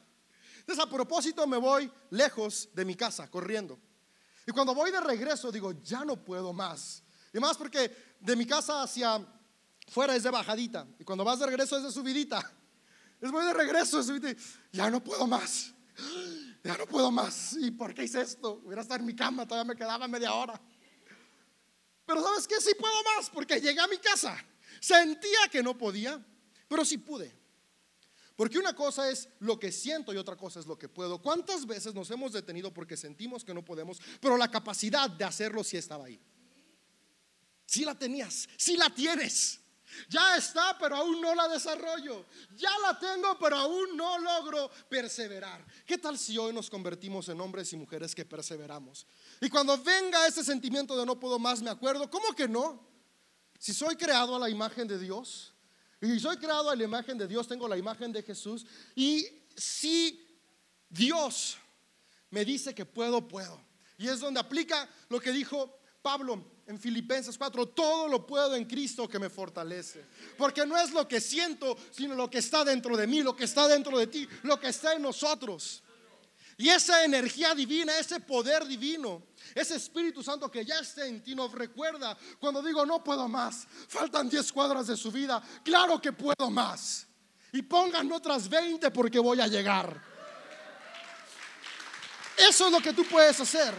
Entonces, 0.60 0.82
a 0.82 0.88
propósito, 0.88 1.46
me 1.46 1.58
voy 1.58 1.92
lejos 2.08 2.70
de 2.72 2.86
mi 2.86 2.94
casa, 2.94 3.30
corriendo. 3.30 3.78
Y 4.46 4.52
cuando 4.52 4.74
voy 4.74 4.90
de 4.90 5.00
regreso 5.00 5.50
digo, 5.50 5.72
ya 5.82 6.04
no 6.04 6.22
puedo 6.22 6.52
más. 6.52 7.02
Y 7.32 7.38
más 7.38 7.56
porque 7.56 8.14
de 8.20 8.36
mi 8.36 8.46
casa 8.46 8.82
hacia 8.82 9.26
fuera 9.88 10.14
es 10.14 10.22
de 10.22 10.30
bajadita. 10.30 10.86
Y 10.98 11.04
cuando 11.04 11.24
vas 11.24 11.38
de 11.38 11.46
regreso 11.46 11.76
es 11.76 11.82
de 11.82 11.92
subidita. 11.92 12.52
Es 13.20 13.30
voy 13.30 13.44
de 13.44 13.54
regreso, 13.54 13.98
de 13.98 14.04
subidita. 14.04 14.42
Ya 14.72 14.90
no 14.90 15.02
puedo 15.02 15.26
más. 15.26 15.72
Ya 16.62 16.76
no 16.76 16.86
puedo 16.86 17.10
más. 17.10 17.56
¿Y 17.58 17.70
por 17.70 17.94
qué 17.94 18.04
hice 18.04 18.20
esto? 18.20 18.60
Hubiera 18.64 18.82
estado 18.82 19.00
en 19.00 19.06
mi 19.06 19.14
cama, 19.14 19.46
todavía 19.46 19.72
me 19.72 19.76
quedaba 19.76 20.06
media 20.08 20.32
hora. 20.34 20.60
Pero 22.06 22.22
¿sabes 22.22 22.46
qué? 22.46 22.60
Sí 22.60 22.74
puedo 22.78 22.94
más 23.16 23.30
porque 23.30 23.60
llegué 23.60 23.80
a 23.80 23.86
mi 23.86 23.98
casa. 23.98 24.36
Sentía 24.80 25.48
que 25.50 25.62
no 25.62 25.76
podía, 25.76 26.22
pero 26.68 26.84
sí 26.84 26.98
pude. 26.98 27.43
Porque 28.36 28.58
una 28.58 28.74
cosa 28.74 29.08
es 29.10 29.28
lo 29.38 29.58
que 29.58 29.70
siento 29.70 30.12
y 30.12 30.16
otra 30.16 30.36
cosa 30.36 30.58
es 30.58 30.66
lo 30.66 30.76
que 30.76 30.88
puedo. 30.88 31.22
¿Cuántas 31.22 31.66
veces 31.66 31.94
nos 31.94 32.10
hemos 32.10 32.32
detenido 32.32 32.72
porque 32.74 32.96
sentimos 32.96 33.44
que 33.44 33.54
no 33.54 33.64
podemos, 33.64 34.00
pero 34.20 34.36
la 34.36 34.50
capacidad 34.50 35.08
de 35.08 35.24
hacerlo 35.24 35.62
sí 35.62 35.76
estaba 35.76 36.06
ahí? 36.06 36.20
Sí 37.66 37.84
la 37.84 37.96
tenías, 37.96 38.48
sí 38.56 38.76
la 38.76 38.90
tienes. 38.90 39.60
Ya 40.08 40.36
está, 40.36 40.76
pero 40.78 40.96
aún 40.96 41.20
no 41.20 41.34
la 41.34 41.48
desarrollo. 41.48 42.26
Ya 42.56 42.70
la 42.80 42.98
tengo, 42.98 43.38
pero 43.38 43.56
aún 43.56 43.96
no 43.96 44.18
logro 44.18 44.68
perseverar. 44.88 45.64
¿Qué 45.86 45.98
tal 45.98 46.18
si 46.18 46.36
hoy 46.36 46.52
nos 46.52 46.68
convertimos 46.68 47.28
en 47.28 47.40
hombres 47.40 47.72
y 47.72 47.76
mujeres 47.76 48.14
que 48.14 48.24
perseveramos? 48.24 49.06
Y 49.40 49.48
cuando 49.48 49.78
venga 49.78 50.26
ese 50.26 50.42
sentimiento 50.42 50.96
de 50.96 51.06
no 51.06 51.20
puedo 51.20 51.38
más, 51.38 51.62
me 51.62 51.70
acuerdo, 51.70 52.10
¿cómo 52.10 52.34
que 52.34 52.48
no? 52.48 52.84
Si 53.58 53.72
soy 53.72 53.96
creado 53.96 54.34
a 54.34 54.38
la 54.38 54.50
imagen 54.50 54.88
de 54.88 54.98
Dios, 54.98 55.53
y 56.04 56.20
soy 56.20 56.36
creado 56.36 56.70
a 56.70 56.76
la 56.76 56.84
imagen 56.84 57.16
de 57.16 57.26
Dios, 57.26 57.48
tengo 57.48 57.68
la 57.68 57.78
imagen 57.78 58.12
de 58.12 58.22
Jesús. 58.22 58.66
Y 58.94 59.26
si 59.56 60.26
Dios 60.88 61.56
me 62.30 62.44
dice 62.44 62.74
que 62.74 62.84
puedo, 62.84 63.26
puedo. 63.26 63.60
Y 63.96 64.08
es 64.08 64.20
donde 64.20 64.40
aplica 64.40 64.88
lo 65.08 65.20
que 65.20 65.30
dijo 65.30 65.78
Pablo 66.02 66.44
en 66.66 66.78
Filipenses 66.78 67.38
4, 67.38 67.68
todo 67.68 68.08
lo 68.08 68.26
puedo 68.26 68.56
en 68.56 68.64
Cristo 68.64 69.08
que 69.08 69.18
me 69.18 69.30
fortalece. 69.30 70.04
Porque 70.36 70.66
no 70.66 70.76
es 70.76 70.90
lo 70.92 71.06
que 71.06 71.20
siento, 71.20 71.76
sino 71.90 72.14
lo 72.14 72.28
que 72.28 72.38
está 72.38 72.64
dentro 72.64 72.96
de 72.96 73.06
mí, 73.06 73.22
lo 73.22 73.36
que 73.36 73.44
está 73.44 73.68
dentro 73.68 73.96
de 73.98 74.06
ti, 74.06 74.28
lo 74.42 74.58
que 74.58 74.68
está 74.68 74.94
en 74.94 75.02
nosotros. 75.02 75.83
Y 76.56 76.68
esa 76.68 77.04
energía 77.04 77.54
divina, 77.54 77.98
ese 77.98 78.20
poder 78.20 78.64
divino, 78.66 79.22
ese 79.54 79.76
Espíritu 79.76 80.22
Santo 80.22 80.50
que 80.50 80.64
ya 80.64 80.78
está 80.78 81.06
en 81.06 81.22
ti 81.22 81.34
nos 81.34 81.52
recuerda 81.52 82.16
cuando 82.38 82.62
digo 82.62 82.86
no 82.86 83.02
puedo 83.02 83.28
más, 83.28 83.66
faltan 83.88 84.28
10 84.28 84.52
cuadras 84.52 84.86
de 84.86 84.96
su 84.96 85.10
vida, 85.10 85.42
claro 85.64 86.00
que 86.00 86.12
puedo 86.12 86.50
más. 86.50 87.06
Y 87.52 87.62
pongan 87.62 88.10
otras 88.10 88.48
20 88.48 88.90
porque 88.90 89.18
voy 89.18 89.40
a 89.40 89.46
llegar. 89.46 90.02
Eso 92.36 92.66
es 92.66 92.72
lo 92.72 92.80
que 92.80 92.92
tú 92.92 93.04
puedes 93.04 93.38
hacer. 93.40 93.74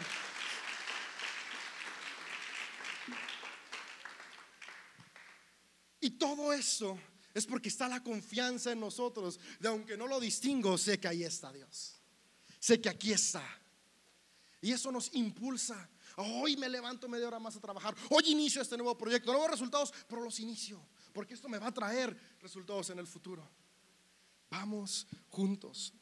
Y 5.99 6.11
todo 6.11 6.53
eso 6.53 6.97
es 7.33 7.45
porque 7.45 7.67
está 7.67 7.89
la 7.89 8.01
confianza 8.01 8.71
en 8.71 8.79
nosotros, 8.79 9.39
de 9.59 9.67
aunque 9.67 9.97
no 9.97 10.07
lo 10.07 10.19
distingo, 10.19 10.77
sé 10.77 10.99
que 10.99 11.07
ahí 11.07 11.23
está 11.23 11.51
Dios. 11.51 11.94
Sé 12.65 12.81
que 12.81 12.89
aquí 12.89 13.11
está. 13.11 13.43
Y 14.59 14.71
eso 14.71 14.91
nos 14.91 15.13
impulsa. 15.13 15.87
Hoy 16.17 16.57
me 16.57 16.67
levanto 16.67 17.07
media 17.07 17.27
hora 17.27 17.37
más 17.37 17.55
a 17.55 17.59
trabajar. 17.59 17.93
Hoy 18.09 18.23
inicio 18.31 18.59
este 18.59 18.75
nuevo 18.75 18.97
proyecto. 18.97 19.31
Nuevos 19.31 19.51
resultados, 19.51 19.93
pero 20.07 20.23
los 20.23 20.39
inicio. 20.39 20.83
Porque 21.13 21.35
esto 21.35 21.47
me 21.47 21.59
va 21.59 21.67
a 21.67 21.71
traer 21.71 22.19
resultados 22.41 22.89
en 22.89 22.97
el 22.97 23.05
futuro. 23.05 23.47
Vamos 24.49 25.05
juntos. 25.29 25.93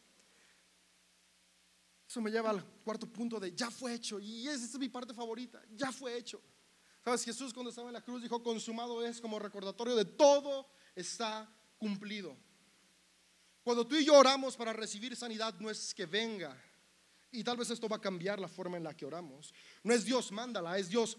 Eso 2.07 2.22
me 2.22 2.32
lleva 2.32 2.51
al 2.51 2.64
cuarto 2.64 3.07
punto 3.07 3.41
de 3.41 3.53
ya 3.53 3.70
fue 3.70 3.95
hecho. 3.95 4.18
Y 4.18 4.47
esa 4.47 4.64
es 4.64 4.80
mi 4.80 4.88
parte 4.88 5.14
favorita. 5.14 5.61
Ya 5.76 5.91
fue 5.91 6.16
hecho. 6.16 6.41
Sabes, 7.03 7.26
Jesús 7.26 7.53
cuando 7.53 7.72
estaba 7.72 7.89
en 7.89 7.93
la 7.95 8.01
cruz 8.01 8.22
dijo, 8.22 8.41
consumado 8.41 9.05
es 9.05 9.20
como 9.20 9.38
recordatorio 9.38 9.97
de 9.97 10.05
todo 10.05 10.70
está 10.95 11.53
cumplido. 11.78 12.38
Cuando 13.64 13.88
tú 13.88 13.95
y 13.95 14.05
yo 14.05 14.16
oramos 14.16 14.57
para 14.57 14.74
recibir 14.74 15.16
sanidad, 15.16 15.55
no 15.59 15.70
es 15.70 15.93
que 15.93 16.05
venga, 16.05 16.55
y 17.32 17.43
tal 17.43 17.57
vez 17.57 17.70
esto 17.70 17.88
va 17.88 17.95
a 17.95 18.01
cambiar 18.01 18.39
la 18.39 18.47
forma 18.47 18.78
en 18.78 18.84
la 18.84 18.95
que 18.95 19.05
oramos. 19.05 19.53
No 19.84 19.93
es 19.93 20.03
Dios, 20.03 20.32
mándala, 20.32 20.78
es 20.78 20.89
Dios, 20.89 21.18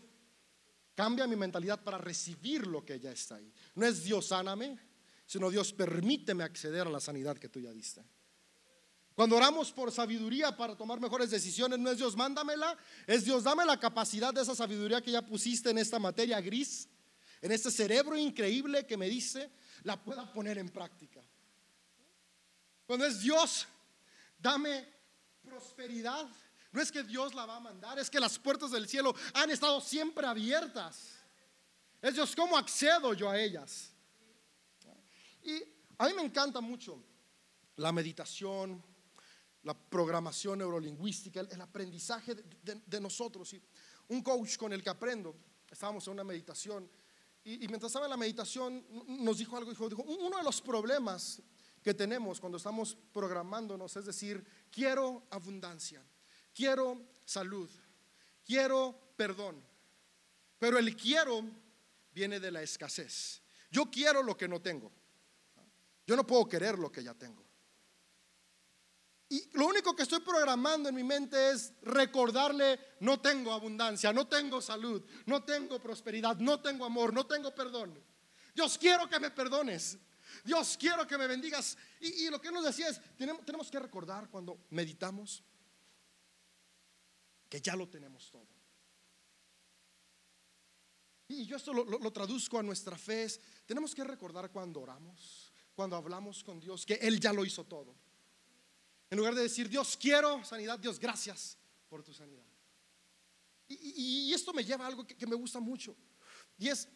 cambia 0.94 1.26
mi 1.26 1.36
mentalidad 1.36 1.82
para 1.82 1.98
recibir 1.98 2.66
lo 2.66 2.84
que 2.84 3.00
ya 3.00 3.10
está 3.10 3.36
ahí. 3.36 3.52
No 3.74 3.86
es 3.86 4.04
Dios, 4.04 4.26
sáname, 4.26 4.78
sino 5.26 5.50
Dios, 5.50 5.72
permíteme 5.72 6.44
acceder 6.44 6.86
a 6.86 6.90
la 6.90 7.00
sanidad 7.00 7.36
que 7.38 7.48
tú 7.48 7.60
ya 7.60 7.72
diste. 7.72 8.04
Cuando 9.14 9.36
oramos 9.36 9.72
por 9.72 9.90
sabiduría 9.90 10.56
para 10.56 10.76
tomar 10.76 11.00
mejores 11.00 11.30
decisiones, 11.30 11.78
no 11.78 11.90
es 11.90 11.98
Dios, 11.98 12.16
mándamela, 12.16 12.76
es 13.06 13.24
Dios, 13.24 13.44
dame 13.44 13.64
la 13.64 13.78
capacidad 13.78 14.34
de 14.34 14.42
esa 14.42 14.54
sabiduría 14.54 15.00
que 15.00 15.12
ya 15.12 15.24
pusiste 15.24 15.70
en 15.70 15.78
esta 15.78 15.98
materia 15.98 16.40
gris, 16.40 16.88
en 17.40 17.52
este 17.52 17.70
cerebro 17.70 18.16
increíble 18.16 18.86
que 18.86 18.96
me 18.96 19.08
dice, 19.08 19.50
la 19.82 20.02
pueda 20.02 20.32
poner 20.32 20.58
en 20.58 20.68
práctica. 20.68 21.22
Cuando 22.86 23.06
es 23.06 23.20
Dios, 23.20 23.66
dame 24.38 24.86
prosperidad. 25.42 26.26
No 26.72 26.80
es 26.80 26.90
que 26.90 27.02
Dios 27.04 27.34
la 27.34 27.46
va 27.46 27.56
a 27.56 27.60
mandar, 27.60 27.98
es 27.98 28.10
que 28.10 28.18
las 28.18 28.38
puertas 28.38 28.72
del 28.72 28.88
cielo 28.88 29.14
han 29.32 29.50
estado 29.50 29.80
siempre 29.80 30.26
abiertas. 30.26 31.12
Es 32.02 32.14
Dios, 32.14 32.34
¿cómo 32.34 32.58
accedo 32.58 33.14
yo 33.14 33.30
a 33.30 33.38
ellas? 33.38 33.90
Y 35.42 35.62
a 35.98 36.06
mí 36.06 36.14
me 36.14 36.22
encanta 36.22 36.60
mucho 36.60 37.02
la 37.76 37.92
meditación, 37.92 38.82
la 39.62 39.74
programación 39.74 40.58
neurolingüística, 40.58 41.40
el, 41.40 41.60
aprendizaje 41.60 42.34
de, 42.34 43.00
nosotros. 43.00 43.52
Y 43.54 43.62
un 44.08 44.22
coach 44.22 44.56
con 44.56 44.72
el 44.72 44.82
que 44.82 44.90
aprendo, 44.90 45.34
estábamos 45.70 46.06
en 46.08 46.14
una 46.14 46.24
meditación 46.24 46.90
y, 47.44 47.68
mientras 47.68 47.90
estaba 47.90 48.06
en 48.06 48.10
la 48.10 48.16
meditación 48.16 48.84
nos 49.06 49.38
dijo 49.38 49.56
algo, 49.56 49.70
dijo, 49.70 49.88
dijo, 49.88 50.02
uno 50.02 50.38
de 50.38 50.42
los 50.42 50.62
problemas 50.62 51.42
que 51.84 51.92
tenemos 51.92 52.40
cuando 52.40 52.56
estamos 52.56 52.96
programándonos 53.12 53.94
es 53.94 54.06
decir, 54.06 54.42
quiero 54.70 55.26
abundancia, 55.30 56.02
quiero 56.54 56.98
salud, 57.26 57.68
quiero 58.42 59.12
perdón, 59.14 59.62
pero 60.58 60.78
el 60.78 60.96
quiero 60.96 61.44
viene 62.10 62.40
de 62.40 62.50
la 62.50 62.62
escasez. 62.62 63.42
Yo 63.70 63.90
quiero 63.90 64.22
lo 64.22 64.34
que 64.34 64.48
no 64.48 64.62
tengo. 64.62 64.90
Yo 66.06 66.16
no 66.16 66.26
puedo 66.26 66.48
querer 66.48 66.78
lo 66.78 66.90
que 66.90 67.04
ya 67.04 67.12
tengo. 67.12 67.44
Y 69.28 69.50
lo 69.52 69.66
único 69.66 69.94
que 69.94 70.04
estoy 70.04 70.20
programando 70.20 70.88
en 70.88 70.94
mi 70.94 71.04
mente 71.04 71.50
es 71.50 71.72
recordarle, 71.82 72.78
no 73.00 73.20
tengo 73.20 73.52
abundancia, 73.52 74.12
no 74.12 74.26
tengo 74.26 74.62
salud, 74.62 75.04
no 75.26 75.42
tengo 75.42 75.78
prosperidad, 75.80 76.36
no 76.38 76.60
tengo 76.60 76.86
amor, 76.86 77.12
no 77.12 77.26
tengo 77.26 77.54
perdón. 77.54 78.02
Dios, 78.54 78.78
quiero 78.78 79.06
que 79.08 79.20
me 79.20 79.30
perdones. 79.30 79.98
Dios, 80.42 80.76
quiero 80.78 81.06
que 81.06 81.18
me 81.18 81.26
bendigas. 81.26 81.76
Y, 82.00 82.28
lo 82.30 82.40
que 82.40 82.50
nos 82.50 82.64
decía 82.64 82.88
es, 82.88 83.00
tenemos, 83.16 83.44
tenemos 83.44 83.70
que 83.70 83.78
recordar 83.78 84.28
cuando 84.30 84.66
meditamos 84.70 85.42
que 87.48 87.60
ya 87.60 87.76
lo 87.76 87.88
tenemos 87.88 88.30
todo. 88.30 88.48
Y 91.28 91.46
yo 91.46 91.56
esto 91.56 91.72
lo, 91.72 91.84
lo, 91.84 92.12
traduzco 92.12 92.58
a 92.58 92.62
nuestra 92.62 92.98
fe. 92.98 93.26
tenemos 93.66 93.94
que 93.94 94.04
recordar 94.04 94.50
cuando 94.50 94.80
oramos, 94.80 95.52
cuando 95.74 95.96
hablamos 95.96 96.44
con 96.44 96.60
Dios, 96.60 96.84
que 96.84 96.94
Él 96.94 97.18
ya 97.20 97.32
lo 97.32 97.44
hizo 97.44 97.64
todo. 97.64 97.94
En 99.10 99.18
lugar 99.18 99.34
de 99.34 99.42
decir, 99.42 99.68
Dios 99.68 99.96
quiero 99.96 100.44
sanidad, 100.44 100.78
Dios 100.78 100.98
gracias 100.98 101.56
por 101.88 102.02
tu 102.02 102.12
sanidad. 102.12 102.44
Y, 103.68 104.32
esto 104.34 104.52
me 104.52 104.64
lleva 104.64 104.84
a 104.84 104.88
algo 104.88 105.06
que, 105.06 105.26
me 105.26 105.36
gusta 105.36 105.60
mucho. 105.60 105.96
Y 106.58 106.68
es, 106.68 106.88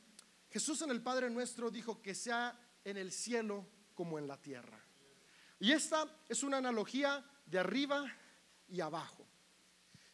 Jesús 0.50 0.82
en 0.82 0.90
el 0.90 1.02
Padre 1.02 1.30
nuestro 1.30 1.70
dijo 1.70 2.02
que 2.02 2.14
sea 2.14 2.58
en 2.90 2.96
el 2.96 3.12
cielo 3.12 3.66
como 3.94 4.18
en 4.18 4.26
la 4.26 4.40
tierra. 4.40 4.82
Y 5.60 5.72
esta 5.72 6.06
es 6.28 6.42
una 6.42 6.58
analogía 6.58 7.24
de 7.46 7.58
arriba 7.58 8.04
y 8.68 8.80
abajo. 8.80 9.26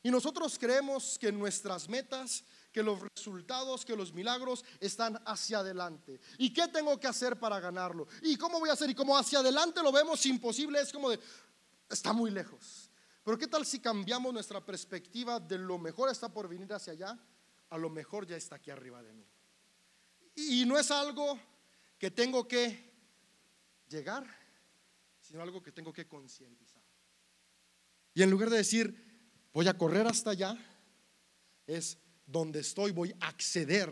Y 0.03 0.11
nosotros 0.11 0.59
creemos 0.59 1.19
que 1.19 1.33
nuestras 1.33 1.89
metas, 1.89 2.45
que 2.73 2.83
los 2.83 3.01
resultados, 3.01 3.85
que 3.85 3.97
los 3.97 4.13
milagros 4.13 4.65
están 4.81 5.21
hacia 5.25 5.61
adelante. 5.61 6.21
¿Y 6.37 6.53
qué 6.53 6.69
tengo 6.69 6.99
que 6.99 7.07
hacer 7.07 7.39
para 7.39 7.61
ganarlo? 7.61 8.07
¿Y 8.23 8.37
cómo 8.37 8.59
voy 8.59 8.69
a 8.69 8.75
hacer? 8.75 8.91
Y 8.91 8.95
como 8.95 9.17
hacia 9.17 9.39
adelante 9.39 9.83
lo 9.83 9.93
vemos 9.93 10.25
imposible, 10.27 10.81
es 10.81 10.93
como 10.93 11.11
de, 11.11 11.19
está 11.89 12.13
muy 12.13 12.31
lejos. 12.31 12.91
Pero 13.23 13.39
¿qué 13.39 13.47
tal 13.47 13.65
si 13.65 13.81
cambiamos 13.81 14.33
nuestra 14.33 14.65
perspectiva 14.65 15.41
de 15.41 15.57
lo 15.57 15.79
mejor 15.79 16.11
está 16.11 16.29
por 16.29 16.49
venir 16.49 16.71
hacia 16.75 16.93
allá, 16.93 17.19
a 17.71 17.79
lo 17.79 17.89
mejor 17.89 18.27
ya 18.27 18.37
está 18.37 18.57
aquí 18.57 18.71
arriba 18.71 19.03
de 19.03 19.13
mí? 19.15 19.27
Y 20.37 20.67
no 20.67 20.79
es 20.79 20.91
algo 20.91 21.39
que 21.99 22.11
tengo 22.11 22.47
que 22.47 22.93
llegar, 23.89 24.27
sino 25.21 25.43
algo 25.43 25.63
que 25.63 25.73
tengo 25.73 25.93
que 25.93 26.07
concientizar. 26.07 26.83
Y 28.15 28.23
en 28.23 28.31
lugar 28.31 28.51
de 28.51 28.59
decir, 28.59 29.49
voy 29.53 29.69
a 29.69 29.77
correr 29.77 30.07
hasta 30.07 30.31
allá, 30.31 30.57
es 31.67 31.99
donde 32.27 32.61
estoy, 32.61 32.93
voy 32.93 33.15
a 33.21 33.29
acceder 33.29 33.91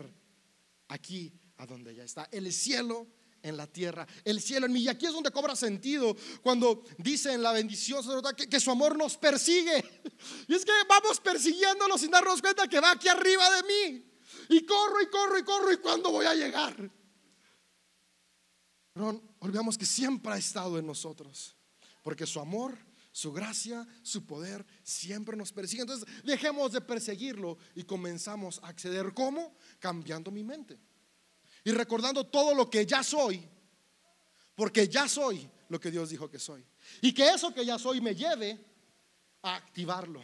aquí 0.87 1.33
a 1.57 1.65
donde 1.65 1.93
ya 1.95 2.03
está. 2.03 2.29
El 2.31 2.51
cielo 2.53 3.07
en 3.41 3.57
la 3.57 3.67
tierra, 3.67 4.07
el 4.23 4.41
cielo 4.41 4.65
en 4.65 4.71
mí. 4.71 4.81
Y 4.81 4.87
aquí 4.87 5.05
es 5.05 5.11
donde 5.11 5.31
cobra 5.31 5.55
sentido 5.55 6.15
cuando 6.41 6.83
dice 6.97 7.33
en 7.33 7.43
la 7.43 7.51
bendición 7.51 8.01
que, 8.37 8.47
que 8.47 8.59
su 8.59 8.71
amor 8.71 8.97
nos 8.97 9.17
persigue. 9.17 9.83
Y 10.47 10.55
es 10.55 10.63
que 10.63 10.71
vamos 10.87 11.19
persiguiéndolo 11.19 11.97
sin 11.97 12.09
darnos 12.09 12.41
cuenta 12.41 12.67
que 12.67 12.79
va 12.79 12.91
aquí 12.91 13.09
arriba 13.09 13.43
de 13.57 13.63
mí. 13.63 14.05
Y 14.49 14.65
corro 14.65 15.01
y 15.01 15.07
corro 15.07 15.37
y 15.37 15.43
corro 15.43 15.73
y 15.73 15.77
cuando 15.77 16.11
voy 16.11 16.25
a 16.25 16.33
llegar. 16.33 16.75
No 18.95 19.21
olvidamos 19.39 19.77
que 19.77 19.85
siempre 19.85 20.33
ha 20.33 20.37
estado 20.37 20.77
en 20.77 20.85
nosotros. 20.85 21.55
Porque 22.01 22.25
su 22.25 22.39
amor, 22.39 22.77
su 23.11 23.31
gracia, 23.31 23.87
su 24.01 24.25
poder 24.25 24.65
siempre 24.83 25.37
nos 25.37 25.51
persigue. 25.51 25.81
Entonces 25.81 26.07
dejemos 26.23 26.71
de 26.71 26.81
perseguirlo 26.81 27.57
y 27.75 27.83
comenzamos 27.83 28.59
a 28.63 28.67
acceder. 28.67 29.13
¿Cómo? 29.13 29.55
Cambiando 29.79 30.31
mi 30.31 30.43
mente 30.43 30.79
y 31.63 31.71
recordando 31.71 32.25
todo 32.25 32.53
lo 32.53 32.69
que 32.69 32.85
ya 32.85 33.03
soy, 33.03 33.47
porque 34.55 34.87
ya 34.87 35.07
soy 35.07 35.49
lo 35.69 35.79
que 35.79 35.91
Dios 35.91 36.09
dijo 36.09 36.29
que 36.29 36.39
soy. 36.39 36.65
Y 37.01 37.13
que 37.13 37.29
eso 37.29 37.53
que 37.53 37.65
ya 37.65 37.79
soy 37.79 38.01
me 38.01 38.15
lleve 38.15 38.63
a 39.41 39.55
activarlo, 39.55 40.21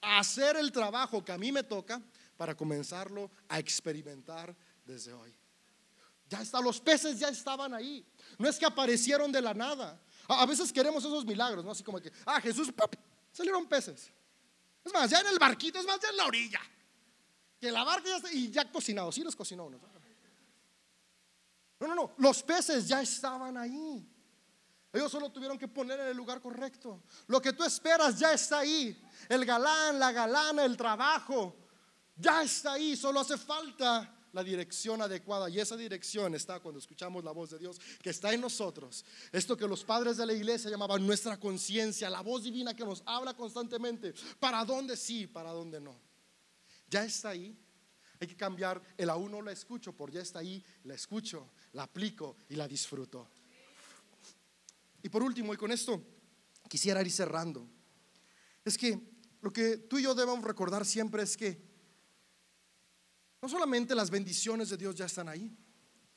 a 0.00 0.20
hacer 0.20 0.56
el 0.56 0.72
trabajo 0.72 1.24
que 1.24 1.32
a 1.32 1.38
mí 1.38 1.52
me 1.52 1.64
toca 1.64 2.00
para 2.36 2.56
comenzarlo 2.56 3.30
a 3.48 3.58
experimentar 3.58 4.56
desde 4.84 5.12
hoy. 5.12 5.34
Ya 6.30 6.40
está, 6.40 6.60
los 6.60 6.80
peces 6.80 7.18
ya 7.18 7.28
estaban 7.28 7.74
ahí. 7.74 8.06
No 8.38 8.48
es 8.48 8.56
que 8.56 8.64
aparecieron 8.64 9.32
de 9.32 9.42
la 9.42 9.52
nada. 9.52 10.00
A, 10.28 10.46
veces 10.46 10.72
queremos 10.72 11.04
esos 11.04 11.24
milagros, 11.24 11.64
¿no? 11.64 11.72
Así 11.72 11.82
como 11.82 12.00
que, 12.00 12.12
ah, 12.24 12.40
Jesús, 12.40 12.72
salieron 13.32 13.66
peces. 13.66 14.12
Es 14.84 14.92
más, 14.92 15.10
ya 15.10 15.20
en 15.20 15.26
el 15.26 15.40
barquito, 15.40 15.80
es 15.80 15.86
más, 15.86 15.98
ya 16.00 16.08
en 16.08 16.16
la 16.16 16.26
orilla. 16.26 16.60
Que 17.60 17.72
la 17.72 17.82
barca 17.82 18.08
ya 18.08 18.16
está, 18.18 18.32
y 18.32 18.48
ya 18.48 18.70
cocinado, 18.70 19.10
sí 19.10 19.24
los 19.24 19.34
cocinó 19.34 19.64
uno. 19.64 19.80
No, 21.80 21.88
no, 21.88 21.94
no, 21.96 22.12
los 22.18 22.44
peces 22.44 22.86
ya 22.86 23.02
estaban 23.02 23.56
ahí. 23.56 24.06
Ellos 24.92 25.10
solo 25.10 25.30
tuvieron 25.30 25.58
que 25.58 25.66
poner 25.66 25.98
en 25.98 26.08
el 26.08 26.16
lugar 26.16 26.40
correcto. 26.40 27.02
Lo 27.26 27.42
que 27.42 27.52
tú 27.52 27.64
esperas 27.64 28.16
ya 28.20 28.32
está 28.32 28.60
ahí. 28.60 28.96
El 29.28 29.44
galán, 29.44 29.98
la 29.98 30.12
galana, 30.12 30.64
el 30.64 30.76
trabajo. 30.76 31.56
Ya 32.14 32.42
está 32.42 32.74
ahí, 32.74 32.96
solo 32.96 33.18
hace 33.18 33.36
falta 33.36 34.16
la 34.32 34.44
dirección 34.44 35.02
adecuada. 35.02 35.48
Y 35.48 35.60
esa 35.60 35.76
dirección 35.76 36.34
está 36.34 36.60
cuando 36.60 36.78
escuchamos 36.78 37.24
la 37.24 37.32
voz 37.32 37.50
de 37.50 37.58
Dios 37.58 37.80
que 38.02 38.10
está 38.10 38.32
en 38.32 38.40
nosotros. 38.40 39.04
Esto 39.32 39.56
que 39.56 39.66
los 39.66 39.84
padres 39.84 40.16
de 40.16 40.26
la 40.26 40.32
iglesia 40.32 40.70
llamaban 40.70 41.06
nuestra 41.06 41.38
conciencia, 41.38 42.10
la 42.10 42.20
voz 42.20 42.44
divina 42.44 42.74
que 42.74 42.84
nos 42.84 43.02
habla 43.06 43.34
constantemente. 43.34 44.14
¿Para 44.38 44.64
dónde 44.64 44.96
sí, 44.96 45.26
para 45.26 45.50
dónde 45.50 45.80
no? 45.80 45.98
Ya 46.88 47.04
está 47.04 47.30
ahí. 47.30 47.56
Hay 48.20 48.28
que 48.28 48.36
cambiar 48.36 48.82
el 48.98 49.08
aún 49.08 49.32
no 49.32 49.40
la 49.40 49.52
escucho 49.52 49.94
por 49.94 50.10
ya 50.10 50.20
está 50.20 50.40
ahí, 50.40 50.62
la 50.84 50.94
escucho, 50.94 51.50
la 51.72 51.84
aplico 51.84 52.36
y 52.50 52.54
la 52.54 52.68
disfruto. 52.68 53.26
Y 55.02 55.08
por 55.08 55.22
último, 55.22 55.54
y 55.54 55.56
con 55.56 55.72
esto 55.72 56.02
quisiera 56.68 57.00
ir 57.00 57.10
cerrando, 57.10 57.66
es 58.62 58.76
que 58.76 59.00
lo 59.40 59.50
que 59.50 59.78
tú 59.78 59.98
y 59.98 60.02
yo 60.02 60.14
debemos 60.14 60.44
recordar 60.44 60.84
siempre 60.84 61.22
es 61.22 61.36
que 61.36 61.69
no 63.42 63.48
solamente 63.48 63.94
las 63.94 64.10
bendiciones 64.10 64.68
de 64.68 64.76
Dios 64.76 64.94
ya 64.94 65.06
están 65.06 65.28
ahí, 65.28 65.56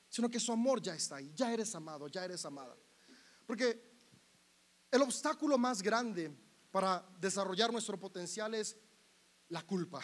sino 0.10 0.30
que 0.30 0.40
su 0.40 0.52
amor 0.52 0.82
ya 0.82 0.94
está 0.94 1.16
ahí, 1.16 1.32
ya 1.34 1.52
eres 1.54 1.74
amado, 1.74 2.08
ya 2.08 2.24
eres 2.24 2.46
amada. 2.46 2.76
Porque 3.46 3.94
el 4.92 5.02
obstáculo 5.02 5.58
más 5.58 5.82
grande 5.82 6.32
para 6.72 7.04
desarrollar 7.20 7.72
nuestro 7.72 8.00
potencial 8.00 8.54
es 8.54 8.78
la 9.50 9.62
culpa, 9.64 10.02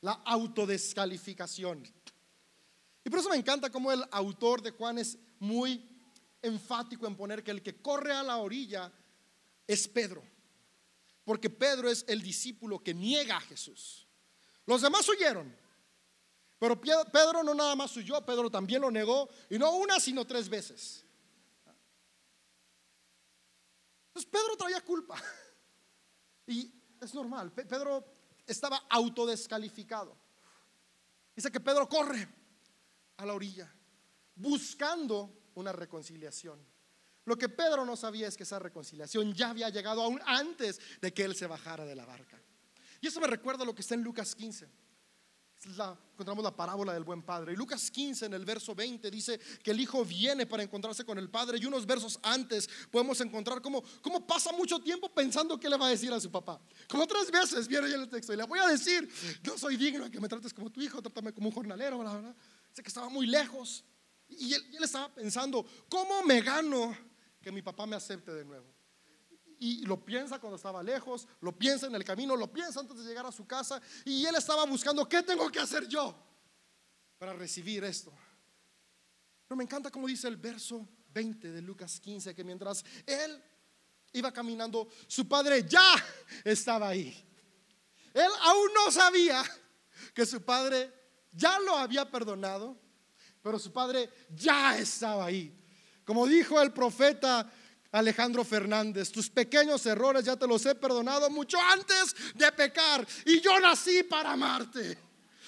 la 0.00 0.12
autodescalificación. 0.12 1.82
Y 3.04 3.10
por 3.10 3.18
eso 3.18 3.28
me 3.28 3.36
encanta 3.36 3.70
cómo 3.70 3.92
el 3.92 4.04
autor 4.10 4.62
de 4.62 4.72
Juan 4.72 4.98
es 4.98 5.18
muy 5.38 5.88
enfático 6.42 7.06
en 7.06 7.16
poner 7.16 7.44
que 7.44 7.50
el 7.50 7.62
que 7.62 7.80
corre 7.80 8.12
a 8.12 8.22
la 8.22 8.38
orilla 8.38 8.92
es 9.66 9.86
Pedro. 9.86 10.22
Porque 11.24 11.50
Pedro 11.50 11.88
es 11.88 12.04
el 12.08 12.22
discípulo 12.22 12.82
que 12.82 12.94
niega 12.94 13.36
a 13.36 13.40
Jesús. 13.40 14.06
Los 14.64 14.82
demás 14.82 15.08
huyeron. 15.08 15.65
Pero 16.58 16.80
Pedro 16.80 17.42
no 17.42 17.54
nada 17.54 17.76
más 17.76 17.94
huyó, 17.96 18.24
Pedro 18.24 18.50
también 18.50 18.80
lo 18.80 18.90
negó. 18.90 19.28
Y 19.50 19.58
no 19.58 19.72
una, 19.72 20.00
sino 20.00 20.24
tres 20.24 20.48
veces. 20.48 21.04
Entonces 24.08 24.30
Pedro 24.30 24.56
traía 24.56 24.80
culpa. 24.80 25.20
Y 26.48 26.72
es 27.00 27.12
normal. 27.12 27.50
Pedro 27.50 28.04
estaba 28.46 28.84
autodescalificado. 28.88 30.16
Dice 31.34 31.50
que 31.50 31.58
Pedro 31.58 31.88
corre 31.88 32.28
a 33.16 33.26
la 33.26 33.34
orilla 33.34 33.68
buscando 34.36 35.50
una 35.54 35.72
reconciliación. 35.72 36.64
Lo 37.24 37.36
que 37.36 37.48
Pedro 37.48 37.84
no 37.84 37.96
sabía 37.96 38.28
es 38.28 38.36
que 38.36 38.44
esa 38.44 38.60
reconciliación 38.60 39.34
ya 39.34 39.50
había 39.50 39.68
llegado 39.70 40.02
aún 40.02 40.20
antes 40.24 40.80
de 41.00 41.12
que 41.12 41.24
él 41.24 41.34
se 41.34 41.48
bajara 41.48 41.84
de 41.84 41.96
la 41.96 42.06
barca. 42.06 42.40
Y 43.00 43.08
eso 43.08 43.20
me 43.20 43.26
recuerda 43.26 43.64
lo 43.64 43.74
que 43.74 43.82
está 43.82 43.94
en 43.94 44.02
Lucas 44.02 44.34
15. 44.36 44.68
La, 45.76 45.98
encontramos 46.12 46.44
la 46.44 46.54
parábola 46.54 46.92
del 46.92 47.02
buen 47.02 47.22
padre. 47.22 47.52
Y 47.52 47.56
Lucas 47.56 47.90
15 47.90 48.26
en 48.26 48.34
el 48.34 48.44
verso 48.44 48.74
20 48.74 49.10
dice 49.10 49.40
que 49.62 49.72
el 49.72 49.80
hijo 49.80 50.04
viene 50.04 50.46
para 50.46 50.62
encontrarse 50.62 51.04
con 51.04 51.18
el 51.18 51.28
padre. 51.28 51.58
Y 51.60 51.64
unos 51.66 51.84
versos 51.84 52.18
antes 52.22 52.68
podemos 52.90 53.20
encontrar 53.20 53.60
cómo, 53.60 53.82
cómo 54.00 54.26
pasa 54.26 54.52
mucho 54.52 54.78
tiempo 54.78 55.08
pensando 55.08 55.58
qué 55.58 55.68
le 55.68 55.76
va 55.76 55.86
a 55.86 55.90
decir 55.90 56.12
a 56.12 56.20
su 56.20 56.30
papá. 56.30 56.60
Como 56.88 57.06
tres 57.06 57.30
veces 57.30 57.66
viene 57.66 57.88
el 57.88 58.08
texto. 58.08 58.32
Y 58.32 58.36
le 58.36 58.44
voy 58.44 58.58
a 58.58 58.68
decir, 58.68 59.08
no 59.44 59.58
soy 59.58 59.76
digno 59.76 60.04
de 60.04 60.10
que 60.10 60.20
me 60.20 60.28
trates 60.28 60.54
como 60.54 60.70
tu 60.70 60.80
hijo, 60.80 61.02
trátame 61.02 61.32
como 61.32 61.48
un 61.48 61.54
jornalero. 61.54 61.98
¿verdad? 61.98 62.36
Sé 62.72 62.82
que 62.82 62.88
estaba 62.88 63.08
muy 63.08 63.26
lejos. 63.26 63.84
Y 64.28 64.54
él, 64.54 64.62
estaba 64.82 65.12
pensando, 65.12 65.64
¿cómo 65.88 66.22
me 66.22 66.40
gano 66.42 66.96
que 67.40 67.50
mi 67.50 67.62
papá 67.62 67.86
me 67.86 67.96
acepte 67.96 68.32
de 68.32 68.44
nuevo? 68.44 68.75
Y 69.58 69.84
lo 69.86 70.04
piensa 70.04 70.38
cuando 70.38 70.56
estaba 70.56 70.82
lejos, 70.82 71.26
lo 71.40 71.56
piensa 71.56 71.86
en 71.86 71.94
el 71.94 72.04
camino, 72.04 72.36
lo 72.36 72.52
piensa 72.52 72.80
antes 72.80 72.96
de 72.96 73.04
llegar 73.04 73.26
a 73.26 73.32
su 73.32 73.46
casa 73.46 73.80
y 74.04 74.24
él 74.24 74.34
estaba 74.34 74.64
buscando, 74.64 75.08
¿qué 75.08 75.22
tengo 75.22 75.50
que 75.50 75.60
hacer 75.60 75.86
yo 75.88 76.14
para 77.18 77.32
recibir 77.32 77.84
esto? 77.84 78.12
Pero 79.46 79.56
me 79.56 79.64
encanta 79.64 79.90
como 79.90 80.06
dice 80.06 80.28
el 80.28 80.36
verso 80.36 80.86
20 81.12 81.50
de 81.52 81.62
Lucas 81.62 82.00
15, 82.00 82.34
que 82.34 82.44
mientras 82.44 82.84
él 83.06 83.42
iba 84.12 84.32
caminando, 84.32 84.88
su 85.06 85.28
padre 85.28 85.64
ya 85.68 85.94
estaba 86.44 86.88
ahí. 86.88 87.24
Él 88.12 88.30
aún 88.42 88.68
no 88.74 88.90
sabía 88.90 89.42
que 90.14 90.26
su 90.26 90.42
padre 90.42 90.92
ya 91.32 91.58
lo 91.60 91.76
había 91.76 92.10
perdonado 92.10 92.86
pero 93.46 93.60
su 93.60 93.72
padre 93.72 94.10
ya 94.34 94.76
estaba 94.76 95.26
ahí. 95.26 95.56
Como 96.04 96.26
dijo 96.26 96.60
el 96.60 96.72
profeta 96.72 97.48
Alejandro 97.92 98.44
Fernández, 98.44 99.10
tus 99.10 99.30
pequeños 99.30 99.84
errores 99.86 100.24
ya 100.24 100.36
te 100.36 100.46
los 100.46 100.64
he 100.66 100.74
perdonado 100.74 101.30
mucho 101.30 101.58
antes 101.60 102.14
de 102.34 102.50
pecar 102.52 103.06
y 103.24 103.40
yo 103.40 103.58
nací 103.60 104.02
para 104.02 104.32
amarte, 104.32 104.98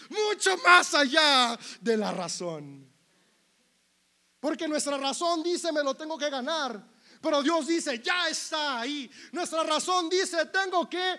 mucho 0.09 0.57
más 0.59 0.95
allá 0.95 1.59
de 1.80 1.97
la 1.97 2.12
razón. 2.12 2.86
Porque 4.41 4.68
nuestra 4.68 4.97
razón 4.97 5.43
dice 5.43 5.72
me 5.72 5.82
lo 5.82 5.95
tengo 5.95 6.16
que 6.16 6.30
ganar, 6.30 6.80
pero 7.20 7.43
Dios 7.43 7.66
dice 7.66 8.01
ya 8.01 8.28
está 8.28 8.80
ahí. 8.80 9.11
Nuestra 9.32 9.62
razón 9.64 10.09
dice 10.09 10.47
tengo 10.47 10.89
que 10.89 11.16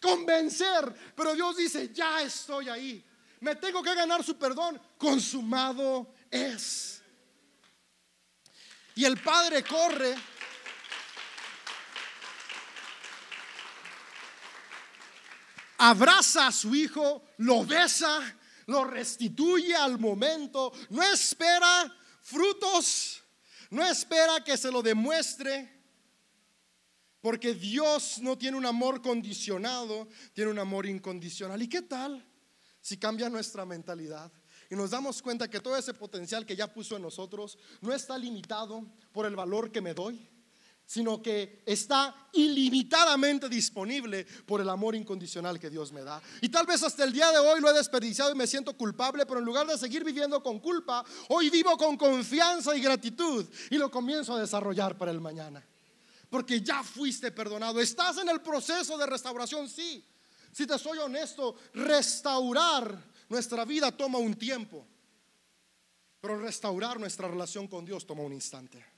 convencer, 0.00 1.12
pero 1.14 1.34
Dios 1.34 1.56
dice 1.56 1.90
ya 1.92 2.22
estoy 2.22 2.68
ahí 2.68 3.04
me 3.42 3.56
tengo 3.56 3.82
que 3.82 3.92
ganar 3.92 4.22
su 4.22 4.38
perdón, 4.38 4.80
consumado 4.96 6.14
es. 6.30 7.02
Y 8.94 9.04
el 9.04 9.20
padre 9.20 9.64
corre. 9.64 10.14
Abraza 15.84 16.48
a 16.48 16.52
su 16.52 16.74
hijo, 16.74 17.24
lo 17.38 17.64
besa, 17.64 18.20
lo 18.66 18.84
restituye 18.84 19.74
al 19.74 19.98
momento, 19.98 20.72
no 20.90 21.02
espera 21.02 21.92
frutos, 22.20 23.22
no 23.70 23.84
espera 23.84 24.44
que 24.44 24.56
se 24.56 24.70
lo 24.70 24.82
demuestre, 24.82 25.82
porque 27.20 27.54
Dios 27.54 28.18
no 28.20 28.36
tiene 28.36 28.56
un 28.56 28.66
amor 28.66 29.02
condicionado, 29.02 30.08
tiene 30.34 30.50
un 30.50 30.58
amor 30.58 30.86
incondicional. 30.86 31.60
¿Y 31.62 31.68
qué 31.68 31.82
tal? 31.82 32.26
si 32.82 32.98
cambia 32.98 33.30
nuestra 33.30 33.64
mentalidad 33.64 34.30
y 34.68 34.74
nos 34.74 34.90
damos 34.90 35.22
cuenta 35.22 35.48
que 35.48 35.60
todo 35.60 35.76
ese 35.76 35.94
potencial 35.94 36.44
que 36.44 36.56
ya 36.56 36.72
puso 36.72 36.96
en 36.96 37.02
nosotros 37.02 37.56
no 37.80 37.94
está 37.94 38.18
limitado 38.18 38.84
por 39.12 39.24
el 39.24 39.36
valor 39.36 39.70
que 39.70 39.80
me 39.80 39.94
doy, 39.94 40.28
sino 40.92 41.22
que 41.22 41.62
está 41.64 42.28
ilimitadamente 42.34 43.48
disponible 43.48 44.26
por 44.44 44.60
el 44.60 44.68
amor 44.68 44.94
incondicional 44.94 45.58
que 45.58 45.70
Dios 45.70 45.90
me 45.90 46.02
da. 46.02 46.20
Y 46.42 46.50
tal 46.50 46.66
vez 46.66 46.82
hasta 46.82 47.02
el 47.04 47.14
día 47.14 47.30
de 47.30 47.38
hoy 47.38 47.62
lo 47.62 47.70
he 47.70 47.72
desperdiciado 47.72 48.30
y 48.30 48.34
me 48.34 48.46
siento 48.46 48.76
culpable, 48.76 49.24
pero 49.24 49.38
en 49.38 49.46
lugar 49.46 49.66
de 49.66 49.78
seguir 49.78 50.04
viviendo 50.04 50.42
con 50.42 50.58
culpa, 50.58 51.02
hoy 51.30 51.48
vivo 51.48 51.78
con 51.78 51.96
confianza 51.96 52.76
y 52.76 52.82
gratitud 52.82 53.46
y 53.70 53.78
lo 53.78 53.90
comienzo 53.90 54.34
a 54.34 54.40
desarrollar 54.40 54.98
para 54.98 55.12
el 55.12 55.18
mañana. 55.22 55.66
Porque 56.28 56.60
ya 56.60 56.82
fuiste 56.82 57.32
perdonado. 57.32 57.80
Estás 57.80 58.18
en 58.18 58.28
el 58.28 58.42
proceso 58.42 58.98
de 58.98 59.06
restauración, 59.06 59.70
sí. 59.70 60.04
Si 60.52 60.66
te 60.66 60.78
soy 60.78 60.98
honesto, 60.98 61.56
restaurar 61.72 63.02
nuestra 63.30 63.64
vida 63.64 63.96
toma 63.96 64.18
un 64.18 64.34
tiempo, 64.34 64.86
pero 66.20 66.38
restaurar 66.38 67.00
nuestra 67.00 67.28
relación 67.28 67.66
con 67.66 67.82
Dios 67.82 68.06
toma 68.06 68.24
un 68.24 68.34
instante. 68.34 68.91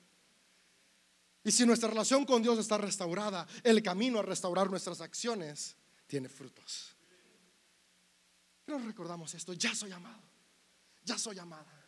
Y 1.45 1.53
si 1.53 1.67
nuestra 1.67 1.91
relación 1.91 2.25
con 2.25 2.43
Dios 2.43 2.59
está 2.59 2.79
restaurada, 2.79 3.47
el 3.63 3.83
camino 3.83 4.19
a 4.19 4.23
restaurar 4.23 4.71
nuestras 4.71 5.03
acciones 5.03 5.77
tiene 6.07 6.29
frutos. 6.29 6.97
Pero 8.65 8.79
recordamos 8.79 9.35
esto, 9.35 9.53
ya 9.53 9.75
soy 9.75 9.93
amado, 9.93 10.23
ya 11.05 11.19
soy 11.19 11.39
amada, 11.39 11.87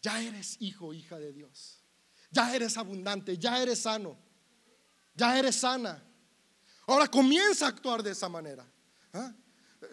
ya 0.00 0.22
eres 0.22 0.56
hijo, 0.60 0.94
hija 0.94 1.18
de 1.18 1.32
Dios, 1.34 1.84
ya 2.30 2.54
eres 2.56 2.78
abundante, 2.78 3.36
ya 3.36 3.62
eres 3.62 3.80
sano, 3.80 4.16
ya 5.14 5.38
eres 5.38 5.56
sana. 5.56 6.02
Ahora 6.86 7.06
comienza 7.08 7.66
a 7.66 7.68
actuar 7.68 8.02
de 8.02 8.12
esa 8.12 8.30
manera. 8.30 8.66
¿Ah? 9.12 9.32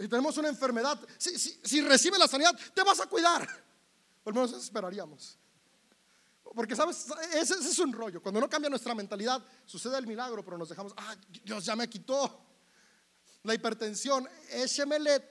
Tenemos 0.10 0.38
una 0.38 0.48
enfermedad. 0.48 0.98
Si, 1.18 1.38
si, 1.38 1.82
recibe 1.82 2.18
la 2.18 2.28
sanidad, 2.28 2.58
te 2.74 2.84
vas 2.84 3.00
a 3.02 3.08
cuidar. 3.08 3.48
Por 4.24 4.34
lo 4.34 4.46
menos 4.46 4.64
esperaríamos. 4.64 5.38
Porque, 6.56 6.76
¿sabes? 6.76 7.06
Ese, 7.34 7.56
es 7.56 7.80
un 7.80 7.94
rollo. 7.94 8.22
Cuando 8.22 8.40
no 8.40 8.50
cambia 8.50 8.70
nuestra 8.70 8.96
mentalidad, 8.96 9.44
sucede 9.66 9.98
el 9.98 10.08
milagro, 10.08 10.44
pero 10.44 10.58
nos 10.58 10.70
dejamos, 10.70 10.94
ah, 10.98 11.16
Dios 11.44 11.66
ya 11.66 11.76
me 11.76 11.90
quitó 11.90 12.46
la 13.44 13.54
hipertensión. 13.54 14.28
Échemele 14.50 15.24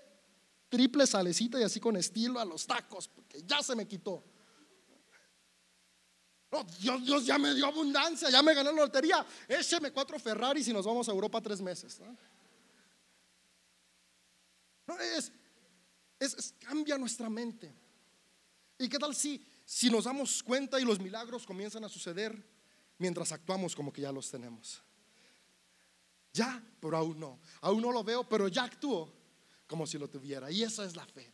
triple 0.69 1.07
salecita 1.07 1.59
y 1.59 1.65
así 1.65 1.81
con 1.81 1.97
estilo 1.97 2.39
a 2.39 2.45
los 2.45 2.67
tacos, 2.67 3.09
porque 3.09 3.43
ya 3.43 3.63
se 3.63 3.75
me 3.75 3.87
quitó. 3.87 4.25
Dios, 6.81 7.27
ya 7.27 7.37
me 7.37 7.55
dio 7.55 7.67
abundancia, 7.67 8.31
ya 8.31 8.43
me 8.43 8.55
gané 8.55 8.73
la 8.73 8.83
lotería. 8.83 9.27
Écheme 9.47 9.93
cuatro 9.93 10.19
Ferraris 10.19 10.67
y 10.69 10.73
nos 10.73 10.87
vamos 10.87 11.09
a 11.09 11.13
Europa 11.13 11.43
tres 11.43 11.61
meses. 11.61 12.01
¿no? 14.87 14.99
es, 14.99 15.31
es, 16.19 16.55
cambia 16.59 16.97
nuestra 16.97 17.29
mente. 17.29 17.75
¿Y 18.79 18.89
qué 18.89 18.99
tal 18.99 19.15
si, 19.15 19.45
si 19.71 19.91
nos 19.91 20.05
damos 20.05 20.43
cuenta 20.43 20.81
y 20.81 20.85
los 20.85 20.99
milagros 20.99 21.45
comienzan 21.45 21.85
a 21.85 21.91
suceder 21.91 22.43
mientras 22.97 23.33
actuamos 23.33 23.77
como 23.77 23.93
que 23.93 24.01
ya 24.01 24.11
los 24.11 24.31
tenemos? 24.31 24.81
Ya, 26.33 26.63
pero 26.81 26.97
aún 26.97 27.21
no. 27.21 27.39
Aún 27.61 27.83
no 27.83 27.93
lo 27.93 28.03
veo, 28.03 28.27
pero 28.27 28.49
ya 28.49 28.65
actúo 28.65 29.13
como 29.67 29.87
si 29.87 29.99
lo 29.99 30.09
tuviera. 30.09 30.51
Y 30.51 30.63
esa 30.63 30.87
es 30.87 30.97
la 30.97 31.05
fe. 31.05 31.31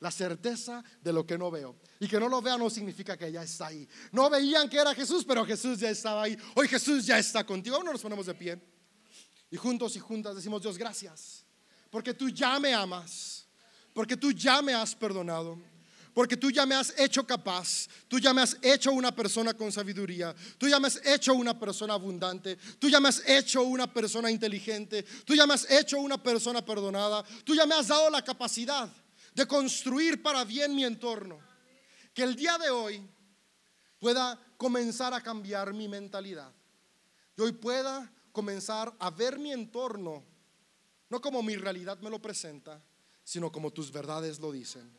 La 0.00 0.10
certeza 0.10 0.84
de 1.00 1.14
lo 1.14 1.26
que 1.26 1.38
no 1.38 1.50
veo. 1.50 1.76
Y 1.98 2.08
que 2.08 2.20
no 2.20 2.28
lo 2.28 2.42
vea 2.42 2.58
no 2.58 2.68
significa 2.68 3.16
que 3.16 3.32
ya 3.32 3.42
está 3.42 3.68
ahí. 3.68 3.88
No 4.12 4.28
veían 4.28 4.68
que 4.68 4.76
era 4.76 4.94
Jesús, 4.94 5.24
pero 5.24 5.46
Jesús 5.46 5.80
ya 5.80 5.88
estaba 5.88 6.24
ahí. 6.24 6.36
Hoy 6.56 6.68
Jesús 6.68 7.06
ya 7.06 7.18
está 7.18 7.42
contigo. 7.42 7.76
Ahora 7.76 7.92
nos 7.92 8.02
ponemos 8.02 8.26
de 8.26 8.34
pie. 8.34 8.60
Y 9.50 9.56
juntos 9.56 9.96
y 9.96 9.98
juntas 9.98 10.36
decimos, 10.36 10.60
Dios, 10.60 10.76
gracias. 10.76 11.42
Porque 11.90 12.12
tú 12.12 12.28
ya 12.28 12.60
me 12.60 12.74
amas. 12.74 13.46
Porque 13.94 14.14
tú 14.14 14.30
ya 14.30 14.60
me 14.60 14.74
has 14.74 14.94
perdonado. 14.94 15.58
Porque 16.18 16.36
tú 16.36 16.50
ya 16.50 16.66
me 16.66 16.74
has 16.74 16.92
hecho 16.98 17.24
capaz, 17.24 17.86
tú 18.08 18.18
ya 18.18 18.34
me 18.34 18.42
has 18.42 18.56
hecho 18.60 18.90
una 18.90 19.14
persona 19.14 19.54
con 19.54 19.70
sabiduría, 19.70 20.34
tú 20.58 20.66
ya 20.66 20.80
me 20.80 20.88
has 20.88 21.00
hecho 21.06 21.32
una 21.32 21.56
persona 21.56 21.94
abundante, 21.94 22.56
tú 22.80 22.88
ya 22.88 22.98
me 22.98 23.08
has 23.08 23.22
hecho 23.24 23.62
una 23.62 23.86
persona 23.86 24.28
inteligente, 24.28 25.04
tú 25.24 25.36
ya 25.36 25.46
me 25.46 25.54
has 25.54 25.70
hecho 25.70 26.00
una 26.00 26.20
persona 26.20 26.60
perdonada, 26.64 27.22
tú 27.44 27.54
ya 27.54 27.66
me 27.66 27.76
has 27.76 27.86
dado 27.86 28.10
la 28.10 28.24
capacidad 28.24 28.90
de 29.32 29.46
construir 29.46 30.20
para 30.20 30.44
bien 30.44 30.74
mi 30.74 30.84
entorno. 30.84 31.38
Que 32.12 32.24
el 32.24 32.34
día 32.34 32.58
de 32.58 32.70
hoy 32.70 33.08
pueda 34.00 34.36
comenzar 34.56 35.14
a 35.14 35.20
cambiar 35.20 35.72
mi 35.72 35.86
mentalidad. 35.86 36.52
Y 37.36 37.42
hoy 37.42 37.52
pueda 37.52 38.12
comenzar 38.32 38.92
a 38.98 39.08
ver 39.10 39.38
mi 39.38 39.52
entorno, 39.52 40.24
no 41.10 41.20
como 41.20 41.44
mi 41.44 41.54
realidad 41.54 41.96
me 42.00 42.10
lo 42.10 42.20
presenta, 42.20 42.82
sino 43.22 43.52
como 43.52 43.70
tus 43.70 43.92
verdades 43.92 44.40
lo 44.40 44.50
dicen. 44.50 44.98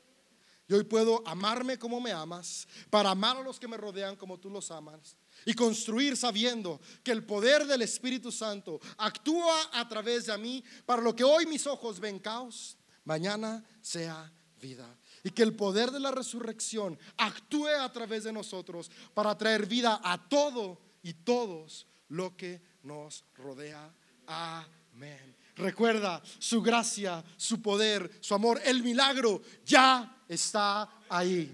Y 0.70 0.74
hoy 0.76 0.84
puedo 0.84 1.28
amarme 1.28 1.80
como 1.80 2.00
me 2.00 2.12
amas, 2.12 2.68
para 2.92 3.10
amar 3.10 3.38
a 3.38 3.42
los 3.42 3.60
que 3.60 3.68
me 3.68 3.76
rodean 3.76 4.16
como 4.16 4.40
tú 4.40 4.52
los 4.52 4.70
amas, 4.70 5.18
y 5.44 5.56
construir 5.56 6.16
sabiendo 6.16 6.80
que 7.04 7.12
el 7.12 7.26
poder 7.26 7.66
del 7.66 7.82
Espíritu 7.82 8.32
Santo 8.32 8.80
actúa 8.98 9.72
a 9.74 9.88
través 9.90 10.28
de 10.28 10.38
mí 10.38 10.64
para 10.86 11.02
lo 11.02 11.16
que 11.16 11.24
hoy 11.24 11.48
mis 11.48 11.66
ojos 11.66 12.00
ven 12.00 12.20
caos, 12.20 12.78
mañana 13.04 13.66
sea 13.82 14.32
vida. 14.62 14.96
Y 15.24 15.32
que 15.32 15.42
el 15.42 15.56
poder 15.56 15.90
de 15.90 16.00
la 16.00 16.12
resurrección 16.12 17.00
actúe 17.18 17.68
a 17.68 17.92
través 17.92 18.26
de 18.26 18.32
nosotros 18.32 18.92
para 19.16 19.36
traer 19.36 19.66
vida 19.66 20.00
a 20.04 20.30
todo 20.30 20.80
y 21.02 21.14
todos 21.14 21.88
lo 22.10 22.38
que 22.38 22.62
nos 22.84 23.26
rodea. 23.34 23.92
Amén. 24.28 25.36
Recuerda 25.56 26.22
su 26.38 26.62
gracia, 26.62 27.24
su 27.38 27.60
poder, 27.60 28.20
su 28.22 28.36
amor, 28.36 28.62
el 28.64 28.84
milagro 28.84 29.42
ya 29.66 30.16
está 30.30 30.88
ahí. 31.10 31.54